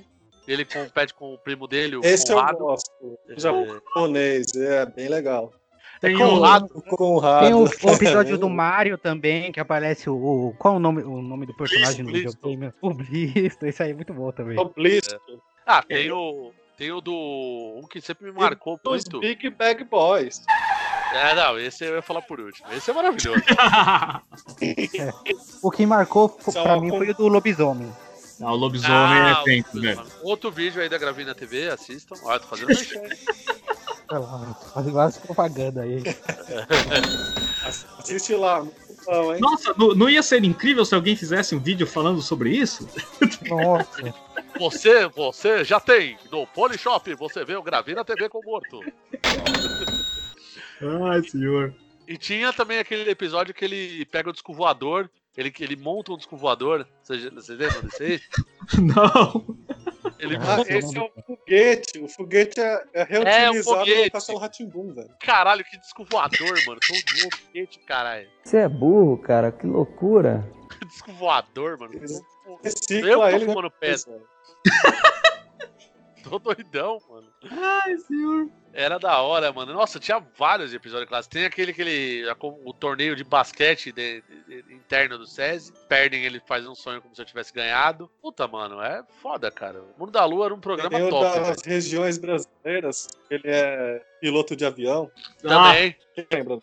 Ele 0.46 0.62
compete 0.64 1.14
com 1.14 1.32
o 1.32 1.38
primo 1.38 1.66
dele, 1.66 1.96
o 1.96 2.00
Esse 2.04 2.30
eu 2.30 2.36
Conrado. 2.36 2.58
gosto. 2.58 2.90
O 3.02 3.18
É, 3.30 3.38
japonês, 3.40 4.46
é 4.54 4.84
bem 4.84 5.08
legal. 5.08 5.52
Tem 6.00 6.16
com 6.16 6.24
o, 6.24 6.34
o 6.36 6.40
Rado. 6.40 6.68
O 6.74 6.82
Conrado. 6.82 7.44
Tem 7.44 7.54
o, 7.54 7.64
o 7.64 7.66
episódio 7.94 8.38
do 8.38 8.48
Mario 8.48 8.96
também, 8.98 9.50
que 9.50 9.58
aparece 9.60 10.08
o. 10.08 10.54
qual 10.58 10.76
o 10.76 10.78
nome, 10.78 11.02
o 11.02 11.20
nome 11.22 11.46
do 11.46 11.54
personagem 11.54 12.04
no 12.04 12.10
Blisto. 12.12 12.32
videogame? 12.48 12.72
O 12.80 12.94
Blisto, 12.94 13.66
esse 13.66 13.82
aí 13.82 13.90
é 13.90 13.94
muito 13.94 14.12
bom 14.14 14.30
também. 14.32 14.58
O 14.58 14.64
Blisto. 14.66 15.18
Ah, 15.66 15.82
tem 15.82 16.10
o. 16.12 16.52
Tem 16.76 16.92
o 16.92 17.00
do. 17.00 17.12
Um 17.82 17.88
que 17.88 18.00
sempre 18.00 18.26
me 18.30 18.38
marcou 18.38 18.78
Dos 18.84 19.04
muito. 19.04 19.18
Big 19.20 19.50
Bag 19.50 19.82
Boys. 19.84 20.40
É, 21.12 21.34
não, 21.34 21.58
esse 21.58 21.84
eu 21.84 21.96
ia 21.96 22.02
falar 22.02 22.22
por 22.22 22.38
último. 22.38 22.68
Esse 22.72 22.90
é 22.90 22.94
maravilhoso. 22.94 23.42
O 25.62 25.70
que 25.70 25.84
marcou 25.86 26.36
Só 26.40 26.62
pra 26.62 26.80
mim 26.80 26.90
com- 26.90 26.98
foi 26.98 27.10
o 27.10 27.14
do 27.14 27.28
lobisomem. 27.28 27.90
Ah, 28.40 28.52
o 28.52 28.56
lobisomem 28.56 28.94
Ah, 28.94 29.38
é 29.40 29.44
tenso, 29.44 29.76
o- 29.76 29.80
velho. 29.80 30.02
Outro 30.22 30.50
vídeo 30.50 30.80
aí 30.80 30.88
da 30.88 30.96
Gravina 30.98 31.34
TV, 31.34 31.68
assistam. 31.68 32.14
Olha, 32.22 32.38
tô 32.38 32.46
fazendo 32.46 32.68
Olha 34.10 34.20
lá, 34.20 34.54
fazem 34.74 34.92
várias 34.92 35.18
propaganda 35.18 35.82
aí. 35.82 36.02
Assiste 37.64 38.34
lá. 38.34 38.66
bom, 39.04 39.34
hein? 39.34 39.40
Nossa, 39.40 39.74
não, 39.76 39.94
não 39.94 40.10
ia 40.10 40.22
ser 40.22 40.42
incrível 40.44 40.84
se 40.84 40.94
alguém 40.94 41.14
fizesse 41.14 41.54
um 41.54 41.60
vídeo 41.60 41.86
falando 41.86 42.22
sobre 42.22 42.50
isso? 42.50 42.88
Nossa. 43.48 44.14
Você, 44.58 45.06
você 45.08 45.62
já 45.64 45.78
tem. 45.78 46.16
No 46.32 46.46
Polishop, 46.46 47.14
você 47.14 47.44
vê 47.44 47.56
o 47.56 47.62
Gravina 47.62 48.04
TV 48.04 48.28
com 48.28 48.38
o 48.38 48.44
morto. 48.44 48.80
Ai, 50.80 51.22
senhor. 51.24 51.74
E 52.06 52.16
tinha 52.16 52.52
também 52.52 52.78
aquele 52.78 53.10
episódio 53.10 53.52
que 53.52 53.64
ele 53.64 54.06
pega 54.06 54.30
o 54.30 54.32
disco 54.32 54.54
voador, 54.54 55.10
ele, 55.36 55.52
ele 55.60 55.76
monta 55.76 56.12
um 56.12 56.16
disco 56.16 56.36
voador. 56.36 56.86
Vocês 57.02 57.22
vocês 57.30 57.58
lembram 57.58 57.82
desse 57.82 58.02
aí? 58.02 58.20
Não. 58.80 59.58
Ele 60.18 60.36
Ah, 60.36 60.62
esse 60.66 60.96
é 60.96 61.00
o 61.02 61.10
foguete. 61.22 61.98
O 61.98 62.08
foguete 62.08 62.60
é, 62.60 62.82
é 62.92 63.02
reutilizado 63.04 63.78
foguete. 63.78 64.04
no 64.04 64.10
Castelo 64.10 64.38
Ratimbum, 64.38 64.92
velho. 64.94 65.10
Caralho, 65.20 65.64
que 65.64 65.78
disco 65.78 66.04
voador, 66.10 66.58
mano. 66.66 66.80
Todo 66.80 67.22
mundo 67.22 67.36
foguete, 67.36 67.78
caralho. 67.80 68.28
Você 68.44 68.58
é 68.58 68.68
burro, 68.68 69.18
cara, 69.18 69.52
que 69.52 69.66
loucura. 69.66 70.44
Disco 70.86 71.12
voador, 71.12 71.78
mano. 71.78 71.92
Eu 71.94 72.08
tô 73.18 73.28
ele. 73.28 73.46
fumando 73.46 73.70
depois, 73.70 74.04
pedra. 74.04 74.22
Tô 76.28 76.38
doidão, 76.38 76.98
mano. 77.08 77.26
Ai, 77.50 77.96
senhor. 77.98 78.48
Era 78.72 78.98
da 78.98 79.20
hora, 79.22 79.52
mano. 79.52 79.72
Nossa, 79.72 79.98
tinha 79.98 80.18
vários 80.36 80.72
episódios 80.74 81.08
clássicos. 81.08 81.32
Tem 81.34 81.44
aquele, 81.46 81.70
aquele 81.72 82.28
a- 82.28 82.36
o 82.40 82.72
torneio 82.72 83.16
de 83.16 83.24
basquete 83.24 83.90
de- 83.92 84.20
de- 84.22 84.62
de- 84.62 84.74
interno 84.74 85.18
do 85.18 85.26
SESI. 85.26 85.72
Perdem, 85.88 86.24
ele 86.24 86.40
faz 86.46 86.66
um 86.66 86.74
sonho 86.74 87.00
como 87.00 87.14
se 87.14 87.20
eu 87.22 87.26
tivesse 87.26 87.52
ganhado. 87.52 88.10
Puta, 88.20 88.46
mano, 88.46 88.80
é 88.80 89.02
foda, 89.22 89.50
cara. 89.50 89.80
O 89.82 90.00
Mundo 90.00 90.12
da 90.12 90.24
Lua 90.24 90.46
era 90.46 90.54
um 90.54 90.60
programa 90.60 90.90
Tem 90.98 91.08
top. 91.08 91.24
das 91.38 91.48
velho. 91.48 91.60
regiões 91.64 92.18
brasileiras. 92.18 93.08
Ele 93.30 93.42
é 93.46 94.02
piloto 94.20 94.54
de 94.54 94.64
avião. 94.66 95.10
Ah, 95.44 95.48
Também, 95.48 95.96
Quem 96.14 96.26
lembra? 96.32 96.60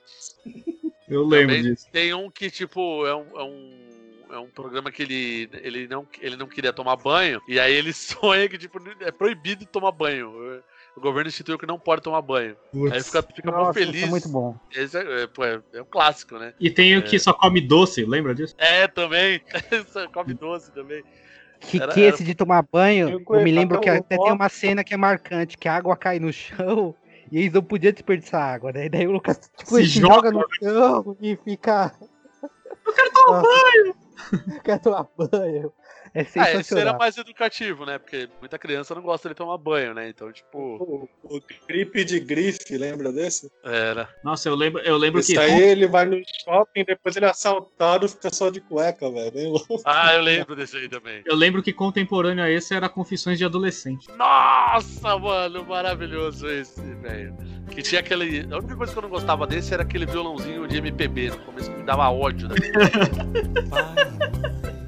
eu 1.09 1.21
lembro 1.25 1.55
também 1.55 1.61
disso. 1.63 1.87
tem 1.91 2.13
um 2.13 2.29
que, 2.29 2.49
tipo, 2.51 3.05
é 3.07 3.15
um. 3.15 3.39
É 3.39 3.43
um 3.43 3.84
é 4.31 4.37
um 4.39 4.49
programa 4.49 4.91
que 4.91 5.03
ele, 5.03 5.49
ele, 5.61 5.87
não, 5.87 6.07
ele 6.19 6.35
não 6.35 6.47
queria 6.47 6.73
tomar 6.73 6.95
banho, 6.95 7.41
e 7.47 7.59
aí 7.59 7.73
ele 7.73 7.91
sonha 7.93 8.47
que, 8.49 8.57
tipo, 8.57 8.79
é 9.01 9.11
proibido 9.11 9.65
tomar 9.65 9.91
banho. 9.91 10.61
O 10.95 11.01
governo 11.01 11.27
instituiu 11.27 11.57
que 11.59 11.65
não 11.65 11.77
pode 11.77 12.01
tomar 12.01 12.21
banho. 12.21 12.55
Aí 12.73 12.79
Putz. 12.89 13.05
fica, 13.07 13.21
fica 13.21 13.51
mó 13.51 13.65
Nossa, 13.65 13.79
isso 13.81 13.87
feliz. 13.91 14.03
é 14.03 14.09
muito 14.09 14.29
bom. 14.29 14.55
Esse 14.73 14.97
é, 14.97 15.01
é, 15.01 15.23
é, 15.23 15.61
é 15.73 15.81
um 15.81 15.85
clássico, 15.85 16.37
né? 16.39 16.53
E 16.57 16.69
tem 16.71 16.97
o 16.97 17.03
que 17.03 17.19
só 17.19 17.33
come 17.33 17.59
doce, 17.59 18.05
lembra 18.05 18.33
disso? 18.33 18.55
É, 18.57 18.87
também. 18.87 19.41
Isso, 19.71 20.09
Come 20.13 20.33
doce 20.33 20.71
também. 20.71 21.03
Que, 21.59 21.81
Era- 21.81 21.93
que 21.93 22.01
era- 22.01 22.15
esse 22.15 22.23
de 22.23 22.33
tomar 22.33 22.63
banho, 22.71 23.09
Eu 23.09 23.21
eu, 23.35 23.43
me 23.43 23.51
lembro 23.51 23.79
que 23.81 23.89
até 23.89 24.17
tem 24.17 24.31
uma 24.31 24.47
cena 24.47 24.83
que 24.83 24.93
é 24.93 24.97
marcante, 24.97 25.57
que 25.57 25.67
a 25.67 25.75
água 25.75 25.97
cai 25.97 26.17
no 26.19 26.31
chão 26.31 26.95
e 27.31 27.39
eles 27.39 27.51
não 27.51 27.61
podiam 27.63 27.91
desperdiçar 27.91 28.53
água, 28.53 28.71
né? 28.71 28.87
Daí 28.87 29.05
o 29.05 29.11
Lucas 29.11 29.37
tipo, 29.57 29.71
Se 29.75 29.85
se 29.87 29.99
joga 29.99 30.31
joga 30.31 30.31
no 30.31 30.45
chão 30.53 31.17
e 31.21 31.35
fica. 31.43 31.93
Eu 32.85 32.93
quero 32.93 33.11
tomar 33.11 33.41
banho! 33.41 33.95
quero 34.63 34.79
tomar 34.79 35.09
banho. 35.17 35.73
É 36.15 36.19
Ah, 36.21 36.23
esse 36.23 36.39
era 36.39 36.51
sensacional. 36.63 36.97
mais 36.97 37.17
educativo, 37.17 37.85
né? 37.85 37.97
Porque 37.99 38.29
muita 38.39 38.57
criança 38.57 38.95
não 38.95 39.01
gosta 39.01 39.27
de 39.27 39.35
tomar 39.35 39.57
banho, 39.57 39.93
né? 39.93 40.07
Então, 40.07 40.31
tipo, 40.31 40.57
O, 40.57 41.09
o 41.35 41.41
gripe 41.67 42.05
de 42.05 42.19
grife, 42.21 42.77
lembra 42.77 43.11
desse? 43.11 43.51
era. 43.63 44.07
Nossa, 44.23 44.47
eu 44.47 44.55
lembro, 44.55 44.81
eu 44.81 44.95
lembro 44.97 45.19
Esse 45.19 45.33
que. 45.33 45.39
aí 45.39 45.61
ele 45.61 45.87
vai 45.87 46.05
no 46.05 46.17
shopping, 46.43 46.85
depois 46.85 47.15
ele 47.17 47.25
é 47.25 47.29
assaltado 47.29 48.07
fica 48.07 48.33
só 48.33 48.49
de 48.49 48.61
cueca, 48.61 49.11
velho. 49.11 49.55
Ah, 49.83 50.13
eu 50.15 50.21
lembro 50.21 50.55
desse 50.55 50.77
aí 50.77 50.87
também. 50.87 51.21
Eu 51.25 51.35
lembro 51.35 51.61
que 51.61 51.73
contemporâneo 51.73 52.43
a 52.43 52.49
esse 52.49 52.73
era 52.73 52.87
Confissões 52.87 53.37
de 53.37 53.43
Adolescente. 53.45 54.07
Nossa, 54.17 55.17
mano, 55.19 55.65
maravilhoso 55.65 56.47
esse, 56.47 56.79
velho. 56.81 57.35
Que 57.71 57.81
tinha 57.81 57.99
aquele. 57.99 58.47
A 58.53 58.57
única 58.57 58.75
coisa 58.77 58.93
que 58.93 58.97
eu 58.97 59.01
não 59.03 59.09
gostava 59.09 59.45
desse 59.45 59.73
era 59.73 59.83
aquele 59.83 60.05
violãozinho 60.05 60.65
de 60.67 60.77
MPB 60.77 61.31
no 61.31 61.39
começo 61.39 61.69
que 61.71 61.77
me 61.77 61.83
dava 61.83 62.09
ódio. 62.09 62.47
Né? 62.55 62.55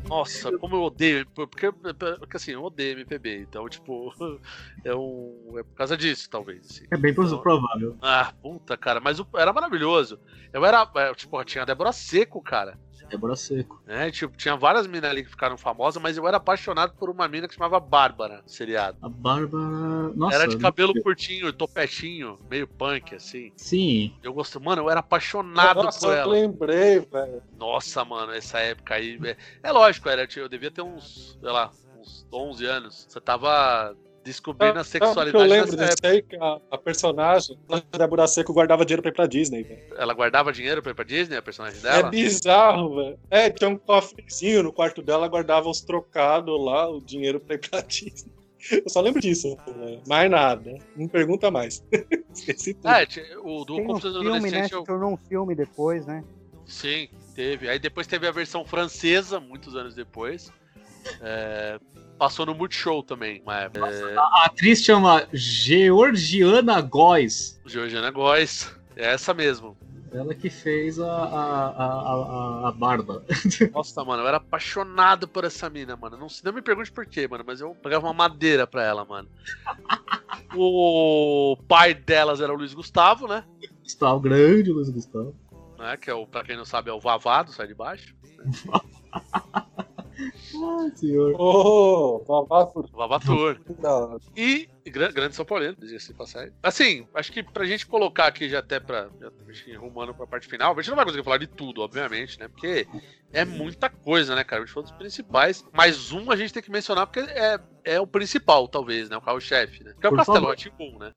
Nossa, 0.08 0.58
como 0.58 0.76
eu 0.76 0.84
odeio. 0.84 1.28
Porque, 1.36 1.72
porque 1.72 2.38
assim, 2.38 2.51
eu 2.51 2.64
odeio 2.64 2.93
MPB. 2.93 3.41
Então, 3.41 3.68
tipo, 3.68 4.14
é, 4.84 4.95
um, 4.95 5.53
é 5.58 5.64
por 5.64 5.76
causa 5.76 5.97
disso, 5.97 6.30
talvez. 6.30 6.66
Assim. 6.70 6.86
É 6.91 6.97
bem 6.97 7.14
Então, 7.14 7.41
provável. 7.41 7.97
Ah, 8.01 8.34
puta, 8.41 8.78
cara. 8.78 8.99
Mas 8.99 9.22
era 9.36 9.53
maravilhoso. 9.53 10.20
Eu 10.53 10.66
era. 10.66 10.89
é, 10.95 11.14
Tipo, 11.14 11.43
tinha 11.43 11.64
a 11.64 11.66
Débora 11.66 11.91
Seco, 11.91 12.41
cara. 12.41 12.80
Débora 13.06 13.36
Seco. 13.36 13.82
né? 13.86 14.10
Tipo, 14.12 14.36
tinha 14.38 14.56
várias 14.56 14.88
minas 14.88 15.10
ali 15.10 15.24
que 15.24 15.30
ficaram 15.30 15.58
famosas, 15.58 16.02
mas 16.02 16.18
eu 16.18 16.28
era 16.28 16.38
apaixonado 16.38 16.93
por 16.93 17.10
uma 17.10 17.28
mina 17.28 17.48
que 17.48 17.54
chamava 17.56 17.80
Bárbara, 17.80 18.41
seriado. 18.45 18.98
A 19.02 19.08
Bárbara. 19.10 20.12
Nossa. 20.16 20.36
era 20.36 20.48
de 20.48 20.56
não- 20.56 20.62
cabelo 20.62 20.93
curtinho, 21.02 21.52
topetinho, 21.54 22.39
meio 22.50 22.68
punk, 22.68 23.16
assim. 23.16 23.52
Sim. 23.56 24.14
Eu 24.24 24.34
gosto, 24.34 24.60
mano, 24.60 24.82
eu 24.84 24.89
era 24.89 25.00
apaixonado 25.00 25.84
Nossa, 25.84 26.00
por 26.00 26.10
eu 26.14 26.14
ela. 26.18 26.32
lembrei, 26.34 27.00
velho. 27.00 27.41
Nossa, 27.58 28.04
mano, 28.04 28.32
essa 28.34 28.60
época 28.60 28.95
aí. 28.95 29.20
É, 29.24 29.38
é 29.64 29.72
lógico, 29.72 30.10
era, 30.10 30.28
eu 30.36 30.50
devia 30.50 30.72
ter 30.72 30.82
uns, 30.82 31.38
sei 31.39 31.50
lá, 31.52 31.72
uns 32.00 32.26
11 32.32 32.66
anos. 32.66 33.06
Você 33.08 33.20
tava 33.22 33.95
descobrindo 34.28 34.72
a 34.72 34.74
que 34.74 34.80
eu 34.80 34.84
sexualidade 34.84 35.48
lembro 35.50 35.78
nessa 35.78 35.96
disso 35.96 36.06
aí, 36.08 36.22
que 36.22 36.36
a, 36.36 36.60
a 36.72 36.78
personagem, 36.78 37.58
a 37.92 37.98
Débora 37.98 38.28
Seco, 38.28 38.54
guardava 38.54 38.86
dinheiro 38.86 39.02
pra 39.02 39.10
ir 39.10 39.14
pra 39.14 39.26
Disney, 39.26 39.64
velho. 39.64 39.80
época. 39.82 40.02
Ela 40.02 40.14
guardava 40.14 40.52
dinheiro 40.54 40.82
pra 40.82 40.92
ir 40.92 40.96
pra 40.96 41.04
Disney, 41.06 41.38
a 41.38 41.42
personagem 41.42 41.80
É 41.80 41.82
dela? 41.84 42.10
bizarro, 42.10 42.96
velho. 42.98 43.20
É, 43.32 43.50
tinha 43.50 43.70
um 43.70 43.78
cofrezinho 43.78 44.64
no 44.64 44.74
quarto 44.74 45.02
dela, 45.02 45.28
guardava 45.28 45.70
os 45.70 45.82
trocados 45.82 46.60
lá, 46.64 46.90
o 46.90 47.00
dinheiro 47.02 47.40
pra 47.40 47.56
ir 47.56 47.60
pra 47.70 47.82
Disney. 47.88 48.32
Eu 48.72 48.90
só 48.90 49.00
lembro 49.02 49.22
disso, 49.22 49.56
velho. 49.66 50.02
Mais 50.08 50.30
nada. 50.30 50.78
Não 50.96 51.08
pergunta 51.08 51.50
mais. 51.50 51.84
Esqueci 52.34 52.74
tudo. 52.74 52.88
É, 52.90 53.06
tinha- 53.06 53.40
o 53.42 53.64
do 53.64 53.76
Tem 53.76 53.86
um 53.92 54.00
filme, 54.00 54.12
né? 54.22 54.28
Adolescentes 54.30 54.70
Se 54.70 54.76
eu 54.76 54.84
tornou 54.84 55.14
um 55.14 55.18
filme 55.18 55.56
depois, 55.56 56.06
né? 56.06 56.24
Sim, 56.66 57.08
teve. 57.34 57.70
Aí 57.70 57.80
depois 57.80 58.08
teve 58.08 58.28
a 58.28 58.32
versão 58.32 58.66
francesa, 58.66 59.40
muitos 59.40 59.76
anos 59.76 59.96
depois. 59.96 60.52
É, 61.22 61.80
passou 62.18 62.45
no 62.45 62.53
Multishow 62.55 63.01
também, 63.03 63.41
uma 63.43 63.57
época. 63.61 63.88
É, 63.88 64.18
A 64.18 64.45
atriz 64.45 64.84
chama 64.84 65.28
Georgiana 65.34 66.82
Góes. 66.82 67.59
Georgiana 67.65 68.09
Góes. 68.11 68.74
É 68.95 69.13
essa 69.13 69.34
mesmo. 69.34 69.78
Ela 70.11 70.34
que 70.34 70.49
fez 70.49 70.99
a, 70.99 71.05
a, 71.05 71.68
a, 71.68 71.86
a, 71.86 72.68
a 72.70 72.72
Bárbara. 72.72 73.22
Nossa, 73.74 74.03
mano, 74.05 74.24
eu 74.24 74.28
era 74.28 74.38
apaixonado 74.38 75.28
por 75.28 75.43
essa 75.43 75.70
mina, 75.70 75.95
mano. 75.97 76.18
Não, 76.18 76.30
se- 76.30 76.43
não 76.45 76.53
me 76.53 76.61
pergunte 76.61 76.91
por 76.91 77.05
quê, 77.05 77.28
mano, 77.28 77.43
mas 77.45 77.59
eu 77.59 77.76
pegava 77.76 78.07
uma 78.07 78.13
madeira 78.13 78.65
pra 78.65 78.84
ela, 78.84 79.03
mano. 79.05 79.28
O 80.55 81.57
pai 81.68 81.93
delas 81.93 82.39
era 82.39 82.53
o 82.53 82.55
Luiz 82.57 82.74
Gustavo, 82.74 83.28
né? 83.28 83.43
Gustavo, 83.84 84.20
grande 84.22 84.72
Luiz 84.72 84.89
Gustavo. 84.89 85.36
né? 85.78 85.97
Que 85.97 86.09
é 86.09 86.13
o, 86.13 86.26
pra 86.26 86.43
quem 86.43 86.55
não 86.55 86.63
sabe, 86.65 86.89
é 86.89 86.93
o 86.93 86.99
Vavado, 87.01 87.51
sai 87.51 87.68
de 87.68 87.76
baixo. 87.76 88.15
Ai, 90.20 90.91
senhor. 90.95 92.24
Vavatur. 92.26 92.89
Vavatur. 92.91 93.61
Da 93.80 93.95
hora. 93.95 94.20
E 94.36 94.68
gra- 94.88 95.11
grande 95.11 95.36
São 95.36 95.45
Paulino, 95.45 95.76
diga-se 95.80 96.13
passagem. 96.13 96.51
Assim, 96.63 97.07
acho 97.13 97.32
que 97.32 97.43
pra 97.43 97.65
gente 97.65 97.86
colocar 97.86 98.26
aqui 98.28 98.49
já 98.49 98.59
até 98.59 98.80
pra. 98.80 99.09
Já, 99.20 99.30
acho 99.49 99.63
que 99.65 99.74
rumando 99.76 100.13
pra 100.13 100.26
parte 100.28 100.47
final, 100.47 100.74
a 100.74 100.76
gente 100.82 100.89
não 100.89 100.95
vai 100.95 101.05
conseguir 101.05 101.24
falar 101.24 101.38
de 101.38 101.47
tudo, 101.47 101.82
obviamente, 101.82 102.39
né? 102.39 102.47
Porque 102.47 102.88
é 103.32 103.45
muita 103.45 103.89
coisa, 103.89 104.36
né, 104.36 104.43
cara? 104.43 104.63
A 104.63 104.65
gente 104.65 104.74
falou 104.74 104.89
dos 104.89 104.97
principais. 104.97 105.63
Mas 105.72 106.11
um 106.11 106.32
a 106.32 106.36
gente 106.36 106.53
tem 106.53 106.63
que 106.63 106.72
mencionar 106.72 107.05
porque 107.07 107.20
é, 107.20 107.59
é 107.84 107.99
o 108.01 108.07
principal, 108.07 108.68
talvez, 108.68 109.09
né? 109.09 109.18
O 109.18 109.22
carro-chefe, 109.22 109.84
né? 109.84 109.93
Que 109.99 110.07
é 110.07 110.09
o 110.09 110.11
Por 110.13 110.18
Castelo 110.18 110.38
favor. 110.39 110.49
Rá-Tim-Bum, 110.49 110.97
né? 110.99 111.11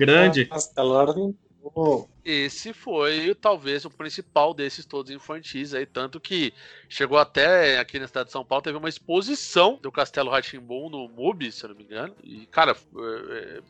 Grande. 0.00 0.48
Esse 2.24 2.72
foi 2.72 3.34
talvez 3.34 3.84
o 3.84 3.90
principal 3.90 4.54
desses 4.54 4.84
todos 4.86 5.10
infantis 5.10 5.74
aí, 5.74 5.84
tanto 5.84 6.18
que 6.18 6.54
chegou 6.88 7.18
até 7.18 7.78
aqui 7.78 7.98
na 7.98 8.06
cidade 8.06 8.26
de 8.26 8.32
São 8.32 8.44
Paulo, 8.44 8.62
teve 8.62 8.78
uma 8.78 8.88
exposição 8.88 9.78
do 9.82 9.92
Castelo 9.92 10.30
Ratimbum 10.30 10.88
no 10.88 11.08
MUBI, 11.08 11.52
se 11.52 11.64
eu 11.64 11.68
não 11.70 11.76
me 11.76 11.84
engano. 11.84 12.14
E, 12.24 12.46
cara, 12.46 12.74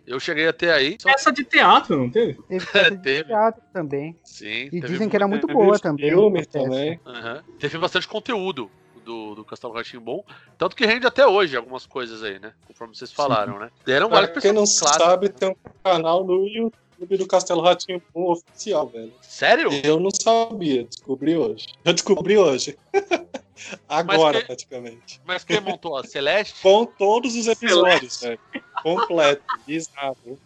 eu 0.07 0.21
cheguei 0.21 0.47
até 0.47 0.73
aí. 0.73 0.97
Só... 1.01 1.11
Peça 1.11 1.33
de 1.33 1.45
teatro, 1.45 1.97
não 1.97 2.11
teve? 2.11 2.35
Teve 2.49 2.67
peça 2.71 2.91
de 2.91 3.03
Teve. 3.03 3.25
teatro 3.25 3.63
também. 3.73 4.17
Sim, 4.25 4.69
E 4.73 4.81
dizem 4.81 5.09
que 5.09 5.17
era 5.17 5.27
muito 5.27 5.47
boa 5.49 5.79
também. 5.79 6.33
peça. 6.33 6.49
também. 6.61 7.01
Aham. 7.05 7.43
Teve 7.59 7.79
bastante 7.79 8.07
conteúdo 8.07 8.71
do, 9.05 9.35
do 9.35 9.45
Castelo 9.45 9.73
Ratimbum, 9.73 10.23
tanto 10.59 10.77
que 10.77 10.87
rende 10.87 11.07
até 11.07 11.27
hoje 11.27 11.57
algumas 11.57 11.87
coisas 11.87 12.23
aí, 12.23 12.39
né? 12.39 12.53
Conforme 12.67 12.95
vocês 12.95 13.13
falaram, 13.13 13.59
né? 13.59 13.71
Deram 13.85 14.09
Pra 14.09 14.21
vários 14.23 14.43
quem 14.43 14.53
não 14.53 14.67
sabe, 14.67 15.29
tem 15.29 15.51
um 15.51 15.57
canal 15.83 16.25
no 16.25 16.47
YouTube 16.47 17.17
do 17.17 17.27
Castelo 17.27 17.63
Rá-Tim-Bum 17.63 18.31
oficial, 18.31 18.87
velho. 18.89 19.13
Sério? 19.23 19.71
Eu 19.83 19.99
não 19.99 20.11
sabia, 20.11 20.85
descobri 20.85 21.37
hoje. 21.37 21.67
Eu 21.85 21.93
descobri 21.93 22.37
hoje. 22.37 22.77
Agora, 23.89 24.41
que- 24.41 24.47
praticamente. 24.47 25.21
Mas 25.25 25.45
quem 25.45 25.61
montou? 25.61 25.97
A 25.97 26.05
Celeste? 26.05 26.61
Com 26.63 26.87
todos 26.87 27.37
os 27.37 27.47
episódios, 27.47 28.21
velho. 28.21 28.39
Completo, 28.83 29.43
bizarro. 29.67 30.39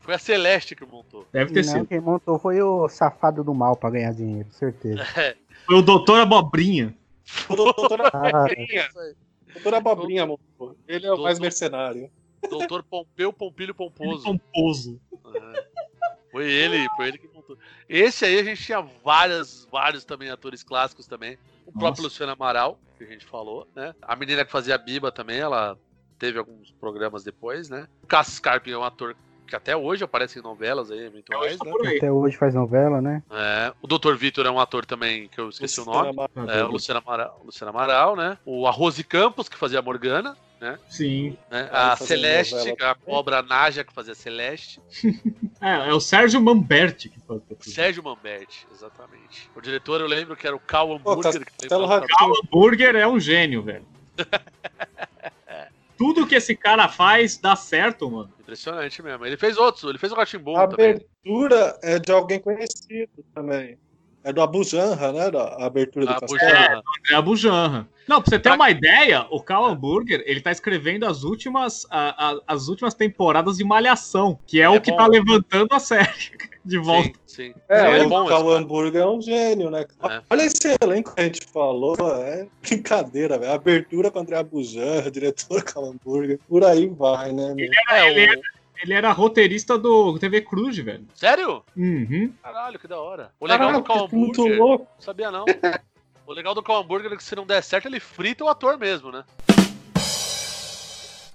Foi 0.00 0.14
a 0.14 0.18
Celeste 0.18 0.76
que 0.76 0.84
montou. 0.84 1.26
Deve 1.32 1.52
ter 1.52 1.64
Não, 1.66 1.72
sido. 1.72 1.86
quem 1.86 2.00
montou 2.00 2.38
foi 2.38 2.60
o 2.62 2.88
safado 2.88 3.42
do 3.42 3.52
mal 3.54 3.74
pra 3.74 3.90
ganhar 3.90 4.12
dinheiro, 4.12 4.48
certeza. 4.52 5.04
Foi 5.66 5.76
o 5.76 5.82
Doutor 5.82 6.20
Abobrinha. 6.20 6.94
O 7.48 7.56
doutor 7.56 8.00
Ah, 8.12 8.28
Abobrinha. 8.28 8.88
Doutor 9.54 9.74
Abobrinha 9.74 10.26
montou. 10.26 10.76
Ele 10.86 11.06
é 11.06 11.12
o 11.12 11.16
mais 11.16 11.38
Doutor- 11.38 11.40
mercenário. 11.42 12.10
Doutor 12.48 12.82
Pompeu 12.84 13.32
Pompilho 13.32 13.74
Pomposo. 13.74 14.22
Pomposo. 14.24 15.00
É. 15.34 15.66
Foi 16.30 16.50
ele, 16.50 16.86
foi 16.96 17.08
ele 17.08 17.18
que 17.18 17.28
montou. 17.28 17.58
Esse 17.88 18.24
aí 18.24 18.38
a 18.38 18.44
gente 18.44 18.62
tinha 18.62 18.80
várias, 18.80 19.66
vários 19.72 20.04
também 20.04 20.30
atores 20.30 20.62
clássicos 20.62 21.06
também. 21.06 21.38
O 21.66 21.72
próprio 21.72 22.04
Luciano 22.04 22.32
Amaral, 22.32 22.78
que 22.96 23.04
a 23.04 23.06
gente 23.06 23.24
falou, 23.24 23.66
né? 23.74 23.94
A 24.02 24.14
menina 24.14 24.44
que 24.44 24.52
fazia 24.52 24.74
a 24.74 24.78
Biba 24.78 25.10
também, 25.10 25.38
ela 25.38 25.76
teve 26.18 26.38
alguns 26.38 26.70
programas 26.72 27.24
depois, 27.24 27.68
né? 27.68 27.88
O 28.02 28.06
Cassius 28.06 28.40
é 28.66 28.76
um 28.78 28.84
ator 28.84 29.16
que 29.48 29.56
até 29.56 29.76
hoje 29.76 30.04
aparece 30.04 30.38
em 30.38 30.42
novelas 30.42 30.90
aí, 30.90 31.06
eventuais, 31.06 31.58
né? 31.58 31.70
Por 31.70 31.86
aí. 31.86 31.96
até 31.96 32.12
hoje 32.12 32.36
faz 32.36 32.54
novela, 32.54 33.00
né? 33.00 33.22
É, 33.30 33.72
o 33.82 33.86
Dr. 33.88 34.14
Vitor 34.14 34.46
é 34.46 34.50
um 34.50 34.60
ator 34.60 34.84
também 34.86 35.28
que 35.28 35.40
eu 35.40 35.48
esqueci 35.48 35.80
o 35.80 35.84
nome. 35.84 36.14
É, 36.48 36.62
o 36.62 36.68
Luciano 36.68 37.02
Amaral, 37.04 37.40
Luciano 37.44 37.70
Amaral, 37.70 38.14
né? 38.14 38.38
O 38.44 38.66
Arrose 38.66 39.02
Campos, 39.02 39.48
que 39.48 39.56
fazia 39.56 39.78
a 39.78 39.82
Morgana, 39.82 40.36
né? 40.60 40.78
Sim. 40.88 41.36
né? 41.50 41.68
A 41.72 41.96
fazia 41.96 42.16
Celeste, 42.16 42.76
a 42.82 42.94
cobra 42.94 43.42
Naja, 43.42 43.82
que 43.84 43.92
fazia 43.92 44.12
a 44.12 44.16
Celeste. 44.16 44.80
É, 45.60 45.88
é 45.90 45.92
o 45.92 45.98
Sérgio 45.98 46.40
Mamberti 46.40 47.08
que 47.08 47.18
faz. 47.18 47.40
Sérgio 47.62 48.00
Mamberti, 48.00 48.64
exatamente. 48.72 49.50
O 49.56 49.60
diretor 49.60 50.00
eu 50.00 50.06
lembro 50.06 50.36
que 50.36 50.46
era 50.46 50.54
o 50.54 50.60
Cal 50.60 51.00
Pô, 51.00 51.16
que 51.16 51.22
Castelo 51.24 51.44
fez- 51.88 52.00
Rá-Tim-Bum. 52.00 52.30
O 52.30 52.38
hambúrguer 52.44 52.94
é 52.94 53.08
um 53.08 53.18
gênio, 53.18 53.60
velho. 53.64 53.84
Tudo 55.98 56.26
que 56.26 56.36
esse 56.36 56.54
cara 56.54 56.88
faz 56.88 57.36
dá 57.36 57.56
certo, 57.56 58.08
mano. 58.10 58.30
Impressionante 58.40 59.02
mesmo. 59.02 59.26
Ele 59.26 59.36
fez 59.36 59.58
outros, 59.58 59.84
ele 59.84 59.98
fez 59.98 60.12
o 60.12 60.14
Ratimbum 60.14 60.56
A 60.56 60.66
também. 60.68 60.90
abertura 60.92 61.78
é 61.82 61.98
de 61.98 62.12
alguém 62.12 62.38
conhecido 62.40 63.10
também. 63.34 63.76
É 64.24 64.32
do 64.32 64.40
Abu 64.42 64.62
Janra, 64.64 65.12
né? 65.12 65.30
Da 65.30 65.42
a 65.42 65.66
abertura 65.66 66.04
do 66.06 66.12
A 66.12 66.20
Castelo. 66.20 66.38
Bujanra. 66.40 66.82
É 67.10 67.14
a 67.14 67.22
Bujanra. 67.22 67.88
Não, 68.06 68.20
pra 68.22 68.30
você 68.30 68.38
ter 68.38 68.52
uma 68.52 68.70
ideia, 68.70 69.26
o 69.30 69.40
Cal 69.42 69.64
Hambúrguer, 69.66 70.22
ele 70.26 70.40
tá 70.40 70.50
escrevendo 70.50 71.04
as 71.06 71.22
últimas, 71.24 71.86
a- 71.90 72.30
a- 72.32 72.40
as 72.46 72.68
últimas 72.68 72.94
temporadas 72.94 73.56
de 73.58 73.64
Malhação, 73.64 74.38
que 74.46 74.60
é, 74.60 74.64
É 74.64 74.68
o 74.70 74.80
que 74.80 74.90
bom. 74.90 74.96
tá 74.96 75.06
levantando 75.06 75.72
a 75.72 75.78
série 75.78 76.08
de 76.68 76.78
volta. 76.78 77.08
Sim, 77.26 77.52
sim. 77.52 77.54
É, 77.68 77.98
é 77.98 78.06
o 78.06 78.10
Cal 78.26 78.56
é 78.56 79.06
um 79.06 79.22
gênio, 79.22 79.70
né? 79.70 79.86
É. 80.08 80.22
Olha 80.28 80.42
esse 80.42 80.76
elenco 80.82 81.14
que 81.14 81.20
a 81.20 81.24
gente 81.24 81.44
falou, 81.46 81.96
é 82.22 82.46
brincadeira, 82.60 83.38
velho. 83.38 83.52
Abertura 83.52 84.10
com 84.10 84.18
André 84.18 84.36
Abujanra, 84.36 85.10
diretor 85.10 85.62
Cal 85.64 85.84
Hambúrguer, 85.86 86.38
por 86.46 86.62
aí 86.64 86.86
vai, 86.86 87.32
né? 87.32 87.54
meu? 87.54 87.70
É, 87.90 88.10
ele, 88.10 88.36
o- 88.36 88.42
ele 88.82 88.92
era 88.92 89.10
roteirista 89.12 89.78
do 89.78 90.18
TV 90.18 90.42
Cruz, 90.42 90.76
velho. 90.76 91.06
Sério? 91.14 91.64
Uhum. 91.74 92.32
Caralho, 92.42 92.78
que 92.78 92.86
da 92.86 93.00
hora. 93.00 93.32
O 93.40 93.46
legal 93.46 93.58
Caralho, 93.58 93.78
do 93.82 93.84
Cal 93.86 94.08
que 94.08 94.14
muito 94.14 94.46
louco. 94.46 94.86
Não 94.96 95.00
sabia 95.02 95.30
não. 95.30 95.46
O 96.26 96.32
legal 96.34 96.54
do 96.54 96.62
Cal 96.62 96.82
Hambúrguer 96.82 97.10
é 97.12 97.16
que 97.16 97.24
se 97.24 97.34
não 97.34 97.46
der 97.46 97.62
certo, 97.62 97.86
ele 97.86 97.98
frita 97.98 98.44
o 98.44 98.48
ator 98.48 98.76
mesmo, 98.78 99.10
né? 99.10 99.24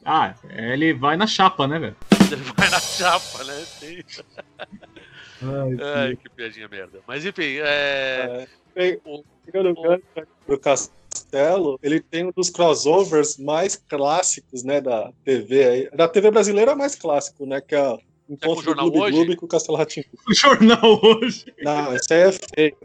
Ah, 0.06 0.36
ele 0.50 0.94
vai 0.94 1.16
na 1.18 1.26
chapa, 1.26 1.66
né, 1.68 1.80
velho? 1.80 1.96
Ele 2.32 2.36
vai 2.56 2.70
na 2.70 2.80
chapa, 2.80 3.44
né? 3.46 3.54
Sim. 3.80 4.04
Ai, 5.42 5.78
Ai, 6.08 6.16
que 6.16 6.30
piadinha 6.30 6.68
merda. 6.68 7.00
Mas 7.08 7.26
enfim, 7.26 7.58
é. 7.62 8.48
É, 8.76 9.00
o- 9.06 9.20
o 9.20 9.82
gancho 9.82 10.28
do 10.48 10.58
Castelo, 10.60 11.80
ele 11.84 12.00
tem 12.00 12.26
um 12.26 12.32
dos 12.36 12.50
crossovers 12.50 13.38
mais 13.38 13.76
clássicos, 13.76 14.64
né, 14.64 14.82
da 14.82 15.12
TV 15.24 15.64
aí. 15.68 15.90
Da 15.96 16.08
TV 16.08 16.32
brasileira 16.32 16.72
é 16.72 16.74
o 16.74 16.78
mais 16.78 16.96
clássico, 16.96 17.46
né, 17.46 17.62
que 17.62 17.76
é 17.76 17.88
o 17.90 18.00
o 18.26 18.34
Encontro 18.36 18.56
do 18.56 18.64
Jornal 18.64 18.86
Clube 18.90 19.00
Hoje? 19.06 19.12
Clube 19.18 19.36
com 19.36 19.46
o 19.46 19.50
Castelo 19.50 19.78
Ratinho. 19.78 20.06
O 20.28 20.34
jornal 20.34 21.00
hoje. 21.04 21.46
Não, 21.62 21.94
isso 21.94 22.14
aí 22.14 22.22
é 22.22 22.32
fake. 22.32 22.78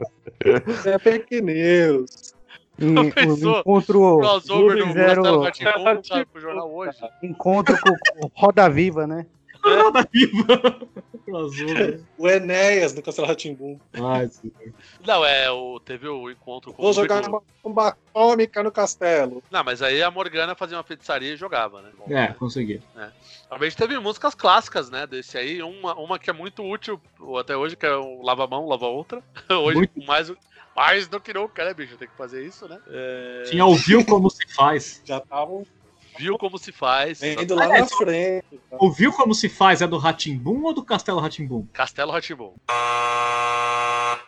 Isso 0.66 0.88
é 0.88 0.98
fake 0.98 1.40
news. 1.40 2.34
O 2.80 3.14
pensou? 3.14 3.60
encontro, 3.60 4.18
Crossover 4.18 4.84
do 4.84 4.92
Zero- 4.92 5.22
Castelo 5.22 5.42
Rá-Tim-Bum 5.84 6.24
com 6.32 6.38
o 6.38 6.40
jornal 6.40 6.74
hoje. 6.74 6.98
encontro 7.22 7.76
com, 7.80 7.90
com 8.20 8.30
Roda 8.34 8.68
Viva, 8.68 9.06
né? 9.06 9.26
Roda 9.64 10.08
Viva. 10.12 10.80
Crossover. 11.28 12.00
O 12.16 12.28
Enéas 12.28 12.94
no 12.94 13.02
Castelo 13.02 13.28
Ratimbum. 13.28 13.78
Não, 15.06 15.24
é, 15.24 15.50
o, 15.50 15.78
teve 15.80 16.08
o 16.08 16.30
encontro 16.30 16.72
com 16.72 16.82
Vou 16.82 16.90
o 16.90 16.94
jogar 16.94 17.26
uma 17.28 17.42
bomba 17.62 17.88
atômica 17.88 18.62
no 18.62 18.72
castelo. 18.72 19.42
Não, 19.50 19.62
mas 19.62 19.82
aí 19.82 20.02
a 20.02 20.10
Morgana 20.10 20.54
fazia 20.54 20.76
uma 20.76 20.82
feitiçaria 20.82 21.34
e 21.34 21.36
jogava, 21.36 21.82
né? 21.82 21.90
Bom, 21.98 22.16
É, 22.16 22.32
consegui. 22.34 22.80
Talvez 23.48 23.74
teve 23.74 23.98
músicas 23.98 24.34
clássicas, 24.34 24.90
né? 24.90 25.06
Desse 25.06 25.36
aí. 25.38 25.62
Uma, 25.62 25.94
uma 25.94 26.18
que 26.18 26.30
é 26.30 26.32
muito 26.32 26.62
útil 26.62 27.00
até 27.38 27.56
hoje, 27.56 27.76
que 27.76 27.86
é 27.86 27.94
o 27.94 28.22
Lava 28.22 28.46
Mão, 28.46 28.66
Lava 28.66 28.86
Outra. 28.86 29.22
Hoje, 29.50 29.78
Muito. 29.78 30.06
mais, 30.06 30.32
mais 30.74 31.08
do 31.08 31.20
que 31.20 31.32
nunca, 31.32 31.64
né, 31.64 31.74
bicho? 31.74 31.96
Tem 31.96 32.08
que 32.08 32.16
fazer 32.16 32.44
isso, 32.44 32.68
né? 32.68 32.78
É, 32.88 33.42
Tinha 33.48 33.64
ouviu 33.64 34.04
como 34.04 34.30
se 34.30 34.46
faz. 34.54 35.02
Já 35.04 35.18
estavam 35.18 35.66
Viu 36.18 36.36
como 36.38 36.58
se 36.58 36.72
faz. 36.72 37.22
indo 37.22 37.54
lá 37.54 37.64
É, 37.76 37.80
na 37.80 37.86
frente. 37.86 38.44
tá? 38.70 38.76
Ouviu 38.80 39.12
como 39.12 39.34
se 39.34 39.48
faz 39.48 39.80
é 39.80 39.86
do 39.86 39.98
Ratimbum 39.98 40.64
ou 40.64 40.74
do 40.74 40.84
Castelo 40.84 41.20
Ratimbum? 41.20 41.66
Castelo 41.72 42.12
Ratimbum. 42.12 42.54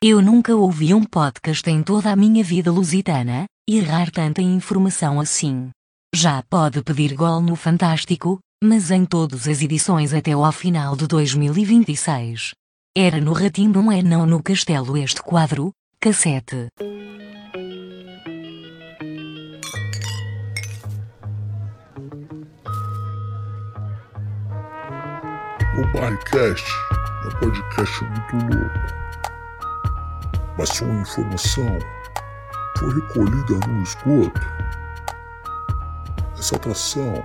Eu 0.02 0.22
nunca 0.22 0.54
ouvi 0.54 0.94
um 0.94 1.04
podcast 1.04 1.68
em 1.68 1.82
toda 1.82 2.10
a 2.10 2.16
minha 2.16 2.42
vida 2.42 2.70
lusitana, 2.72 3.44
errar 3.68 4.10
tanta 4.10 4.40
informação 4.40 5.20
assim. 5.20 5.70
Já 6.14 6.42
pode 6.48 6.82
pedir 6.82 7.14
gol 7.14 7.40
no 7.40 7.54
Fantástico, 7.54 8.38
mas 8.62 8.90
em 8.90 9.04
todas 9.04 9.46
as 9.46 9.60
edições 9.60 10.14
até 10.14 10.32
ao 10.32 10.50
final 10.52 10.96
de 10.96 11.06
2026. 11.06 12.52
Era 12.96 13.20
no 13.20 13.32
Ratimbum 13.32 13.92
é 13.92 14.02
não 14.02 14.26
no 14.26 14.42
Castelo 14.42 14.96
este 14.96 15.22
quadro, 15.22 15.70
cassete. 16.00 16.68
O 25.78 25.86
Barricast 25.92 26.68
é 27.22 27.28
um 27.28 27.30
podcast 27.38 28.04
muito 28.04 28.56
louco. 28.56 28.80
Mas 30.58 30.68
se 30.70 30.82
uma 30.82 31.00
informação 31.00 31.78
foi 32.76 32.94
recolhida 32.94 33.66
no 33.68 33.82
esgoto, 33.82 34.40
essa 36.36 36.56
atração 36.56 37.24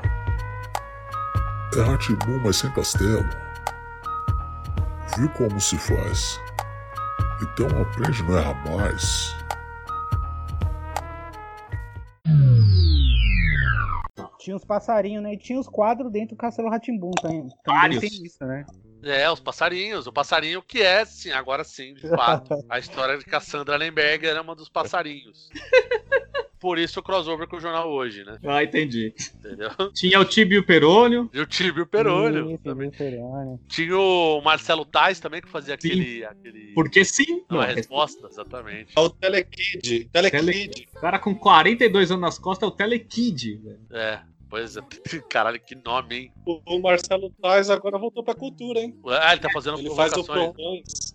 é 1.75 1.81
Ratibum, 1.81 2.39
mas 2.43 2.57
sem 2.57 2.69
castelo. 2.71 3.27
Viu 5.17 5.29
como 5.29 5.59
se 5.59 5.77
faz? 5.79 6.39
Então 7.41 7.67
aprende, 7.81 8.21
não 8.23 8.37
erra 8.37 8.53
mais. 8.69 9.35
Tinha 14.45 14.55
uns 14.55 14.63
passarinhos, 14.63 15.23
né? 15.23 15.33
E 15.33 15.37
tinha 15.37 15.59
os 15.59 15.67
quadros 15.67 16.11
dentro 16.11 16.35
do 16.35 16.37
Castelo 16.37 16.69
Ratimbum 16.69 17.09
também. 17.19 17.49
Também 17.63 17.81
Vários. 17.81 17.99
tem 17.99 18.23
isso, 18.23 18.45
né? 18.45 18.63
É, 19.01 19.27
os 19.31 19.39
passarinhos. 19.39 20.05
O 20.05 20.13
passarinho 20.13 20.61
que 20.61 20.83
é, 20.83 21.03
sim, 21.03 21.31
agora 21.31 21.63
sim, 21.63 21.95
de 21.95 22.07
fato. 22.09 22.53
A 22.69 22.77
história 22.77 23.17
de 23.17 23.25
Cassandra 23.25 23.75
Lemberger 23.75 24.29
era 24.29 24.43
uma 24.43 24.55
dos 24.55 24.69
passarinhos. 24.69 25.49
Por 26.59 26.79
isso 26.79 26.99
o 26.99 27.03
crossover 27.03 27.47
com 27.47 27.57
o 27.57 27.59
jornal 27.59 27.91
hoje, 27.91 28.23
né? 28.23 28.37
Ah, 28.43 28.63
entendi. 28.63 29.13
Entendeu? 29.35 29.69
Tinha 29.93 30.19
o 30.19 30.25
Tibio 30.25 30.65
Perônio. 30.65 31.29
E 31.33 31.39
o 31.39 31.45
Tibio 31.45 31.85
Perolho. 31.85 32.57
Também. 32.59 32.89
Perônio. 32.89 33.59
Tinha 33.67 33.97
o 33.97 34.41
Marcelo 34.41 34.85
Tais 34.85 35.19
também, 35.19 35.41
que 35.41 35.49
fazia 35.49 35.75
aquele. 35.75 36.23
aquele... 36.23 36.73
Porque 36.73 37.03
sim. 37.05 37.43
Não, 37.49 37.57
Não, 37.57 37.61
a 37.61 37.65
resposta, 37.65 38.27
exatamente. 38.27 38.93
É 38.95 38.99
o 38.99 39.09
Telekid. 39.09 40.05
Telekid. 40.05 40.87
O 40.95 40.99
cara 41.01 41.19
com 41.19 41.35
42 41.35 42.09
anos 42.09 42.21
nas 42.21 42.39
costas 42.39 42.67
é 42.67 42.71
o 42.71 42.75
Telekid. 42.75 43.57
velho. 43.57 43.79
É, 43.91 44.21
pois 44.55 44.77
é. 44.77 44.81
Caralho, 45.29 45.59
que 45.59 45.75
nome, 45.75 46.15
hein? 46.15 46.31
O 46.65 46.79
Marcelo 46.79 47.29
Tais 47.41 47.69
agora 47.69 47.97
voltou 47.97 48.23
pra 48.23 48.33
cultura, 48.33 48.79
hein? 48.79 48.97
Ah, 49.07 49.33
ele 49.33 49.41
tá 49.41 49.49
fazendo 49.51 49.79
Ele 49.79 49.93
faz 49.93 50.13
o. 50.13 50.23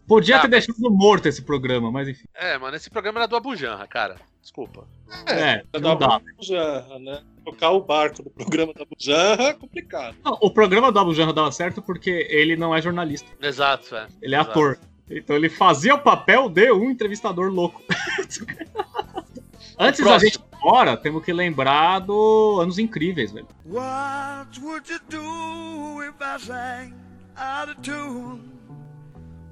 Podia 0.06 0.36
Ah, 0.36 0.40
ter 0.40 0.48
mas- 0.48 0.66
deixado 0.66 0.90
morto 0.90 1.26
esse 1.26 1.40
programa, 1.42 1.90
mas 1.90 2.08
enfim. 2.08 2.26
É, 2.34 2.58
mano, 2.58 2.76
esse 2.76 2.90
programa 2.90 3.20
era 3.20 3.26
do 3.28 3.36
Abujanra, 3.36 3.86
cara. 3.86 4.16
Desculpa. 4.42 4.86
É, 5.26 5.62
É 5.72 5.80
não 5.80 5.96
da 5.96 6.06
dá. 6.06 6.20
Bujanra, 6.36 6.98
né? 6.98 7.22
Tocar 7.44 7.70
o 7.70 7.80
barco 7.80 8.22
do 8.22 8.30
programa 8.30 8.72
da 8.74 8.84
Bujanra 8.84 9.42
é 9.44 9.54
complicado. 9.54 10.16
Não, 10.24 10.36
o 10.42 10.50
programa 10.50 10.92
do 10.92 10.98
Abu 10.98 11.14
Janra 11.14 11.32
dava 11.32 11.50
certo 11.52 11.80
porque 11.80 12.26
ele 12.30 12.56
não 12.56 12.74
é 12.74 12.82
jornalista. 12.82 13.30
Exato, 13.40 13.94
é. 13.96 14.06
Ele 14.20 14.34
é 14.34 14.38
Exato. 14.38 14.50
ator. 14.50 14.78
Então 15.10 15.34
ele 15.34 15.48
fazia 15.48 15.94
o 15.94 15.98
papel 15.98 16.48
de 16.48 16.70
um 16.70 16.90
entrevistador 16.90 17.50
louco. 17.50 17.82
Antes 19.78 20.00
da 20.00 20.06
próximo. 20.06 20.30
gente 20.30 20.38
embora, 20.60 20.96
temos 20.96 21.24
que 21.24 21.32
lembrar 21.32 22.00
do 22.00 22.60
Anos 22.60 22.78
Incríveis, 22.78 23.32
velho. 23.32 23.48
What 23.64 24.58
would 24.60 24.88
you 24.88 25.00
do 25.08 26.02
if 26.02 26.14
I 26.20 26.38
sang 26.38 26.94
out 27.36 27.70
of 27.70 27.80
tune? 27.82 28.52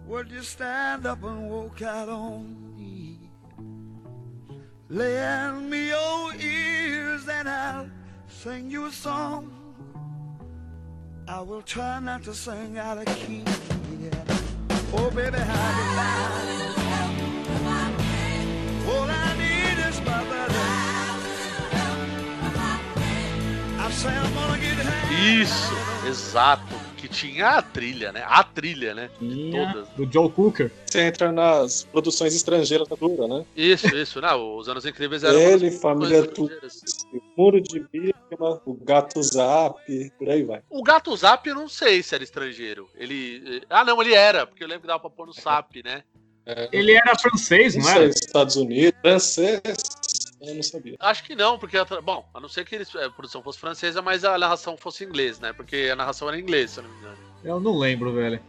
Would 0.07 0.31
you 0.31 0.43
stand 0.43 1.07
up 1.07 1.23
and 1.25 1.49
walk 1.51 1.83
out 1.83 2.09
on 2.09 2.75
me? 2.77 3.31
Lend 4.89 5.69
me 5.69 5.89
your 5.89 6.35
ears 6.37 7.29
and 7.29 7.49
I'll 7.49 7.91
sing 8.27 8.71
you 8.71 8.87
a 8.87 8.93
song. 8.93 9.51
I 11.27 11.43
will 11.43 11.61
try 11.63 12.01
not 12.01 12.23
to 12.25 12.35
sing 12.35 12.79
out 12.79 12.99
of 12.99 13.05
key. 13.05 13.45
yeah. 14.01 14.25
Oh, 14.95 15.11
baby, 15.11 15.37
how 15.37 15.73
do 15.77 16.49
All 18.91 19.11
I 19.11 19.37
need 19.37 19.79
is 19.89 20.01
my 20.01 20.25
buddy. 20.25 20.68
Isso, 25.41 25.72
exato. 26.07 26.89
Que 26.97 27.07
tinha 27.07 27.51
a 27.51 27.62
trilha, 27.62 28.11
né? 28.11 28.24
A 28.26 28.43
trilha, 28.43 28.93
né? 28.93 29.09
Tinha 29.20 29.72
Todas. 29.72 29.89
do 29.91 30.12
Joe 30.12 30.28
Cooker. 30.30 30.72
Você 30.84 31.03
entra 31.03 31.30
nas 31.30 31.84
produções 31.84 32.34
estrangeiras 32.34 32.89
da 32.89 32.97
cultura, 32.97 33.28
né? 33.28 33.45
Isso, 33.57 33.86
isso. 33.95 34.20
Não, 34.20 34.57
os 34.57 34.68
Anos 34.68 34.84
Incríveis 34.84 35.22
eram. 35.22 35.39
Ele, 35.39 35.70
família 35.70 36.24
produções 36.24 36.61
Tu, 36.61 36.64
estrangeiras. 36.66 37.07
Muro 37.36 37.61
de 37.61 37.80
Bíblia, 37.80 38.14
o 38.66 38.74
Gato 38.74 39.22
Zap, 39.22 39.80
por 40.18 40.28
aí 40.28 40.43
vai. 40.43 40.61
O 40.68 40.82
Gato 40.82 41.16
Zap 41.16 41.49
eu 41.49 41.55
não 41.55 41.68
sei 41.68 42.03
se 42.03 42.14
era 42.16 42.24
estrangeiro. 42.24 42.89
Ele. 42.97 43.62
Ah, 43.70 43.84
não, 43.84 44.03
ele 44.03 44.14
era, 44.14 44.45
porque 44.45 44.64
eu 44.64 44.68
lembro 44.68 44.82
que 44.82 44.89
dava 44.89 44.99
pra 45.01 45.11
pôr 45.11 45.26
no 45.26 45.32
Zap, 45.32 45.80
né? 45.84 46.03
Ele 46.72 46.93
era 46.93 47.14
francês, 47.16 47.76
Não 47.76 47.82
não 47.84 47.91
era? 47.91 48.07
Estados 48.07 48.57
Unidos, 48.57 48.99
francês, 49.03 49.61
eu 50.41 50.55
não 50.55 50.62
sabia. 50.62 50.97
Acho 51.01 51.24
que 51.24 51.34
não, 51.34 51.59
porque. 51.59 51.76
Bom, 52.03 52.28
a 52.34 52.41
não 52.41 52.49
ser 52.49 52.64
que 52.64 52.74
eles- 52.74 52.95
a 52.95 53.11
produção 53.11 53.43
fosse 53.43 53.59
francesa, 53.59 54.01
mas 54.03 54.24
a 54.24 54.36
narração 54.39 54.76
fosse 54.76 55.05
inglês, 55.05 55.39
né? 55.41 55.53
Porque 55.53 55.89
a 55.93 55.97
narração 55.97 56.28
era 56.28 56.39
em 56.39 56.43
inglês, 56.43 56.70
se 56.72 56.80
eu 56.80 56.84
não 56.84 56.91
me 56.91 56.99
engano. 56.99 57.18
Eu 57.45 57.61
não 57.61 57.78
lembro, 57.78 58.12
velho. 58.12 58.41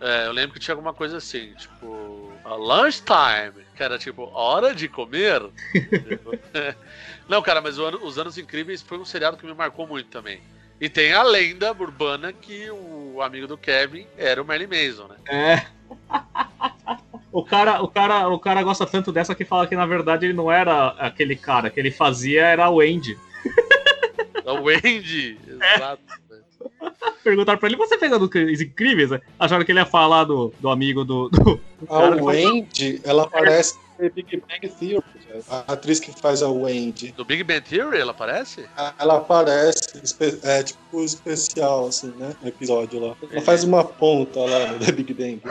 É, 0.00 0.26
eu 0.26 0.32
lembro 0.32 0.52
que 0.54 0.60
tinha 0.60 0.74
alguma 0.74 0.92
coisa 0.92 1.16
assim, 1.16 1.54
tipo. 1.54 2.32
A 2.44 2.54
lunchtime, 2.54 3.64
que 3.74 3.82
era 3.82 3.98
tipo, 3.98 4.30
hora 4.32 4.72
de 4.74 4.88
comer. 4.88 5.42
Não, 7.28 7.42
cara, 7.42 7.60
mas 7.60 7.76
ano- 7.78 8.04
Os 8.04 8.18
Anos 8.18 8.38
Incríveis 8.38 8.82
foi 8.82 8.98
um 8.98 9.04
seriado 9.04 9.36
que 9.36 9.44
me 9.44 9.52
marcou 9.52 9.84
muito 9.86 10.08
também. 10.10 10.40
E 10.80 10.88
tem 10.88 11.12
a 11.12 11.22
lenda 11.24 11.72
urbana 11.72 12.32
que 12.32 12.70
o 12.70 13.20
amigo 13.22 13.46
do 13.48 13.58
Kevin 13.58 14.06
era 14.16 14.40
o 14.40 14.44
Merlin 14.44 14.66
Mason, 14.68 15.08
né? 15.08 15.16
É. 15.28 15.66
O 17.36 17.44
cara, 17.44 17.82
o, 17.82 17.88
cara, 17.88 18.28
o 18.28 18.38
cara 18.38 18.62
gosta 18.62 18.86
tanto 18.86 19.12
dessa 19.12 19.34
que 19.34 19.44
fala 19.44 19.66
que 19.66 19.76
na 19.76 19.84
verdade 19.84 20.24
ele 20.24 20.32
não 20.32 20.50
era 20.50 20.88
aquele 20.98 21.36
cara, 21.36 21.68
que 21.68 21.78
ele 21.78 21.90
fazia 21.90 22.46
era 22.46 22.70
o 22.70 22.80
Andy. 22.80 23.18
É 24.42 24.52
o 24.52 24.62
Wendy, 24.62 25.38
exato. 25.46 26.00
né? 26.30 26.40
Perguntaram 27.22 27.58
pra 27.58 27.68
ele, 27.68 27.76
você 27.76 27.98
fez 27.98 28.10
a 28.10 28.16
dos 28.16 28.30
incríveis? 28.34 29.10
Acharam 29.38 29.66
que 29.66 29.70
ele 29.70 29.80
ia 29.80 29.84
falar 29.84 30.24
do, 30.24 30.50
do 30.58 30.70
amigo 30.70 31.04
do. 31.04 31.28
do, 31.28 31.44
do 31.44 31.60
A 31.90 32.00
cara. 32.00 32.24
Wendy, 32.24 33.02
ela 33.04 33.24
aparece 33.24 33.78
no 33.98 34.10
Big 34.10 34.42
Bang 34.48 34.68
Theory. 34.68 35.04
A 35.50 35.74
atriz 35.74 36.00
que 36.00 36.18
faz 36.18 36.42
a 36.42 36.48
Wendy. 36.48 37.12
Do 37.12 37.26
Big 37.26 37.44
Bang 37.44 37.60
Theory 37.60 37.98
ela 37.98 38.12
aparece? 38.12 38.66
Ela 38.98 39.16
aparece, 39.18 39.78
é 40.42 40.62
tipo 40.62 41.02
especial, 41.02 41.88
assim, 41.88 42.14
né? 42.16 42.34
No 42.40 42.48
episódio 42.48 42.98
lá. 42.98 43.14
Ela 43.30 43.42
faz 43.42 43.62
uma 43.62 43.84
ponta 43.84 44.40
lá 44.40 44.72
no 44.72 44.78
The 44.78 44.92
Big 44.92 45.12
Bang. 45.12 45.42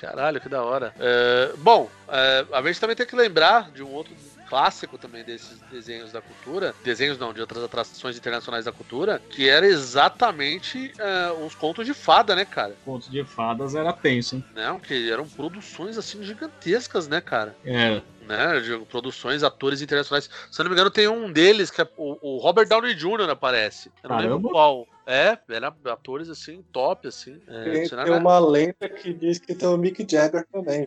Caralho, 0.00 0.40
que 0.40 0.48
da 0.48 0.62
hora. 0.62 0.94
É, 0.98 1.52
bom, 1.58 1.90
é, 2.08 2.46
a 2.52 2.62
gente 2.62 2.80
também 2.80 2.96
tem 2.96 3.06
que 3.06 3.16
lembrar 3.16 3.70
de 3.70 3.82
um 3.82 3.92
outro 3.92 4.14
clássico 4.48 4.96
também 4.96 5.22
desses 5.22 5.60
desenhos 5.70 6.10
da 6.10 6.22
cultura, 6.22 6.74
desenhos 6.82 7.18
não, 7.18 7.34
de 7.34 7.40
outras 7.40 7.62
atrações 7.62 8.16
internacionais 8.16 8.64
da 8.64 8.72
cultura, 8.72 9.20
que 9.30 9.48
era 9.48 9.66
exatamente 9.66 10.92
é, 10.98 11.32
uns 11.32 11.54
contos 11.54 11.84
de 11.84 11.92
fada, 11.92 12.34
né, 12.34 12.44
cara? 12.44 12.74
Contos 12.84 13.10
de 13.10 13.22
fadas 13.24 13.74
era 13.74 13.92
tenso, 13.92 14.36
hein? 14.36 14.44
Não, 14.54 14.80
que 14.80 15.10
eram 15.10 15.28
produções 15.28 15.98
assim 15.98 16.22
gigantescas, 16.22 17.06
né, 17.06 17.20
cara? 17.20 17.54
Era. 17.64 18.02
Né, 18.28 18.60
de 18.60 18.78
produções, 18.84 19.42
atores 19.42 19.80
internacionais. 19.80 20.28
Se 20.50 20.60
eu 20.60 20.64
não 20.64 20.70
me 20.70 20.74
engano, 20.74 20.90
tem 20.90 21.08
um 21.08 21.32
deles 21.32 21.70
que 21.70 21.80
é 21.80 21.88
o, 21.96 22.34
o 22.34 22.36
Robert 22.36 22.68
Downey 22.68 22.94
Jr. 22.94 23.30
aparece. 23.30 23.90
Eu 24.02 24.10
não 24.10 24.18
lembro 24.18 24.50
qual. 24.50 24.86
É, 25.06 25.38
era 25.48 25.74
atores 25.86 26.28
assim, 26.28 26.62
top, 26.70 27.08
assim. 27.08 27.40
É, 27.48 27.64
Tem, 27.64 27.84
tinha 27.84 28.04
tem 28.04 28.12
uma 28.12 28.38
lenda 28.38 28.86
que 28.86 29.14
diz 29.14 29.38
que 29.38 29.54
tem 29.54 29.66
o 29.66 29.78
Mick 29.78 30.06
Jagger 30.06 30.46
também. 30.52 30.86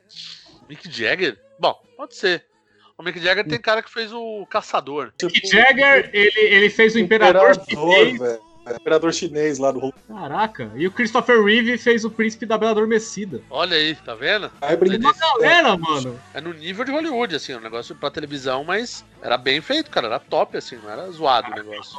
Mick 0.69 0.87
Jagger? 0.91 1.41
Bom, 1.59 1.81
pode 1.97 2.15
ser. 2.15 2.45
O 2.95 3.01
Mick 3.01 3.19
Jagger 3.19 3.47
tem 3.47 3.59
cara 3.59 3.81
que 3.81 3.89
fez 3.89 4.13
o 4.13 4.45
Caçador. 4.45 5.11
Mick 5.23 5.47
Jagger, 5.47 6.11
ele, 6.13 6.39
ele 6.39 6.69
fez 6.69 6.93
o 6.93 6.99
Imperador, 6.99 7.55
Imperador, 7.55 7.95
Chinês. 7.95 8.39
É, 8.65 8.75
Imperador 8.75 9.13
chinês 9.13 9.57
lá 9.57 9.71
do 9.71 9.79
Hulk. 9.79 9.97
Caraca, 10.07 10.71
e 10.75 10.85
o 10.87 10.91
Christopher 10.91 11.43
Reeve 11.43 11.77
fez 11.77 12.05
o 12.05 12.11
Príncipe 12.11 12.45
da 12.45 12.57
Bela 12.57 12.71
Adormecida. 12.71 13.41
Olha 13.49 13.75
aí, 13.75 13.95
tá 13.95 14.13
vendo? 14.15 14.51
Aí 14.61 14.75
brinca- 14.77 14.97
Uma 14.99 15.13
galera, 15.13 15.77
mano. 15.77 16.19
É 16.33 16.39
no 16.41 16.53
nível 16.53 16.85
de 16.85 16.91
Hollywood, 16.91 17.35
assim, 17.35 17.55
um 17.55 17.59
negócio 17.59 17.95
pra 17.95 18.11
televisão, 18.11 18.63
mas 18.63 19.03
era 19.21 19.37
bem 19.37 19.61
feito, 19.61 19.89
cara. 19.89 20.07
Era 20.07 20.19
top, 20.19 20.57
assim, 20.57 20.77
não 20.83 20.89
era 20.89 21.09
zoado 21.11 21.51
o 21.51 21.55
negócio. 21.55 21.97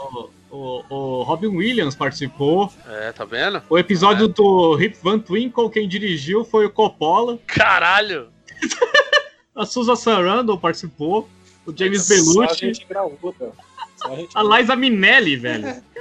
O, 0.50 0.54
o- 0.56 0.84
o 0.90 1.22
Robin 1.22 1.48
Williams 1.48 1.94
participou. 1.96 2.72
É, 2.86 3.12
tá 3.12 3.24
vendo? 3.24 3.62
O 3.68 3.78
episódio 3.78 4.28
do 4.28 4.74
Rip 4.74 4.96
Van 5.02 5.18
Twinkle, 5.18 5.70
quem 5.70 5.88
dirigiu 5.88 6.44
foi 6.44 6.66
o 6.66 6.70
Coppola. 6.70 7.38
Caralho! 7.46 8.28
A 9.54 9.66
Susan 9.66 9.96
Sarandon 9.96 10.56
participou. 10.56 11.28
O 11.66 11.76
James 11.76 12.04
Só 12.06 12.14
a 12.14 12.16
Belushi. 12.46 12.66
gente 12.66 12.86
graúda. 12.86 13.52
Só 13.96 14.12
a 14.12 14.16
gente 14.16 14.30
A 14.36 14.42
Liza 14.42 14.74
Minelli, 14.74 15.36
velho. 15.36 15.82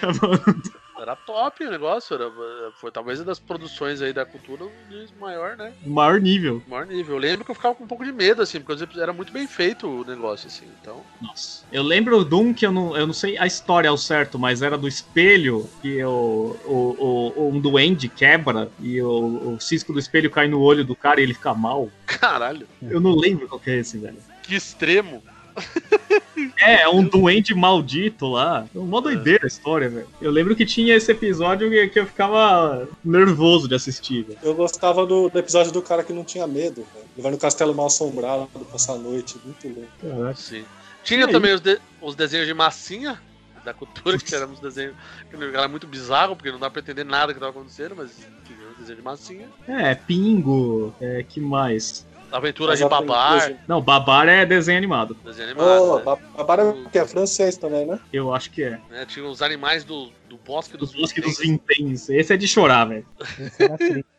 Caraca, 0.00 0.26
mano. 0.26 0.62
Era 1.00 1.16
top 1.16 1.64
o 1.64 1.70
negócio. 1.70 2.14
Era, 2.14 2.30
foi 2.74 2.90
talvez 2.90 3.18
uma 3.20 3.24
das 3.24 3.38
produções 3.38 4.02
aí 4.02 4.12
da 4.12 4.26
cultura 4.26 4.66
de 4.90 5.06
maior, 5.18 5.56
né? 5.56 5.72
Maior 5.86 6.20
nível. 6.20 6.62
Maior 6.68 6.86
nível. 6.86 7.14
Eu 7.14 7.18
lembro 7.20 7.42
que 7.42 7.50
eu 7.50 7.54
ficava 7.54 7.74
com 7.74 7.84
um 7.84 7.86
pouco 7.86 8.04
de 8.04 8.12
medo, 8.12 8.42
assim, 8.42 8.60
porque 8.60 8.84
era 9.00 9.10
muito 9.10 9.32
bem 9.32 9.46
feito 9.46 9.88
o 9.88 10.04
negócio, 10.04 10.46
assim. 10.48 10.66
Então. 10.82 11.02
Nossa. 11.22 11.64
Eu 11.72 11.82
lembro 11.82 12.22
de 12.22 12.34
um 12.34 12.52
que 12.52 12.66
eu 12.66 12.72
não, 12.72 12.94
eu 12.94 13.06
não 13.06 13.14
sei 13.14 13.38
a 13.38 13.46
história 13.46 13.88
ao 13.88 13.96
certo, 13.96 14.38
mas 14.38 14.60
era 14.60 14.76
do 14.76 14.86
espelho 14.86 15.66
que 15.80 16.04
o, 16.04 16.54
o, 16.66 17.32
o- 17.34 17.48
um 17.50 17.58
duende 17.58 18.06
quebra 18.10 18.70
e 18.78 19.00
o, 19.00 19.54
o 19.54 19.60
cisco 19.60 19.94
do 19.94 19.98
espelho 19.98 20.30
cai 20.30 20.48
no 20.48 20.60
olho 20.60 20.84
do 20.84 20.94
cara 20.94 21.18
e 21.18 21.22
ele 21.22 21.32
fica 21.34 21.54
mal. 21.54 21.90
Caralho. 22.04 22.68
Eu 22.82 23.00
não 23.00 23.14
lembro 23.16 23.48
qual 23.48 23.58
que 23.58 23.70
é 23.70 23.78
esse, 23.78 23.96
velho. 23.96 24.18
Que 24.42 24.54
extremo. 24.54 25.22
É, 26.58 26.82
é 26.82 26.88
um 26.88 27.02
duende 27.04 27.54
maldito 27.54 28.26
lá. 28.26 28.66
É 28.74 28.78
uma 28.78 29.00
doideira 29.00 29.44
a 29.44 29.46
história, 29.46 29.88
velho. 29.88 30.06
Eu 30.20 30.30
lembro 30.30 30.54
que 30.56 30.64
tinha 30.66 30.94
esse 30.94 31.10
episódio 31.10 31.70
que, 31.70 31.88
que 31.88 32.00
eu 32.00 32.06
ficava 32.06 32.88
nervoso 33.04 33.68
de 33.68 33.74
assistir, 33.74 34.24
velho. 34.24 34.38
Eu 34.42 34.54
gostava 34.54 35.04
do, 35.06 35.28
do 35.28 35.38
episódio 35.38 35.72
do 35.72 35.82
cara 35.82 36.02
que 36.02 36.12
não 36.12 36.24
tinha 36.24 36.46
medo, 36.46 36.76
velho. 36.94 37.06
Ele 37.14 37.22
vai 37.22 37.30
no 37.32 37.38
castelo 37.38 37.74
mal 37.74 37.86
assombrado 37.86 38.46
passar 38.70 38.94
a 38.94 38.98
noite, 38.98 39.36
muito 39.44 39.68
louco. 39.68 40.36
Sim. 40.36 40.64
Tinha 41.02 41.26
também 41.28 41.54
os, 41.54 41.60
de- 41.60 41.80
os 42.00 42.14
desenhos 42.14 42.46
de 42.46 42.54
massinha 42.54 43.20
da 43.64 43.74
cultura, 43.74 44.16
que 44.18 44.34
eram 44.34 44.50
uns 44.52 44.60
desenhos 44.60 44.94
que 45.28 45.36
era 45.36 45.68
muito 45.68 45.86
bizarro, 45.86 46.34
porque 46.36 46.50
não 46.50 46.58
dá 46.58 46.70
pra 46.70 46.80
entender 46.80 47.04
nada 47.04 47.32
que 47.34 47.40
tava 47.40 47.50
acontecendo, 47.50 47.94
mas 47.96 48.10
tinha 48.46 48.58
os 48.70 48.78
desenhos 48.78 48.98
de 48.98 49.02
massinha. 49.04 49.48
É, 49.68 49.94
Pingo, 49.94 50.94
é, 51.00 51.22
que 51.22 51.40
mais? 51.40 52.06
Aventuras 52.32 52.74
As 52.74 52.78
de 52.78 52.88
Babar, 52.88 53.52
Não, 53.66 53.80
Babar 53.80 54.28
é 54.28 54.46
desenho 54.46 54.78
animado. 54.78 55.16
desenho 55.24 55.48
animado. 55.50 55.82
Oh, 55.82 55.96
né? 55.98 56.02
Ba- 56.04 56.18
Babar 56.36 56.60
é 56.60 56.74
que 56.90 56.98
é 56.98 57.06
francês 57.06 57.56
também, 57.56 57.86
né? 57.86 57.98
Eu 58.12 58.32
acho 58.34 58.50
que 58.50 58.62
é. 58.62 58.78
Né, 58.90 59.04
Tinha 59.06 59.26
os 59.26 59.42
animais 59.42 59.84
do, 59.84 60.10
do 60.28 60.36
Bosque 60.38 60.76
dos 60.76 60.92
Dos 60.92 61.00
Bosque 61.00 61.20
dos 61.20 61.38
Vinténs. 61.38 62.08
Esse 62.08 62.34
é 62.34 62.36
de 62.36 62.46
chorar, 62.46 62.84
velho. 62.86 63.06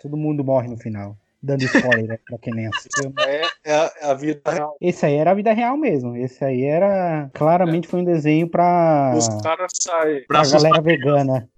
Todo 0.02 0.18
mundo 0.18 0.44
morre 0.44 0.68
no 0.68 0.78
final. 0.78 1.16
Dando 1.44 1.64
spoiler 1.64 2.08
né, 2.08 2.20
pra 2.24 2.38
quem 2.38 2.54
nem 2.54 2.68
assistiu. 2.68 3.12
É, 3.20 3.42
é 3.66 3.74
a, 3.76 3.92
é 4.02 4.12
a 4.12 4.14
vida 4.14 4.52
real. 4.52 4.78
Esse 4.80 5.06
aí 5.08 5.16
era 5.16 5.32
a 5.32 5.34
vida 5.34 5.52
real 5.52 5.76
mesmo. 5.76 6.16
Esse 6.16 6.46
aí 6.46 6.64
era. 6.64 7.32
Claramente 7.34 7.88
foi 7.88 8.02
um 8.02 8.06
desenho 8.06 8.48
pra. 8.48 9.12
Os 9.18 9.28
caras 9.42 9.72
saem. 9.82 10.24
pra 10.28 10.44
galera 10.44 10.80
vegana. 10.82 11.50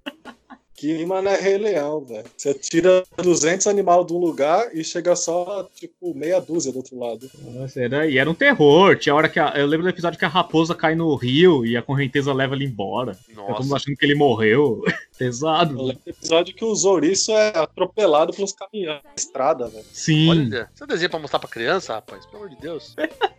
Que, 0.83 1.05
mano, 1.05 1.29
é 1.29 1.39
Rei 1.39 1.57
Leão, 1.57 2.03
velho. 2.03 2.25
Você 2.35 2.53
tira 2.55 3.05
200 3.15 3.67
animais 3.67 4.05
de 4.05 4.11
um 4.11 4.17
lugar 4.17 4.75
e 4.75 4.83
chega 4.83 5.15
só, 5.15 5.63
tipo, 5.73 6.13
meia 6.13 6.41
dúzia 6.41 6.73
do 6.73 6.79
outro 6.79 6.99
lado. 6.99 7.31
Nossa, 7.53 7.79
era, 7.81 8.05
e 8.05 8.17
era 8.17 8.29
um 8.29 8.33
terror. 8.33 8.97
Tinha 8.97 9.15
hora 9.15 9.29
que. 9.29 9.39
a- 9.39 9.53
eu 9.55 9.65
lembro 9.65 9.83
do 9.85 9.89
episódio 9.89 10.19
que 10.19 10.25
a 10.25 10.27
raposa 10.27 10.75
cai 10.75 10.93
no 10.93 11.15
rio 11.15 11.65
e 11.65 11.77
a 11.77 11.81
correnteza 11.81 12.33
leva 12.33 12.53
ele 12.53 12.65
embora. 12.65 13.13
Tá 13.13 13.19
todo 13.33 13.45
mundo 13.45 13.59
Nossa. 13.59 13.75
achando 13.77 13.95
que 13.95 14.05
ele 14.05 14.13
morreu. 14.15 14.81
Pesado. 15.17 15.73
Eu 15.79 15.83
lembro 15.85 16.01
do 16.03 16.09
episódio 16.09 16.53
que 16.53 16.65
o 16.65 16.75
Zouriço 16.75 17.31
é 17.31 17.57
atropelado 17.59 18.33
pelos 18.33 18.51
caminhões 18.51 19.01
na 19.05 19.11
estrada, 19.15 19.69
velho. 19.69 19.85
Sim. 19.89 20.29
Olha, 20.31 20.69
você 20.75 20.85
desenha 20.85 21.09
pra 21.09 21.17
mostrar 21.19 21.39
pra 21.39 21.47
criança, 21.47 21.93
rapaz? 21.93 22.25
Pelo 22.25 22.43
amor 22.43 22.49
de 22.53 22.61
Deus. 22.61 22.93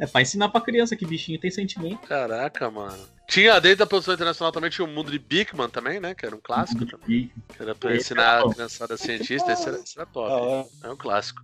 É 0.00 0.06
pra 0.06 0.22
ensinar 0.22 0.48
pra 0.50 0.60
criança 0.60 0.94
que 0.94 1.04
bichinho 1.04 1.40
tem 1.40 1.50
sentimento. 1.50 1.98
Caraca, 2.06 2.70
mano. 2.70 2.96
Tinha, 3.28 3.60
desde 3.60 3.82
a 3.82 3.86
produção 3.86 4.14
internacional 4.14 4.50
também, 4.50 4.70
tinha 4.70 4.86
o 4.86 4.90
mundo 4.90 5.10
de 5.10 5.18
Bigman 5.18 5.68
também, 5.68 6.00
né? 6.00 6.14
Que 6.14 6.24
era 6.24 6.34
um 6.34 6.40
clássico 6.42 6.86
também. 6.86 7.30
Que 7.54 7.62
era 7.62 7.74
pra 7.74 7.90
Esse 7.94 8.06
ensinar 8.06 8.42
a 8.42 8.50
criançada 8.50 8.96
cientista, 8.96 9.52
esse 9.52 9.68
era, 9.68 9.76
esse 9.78 9.98
era 9.98 10.06
top. 10.06 10.28
Da 10.30 10.34
hora. 10.36 10.66
É 10.84 10.88
um 10.88 10.96
clássico. 10.96 11.42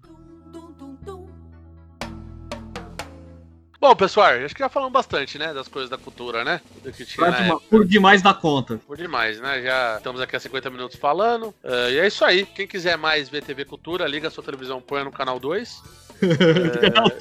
Bom, 3.79 3.95
pessoal, 3.95 4.29
acho 4.43 4.55
que 4.55 4.61
já 4.63 4.71
falamos 4.71 4.95
bastante, 4.95 5.37
né? 5.37 5.53
Das 5.53 5.69
coisas 5.69 5.91
da 5.91 5.99
cultura, 5.99 6.43
né? 6.43 6.59
Do 6.83 6.91
que 6.91 7.05
tinha 7.05 7.27
Por, 7.27 7.31
na 7.33 7.37
dema- 7.39 7.55
época. 7.57 7.67
por 7.69 7.87
demais 7.87 8.23
da 8.23 8.33
conta. 8.33 8.81
Por 8.87 8.97
demais, 8.97 9.39
né? 9.39 9.63
Já 9.63 9.97
estamos 9.99 10.23
aqui 10.23 10.35
há 10.35 10.41
50 10.41 10.71
minutos 10.71 10.97
falando. 10.97 11.55
Eh, 11.63 11.91
e 11.91 11.99
é 11.99 12.07
isso 12.07 12.25
aí. 12.25 12.47
Quem 12.47 12.67
quiser 12.67 12.97
mais 12.97 13.29
ver 13.29 13.43
TV 13.45 13.67
Cultura, 13.67 14.09
liga 14.09 14.29
a 14.29 14.31
sua 14.31 14.43
televisão, 14.43 14.81
põe 14.81 15.05
no 15.05 15.13
canal 15.13 15.39
2. 15.39 15.83
Canal 16.81 17.09
e 17.09 17.19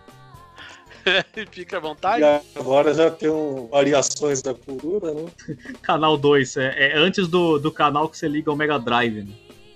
fica 1.51 1.77
à 1.77 1.79
vontade. 1.79 2.23
E 2.23 2.59
agora 2.59 2.93
já 2.93 3.09
tem 3.09 3.29
um, 3.29 3.67
variações 3.67 4.41
da 4.41 4.53
cultura, 4.53 5.13
né? 5.13 5.25
Canal 5.81 6.17
2. 6.17 6.57
É, 6.57 6.91
é 6.91 6.97
antes 6.97 7.27
do, 7.27 7.59
do 7.59 7.71
canal 7.71 8.09
que 8.09 8.17
você 8.17 8.27
liga 8.27 8.51
o 8.51 8.55
Mega 8.55 8.79
Drive, 8.79 9.23
né? 9.23 9.33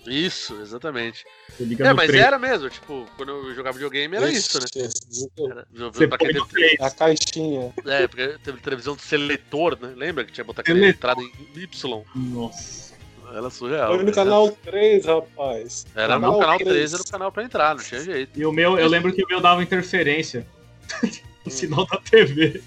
Isso, 0.08 0.56
exatamente. 0.62 1.26
É, 1.80 1.94
mas 1.94 2.08
três. 2.08 2.24
era 2.24 2.40
mesmo, 2.40 2.70
tipo, 2.70 3.06
quando 3.18 3.30
eu 3.30 3.54
jogava 3.54 3.74
videogame 3.74 4.16
era 4.16 4.32
isso, 4.32 4.58
né? 4.58 4.66
Era, 4.76 5.68
Você 5.92 6.08
pra 6.08 6.18
teve, 6.18 6.40
A 6.80 6.90
caixinha. 6.90 7.74
é, 7.86 8.08
porque 8.08 8.38
teve 8.42 8.60
televisão 8.60 8.96
de 8.96 9.02
seletor, 9.02 9.78
né? 9.82 9.94
Lembra 9.96 10.24
que 10.24 10.32
tinha 10.32 10.46
que 10.46 10.48
botar 10.48 10.62
aquela 10.62 10.88
entrada 10.88 11.22
em 11.22 11.32
Y? 11.62 12.04
Nossa. 12.16 12.88
Era 13.34 13.50
surreal. 13.50 13.90
Foi 13.90 13.98
no 13.98 14.06
né? 14.06 14.12
canal 14.14 14.52
3, 14.64 15.06
rapaz. 15.06 15.86
Era 15.94 16.18
no 16.18 16.40
canal 16.40 16.58
3, 16.58 16.94
era 16.94 17.02
o 17.02 17.12
canal 17.12 17.32
pra 17.32 17.44
entrar, 17.44 17.76
não 17.76 17.84
tinha 17.84 18.00
jeito. 18.00 18.40
E 18.40 18.46
o 18.46 18.52
meu, 18.54 18.80
eu 18.80 18.88
lembro 18.88 19.12
que 19.12 19.22
o 19.22 19.28
meu 19.28 19.42
dava 19.42 19.62
interferência. 19.62 20.48
no 21.46 21.52
sinal 21.52 21.86
da 21.88 21.98
TV. 21.98 22.62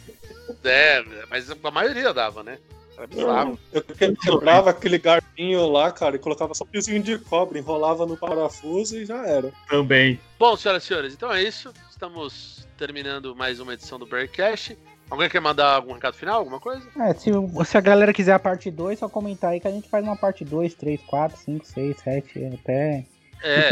É, 0.65 1.05
mas 1.31 1.51
a 1.51 1.71
maioria 1.71 2.13
dava, 2.13 2.43
né? 2.43 2.59
Era 2.97 3.07
bizarro. 3.07 3.59
Eu 3.73 3.83
que- 3.83 4.15
quebrava 4.17 4.71
aquele 4.71 4.99
garfinho 4.99 5.67
lá, 5.69 5.91
cara, 5.91 6.17
e 6.17 6.19
colocava 6.19 6.55
só 6.55 6.65
um 6.65 6.67
fiozinho 6.67 7.03
de 7.03 7.19
cobre, 7.19 7.59
enrolava 7.59 8.05
no 8.05 8.17
parafuso 8.17 8.99
e 8.99 9.07
já 9.07 9.27
era. 9.27 9.53
Também. 9.69 10.21
Bom, 10.39 10.57
senhoras 10.57 10.85
e 10.85 10.87
senhores, 10.87 11.15
então 11.15 11.33
é 11.33 11.43
isso. 11.43 11.73
Estamos 11.91 12.67
terminando 12.77 13.35
mais 13.35 13.59
uma 13.61 13.73
edição 13.75 13.99
do 13.99 14.07
Bearcast. 14.07 14.77
Alguém 15.09 15.29
quer 15.29 15.41
mandar 15.41 15.75
algum 15.75 15.93
recado 15.93 16.15
final, 16.15 16.39
alguma 16.39 16.61
coisa? 16.61 16.87
É, 17.01 17.13
se, 17.15 17.31
se 17.65 17.77
a 17.77 17.81
galera 17.81 18.13
quiser 18.13 18.33
a 18.33 18.39
parte 18.39 18.71
2, 18.71 18.99
só 18.99 19.09
comentar 19.09 19.51
aí 19.53 19.61
que 19.61 19.67
a 19.67 19.71
gente 19.73 19.89
faz 19.89 20.05
uma 20.05 20.17
parte 20.17 20.45
2, 20.45 20.75
3, 20.75 21.01
4, 21.07 21.37
5, 21.39 21.67
6, 21.67 21.97
7, 21.99 22.45
até. 22.61 23.05
É. 23.43 23.71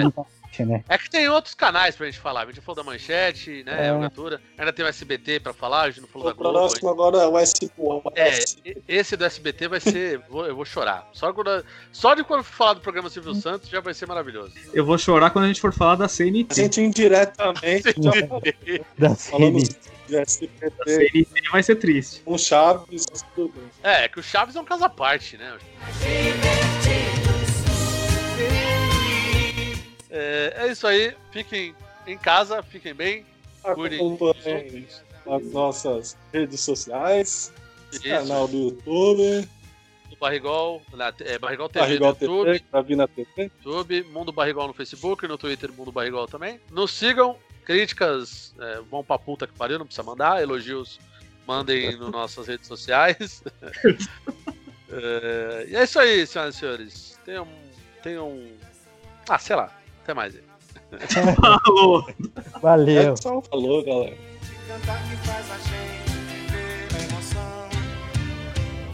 né? 0.65 0.83
É 0.89 0.99
que 0.99 1.09
tem 1.11 1.29
outros 1.29 1.55
canais 1.55 1.95
pra 1.97 2.07
gente 2.07 2.19
falar. 2.19 2.43
A 2.43 2.47
gente 2.47 2.57
já 2.57 2.63
falou 2.63 2.77
da 2.83 2.91
Manchete, 2.91 3.63
né? 3.65 3.89
É. 3.89 3.91
Ainda 4.59 4.73
tem 4.73 4.85
o 4.85 4.89
SBT 4.89 5.41
pra 5.41 5.53
falar, 5.53 5.83
a 5.83 5.91
gente 5.91 6.01
não 6.01 6.09
falou 6.09 6.29
O 6.29 6.31
da 6.31 6.37
Globo. 6.37 6.59
próximo 6.59 6.89
agora 6.91 7.19
é 7.19 7.27
o 7.27 7.39
S. 7.39 7.71
É, 8.15 8.39
e- 8.69 8.83
esse 8.89 9.17
do 9.17 9.25
SBT 9.25 9.69
vai 9.69 9.81
ser. 9.81 10.19
vou- 10.29 10.47
eu 10.47 10.57
vou 10.57 10.65
chorar. 10.65 11.09
Só, 11.13 11.33
quando, 11.33 11.65
só 11.93 12.15
de 12.15 12.25
quando 12.25 12.43
for 12.43 12.53
falar 12.57 12.73
do 12.75 12.81
programa 12.81 13.09
Silvio 13.11 13.35
Santos 13.35 13.69
já 13.69 13.81
vai 13.81 13.95
ser 13.95 14.07
maravilhoso. 14.07 14.53
Eu 14.73 14.85
vou 14.85 14.99
chorar 14.99 15.31
quando 15.31 15.45
a 15.45 15.49
gente 15.49 15.61
for 15.61 15.73
falar 15.73 15.95
da 15.97 16.05
A 16.07 16.09
CNT. 16.09 16.55
gente 16.55 16.81
indiretamente 16.81 17.95
já 18.03 18.11
Da 18.99 19.15
falando 19.17 19.61
CNT. 19.61 19.89
A 20.19 20.25
CNT 20.27 21.29
vai 21.53 21.63
ser 21.63 21.77
triste. 21.77 22.21
com 22.25 22.37
Chaves, 22.39 23.07
tudo. 23.35 23.55
É, 23.83 24.05
é 24.05 24.09
que 24.09 24.19
o 24.19 24.23
Chaves 24.23 24.57
é 24.57 24.61
um 24.61 24.65
caso 24.65 24.85
à 24.85 24.89
parte, 24.89 25.37
né? 25.37 25.57
É, 30.11 30.55
é 30.57 30.73
isso 30.73 30.87
aí. 30.87 31.15
Fiquem 31.31 31.75
em 32.07 32.17
casa, 32.17 32.63
fiquem 32.63 32.95
bem. 32.95 33.27
Acompanhem 33.63 34.87
as 35.27 35.53
nossas 35.53 36.17
redes 36.33 36.61
sociais, 36.61 37.53
Isso. 37.93 38.03
canal 38.03 38.49
do 38.49 38.57
YouTube, 38.57 39.49
do 40.09 40.17
Barrigol, 40.17 40.83
na, 40.93 41.13
é, 41.21 41.39
Barrigol 41.39 41.69
TV 41.69 41.99
Barrigol 41.99 42.09
no 42.09 42.27
YouTube, 42.27 42.61
TV, 42.61 42.97
na 42.97 43.09
TV. 43.09 43.27
YouTube, 43.37 44.03
Mundo 44.05 44.33
Barrigol 44.33 44.69
no 44.69 44.73
Facebook, 44.73 45.27
no 45.29 45.37
Twitter, 45.37 45.71
Mundo 45.73 45.93
Barrigol 45.93 46.27
também. 46.27 46.59
Nos 46.71 46.93
sigam, 46.93 47.37
críticas, 47.65 48.55
é, 48.59 48.81
vão 48.91 49.05
pra 49.05 49.19
puta 49.19 49.47
que 49.47 49.53
pariu, 49.53 49.79
não 49.79 49.87
precisa 49.87 50.03
mandar, 50.03 50.43
elogios, 50.43 50.99
mandem 51.47 51.97
nas 51.99 52.11
nossas 52.11 52.47
redes 52.47 52.67
sociais. 52.67 53.43
É, 54.91 55.67
e 55.69 55.77
é 55.77 55.85
isso 55.85 56.01
aí, 56.01 56.27
senhoras 56.27 56.55
e 56.55 56.59
senhores. 56.59 57.21
Tenham, 57.23 57.47
tenham, 58.03 58.43
ah, 59.29 59.39
sei 59.39 59.55
lá, 59.55 59.71
até 60.09 60.15
mais. 60.15 60.35
Falou. 61.37 62.07
Valeu. 62.63 63.13
Edson 63.13 63.43
falou, 63.43 63.85
galera. 63.85 64.17
Cantar 64.67 65.03
que 65.09 65.17
faz 65.17 65.51
a 65.51 65.59
gente 65.59 66.11
viver 66.29 66.89
a 66.95 66.99
emoção. 67.05 67.69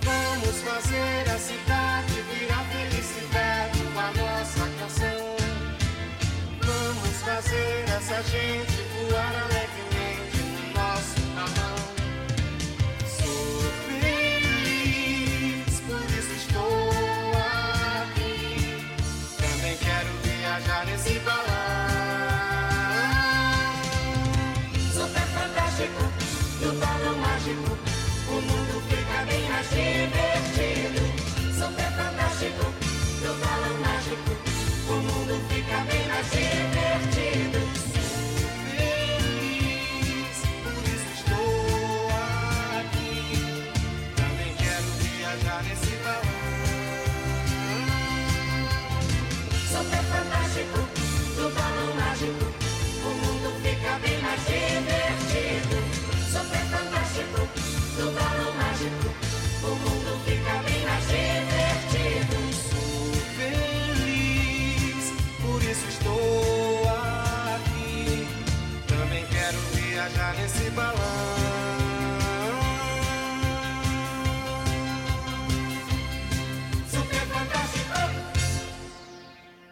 Vamos 0.02 0.60
fazer 0.62 1.30
a 1.30 1.38
cidade 1.38 2.12
virar 2.32 2.64
felicidade 2.64 3.78
com 3.92 4.00
a 4.00 4.10
nossa 4.10 4.68
canção. 4.80 5.36
Vamos 6.62 7.22
fazer 7.22 7.84
essa 7.96 8.22
gente 8.22 8.82
voar 9.08 9.28
alegremente 9.28 9.53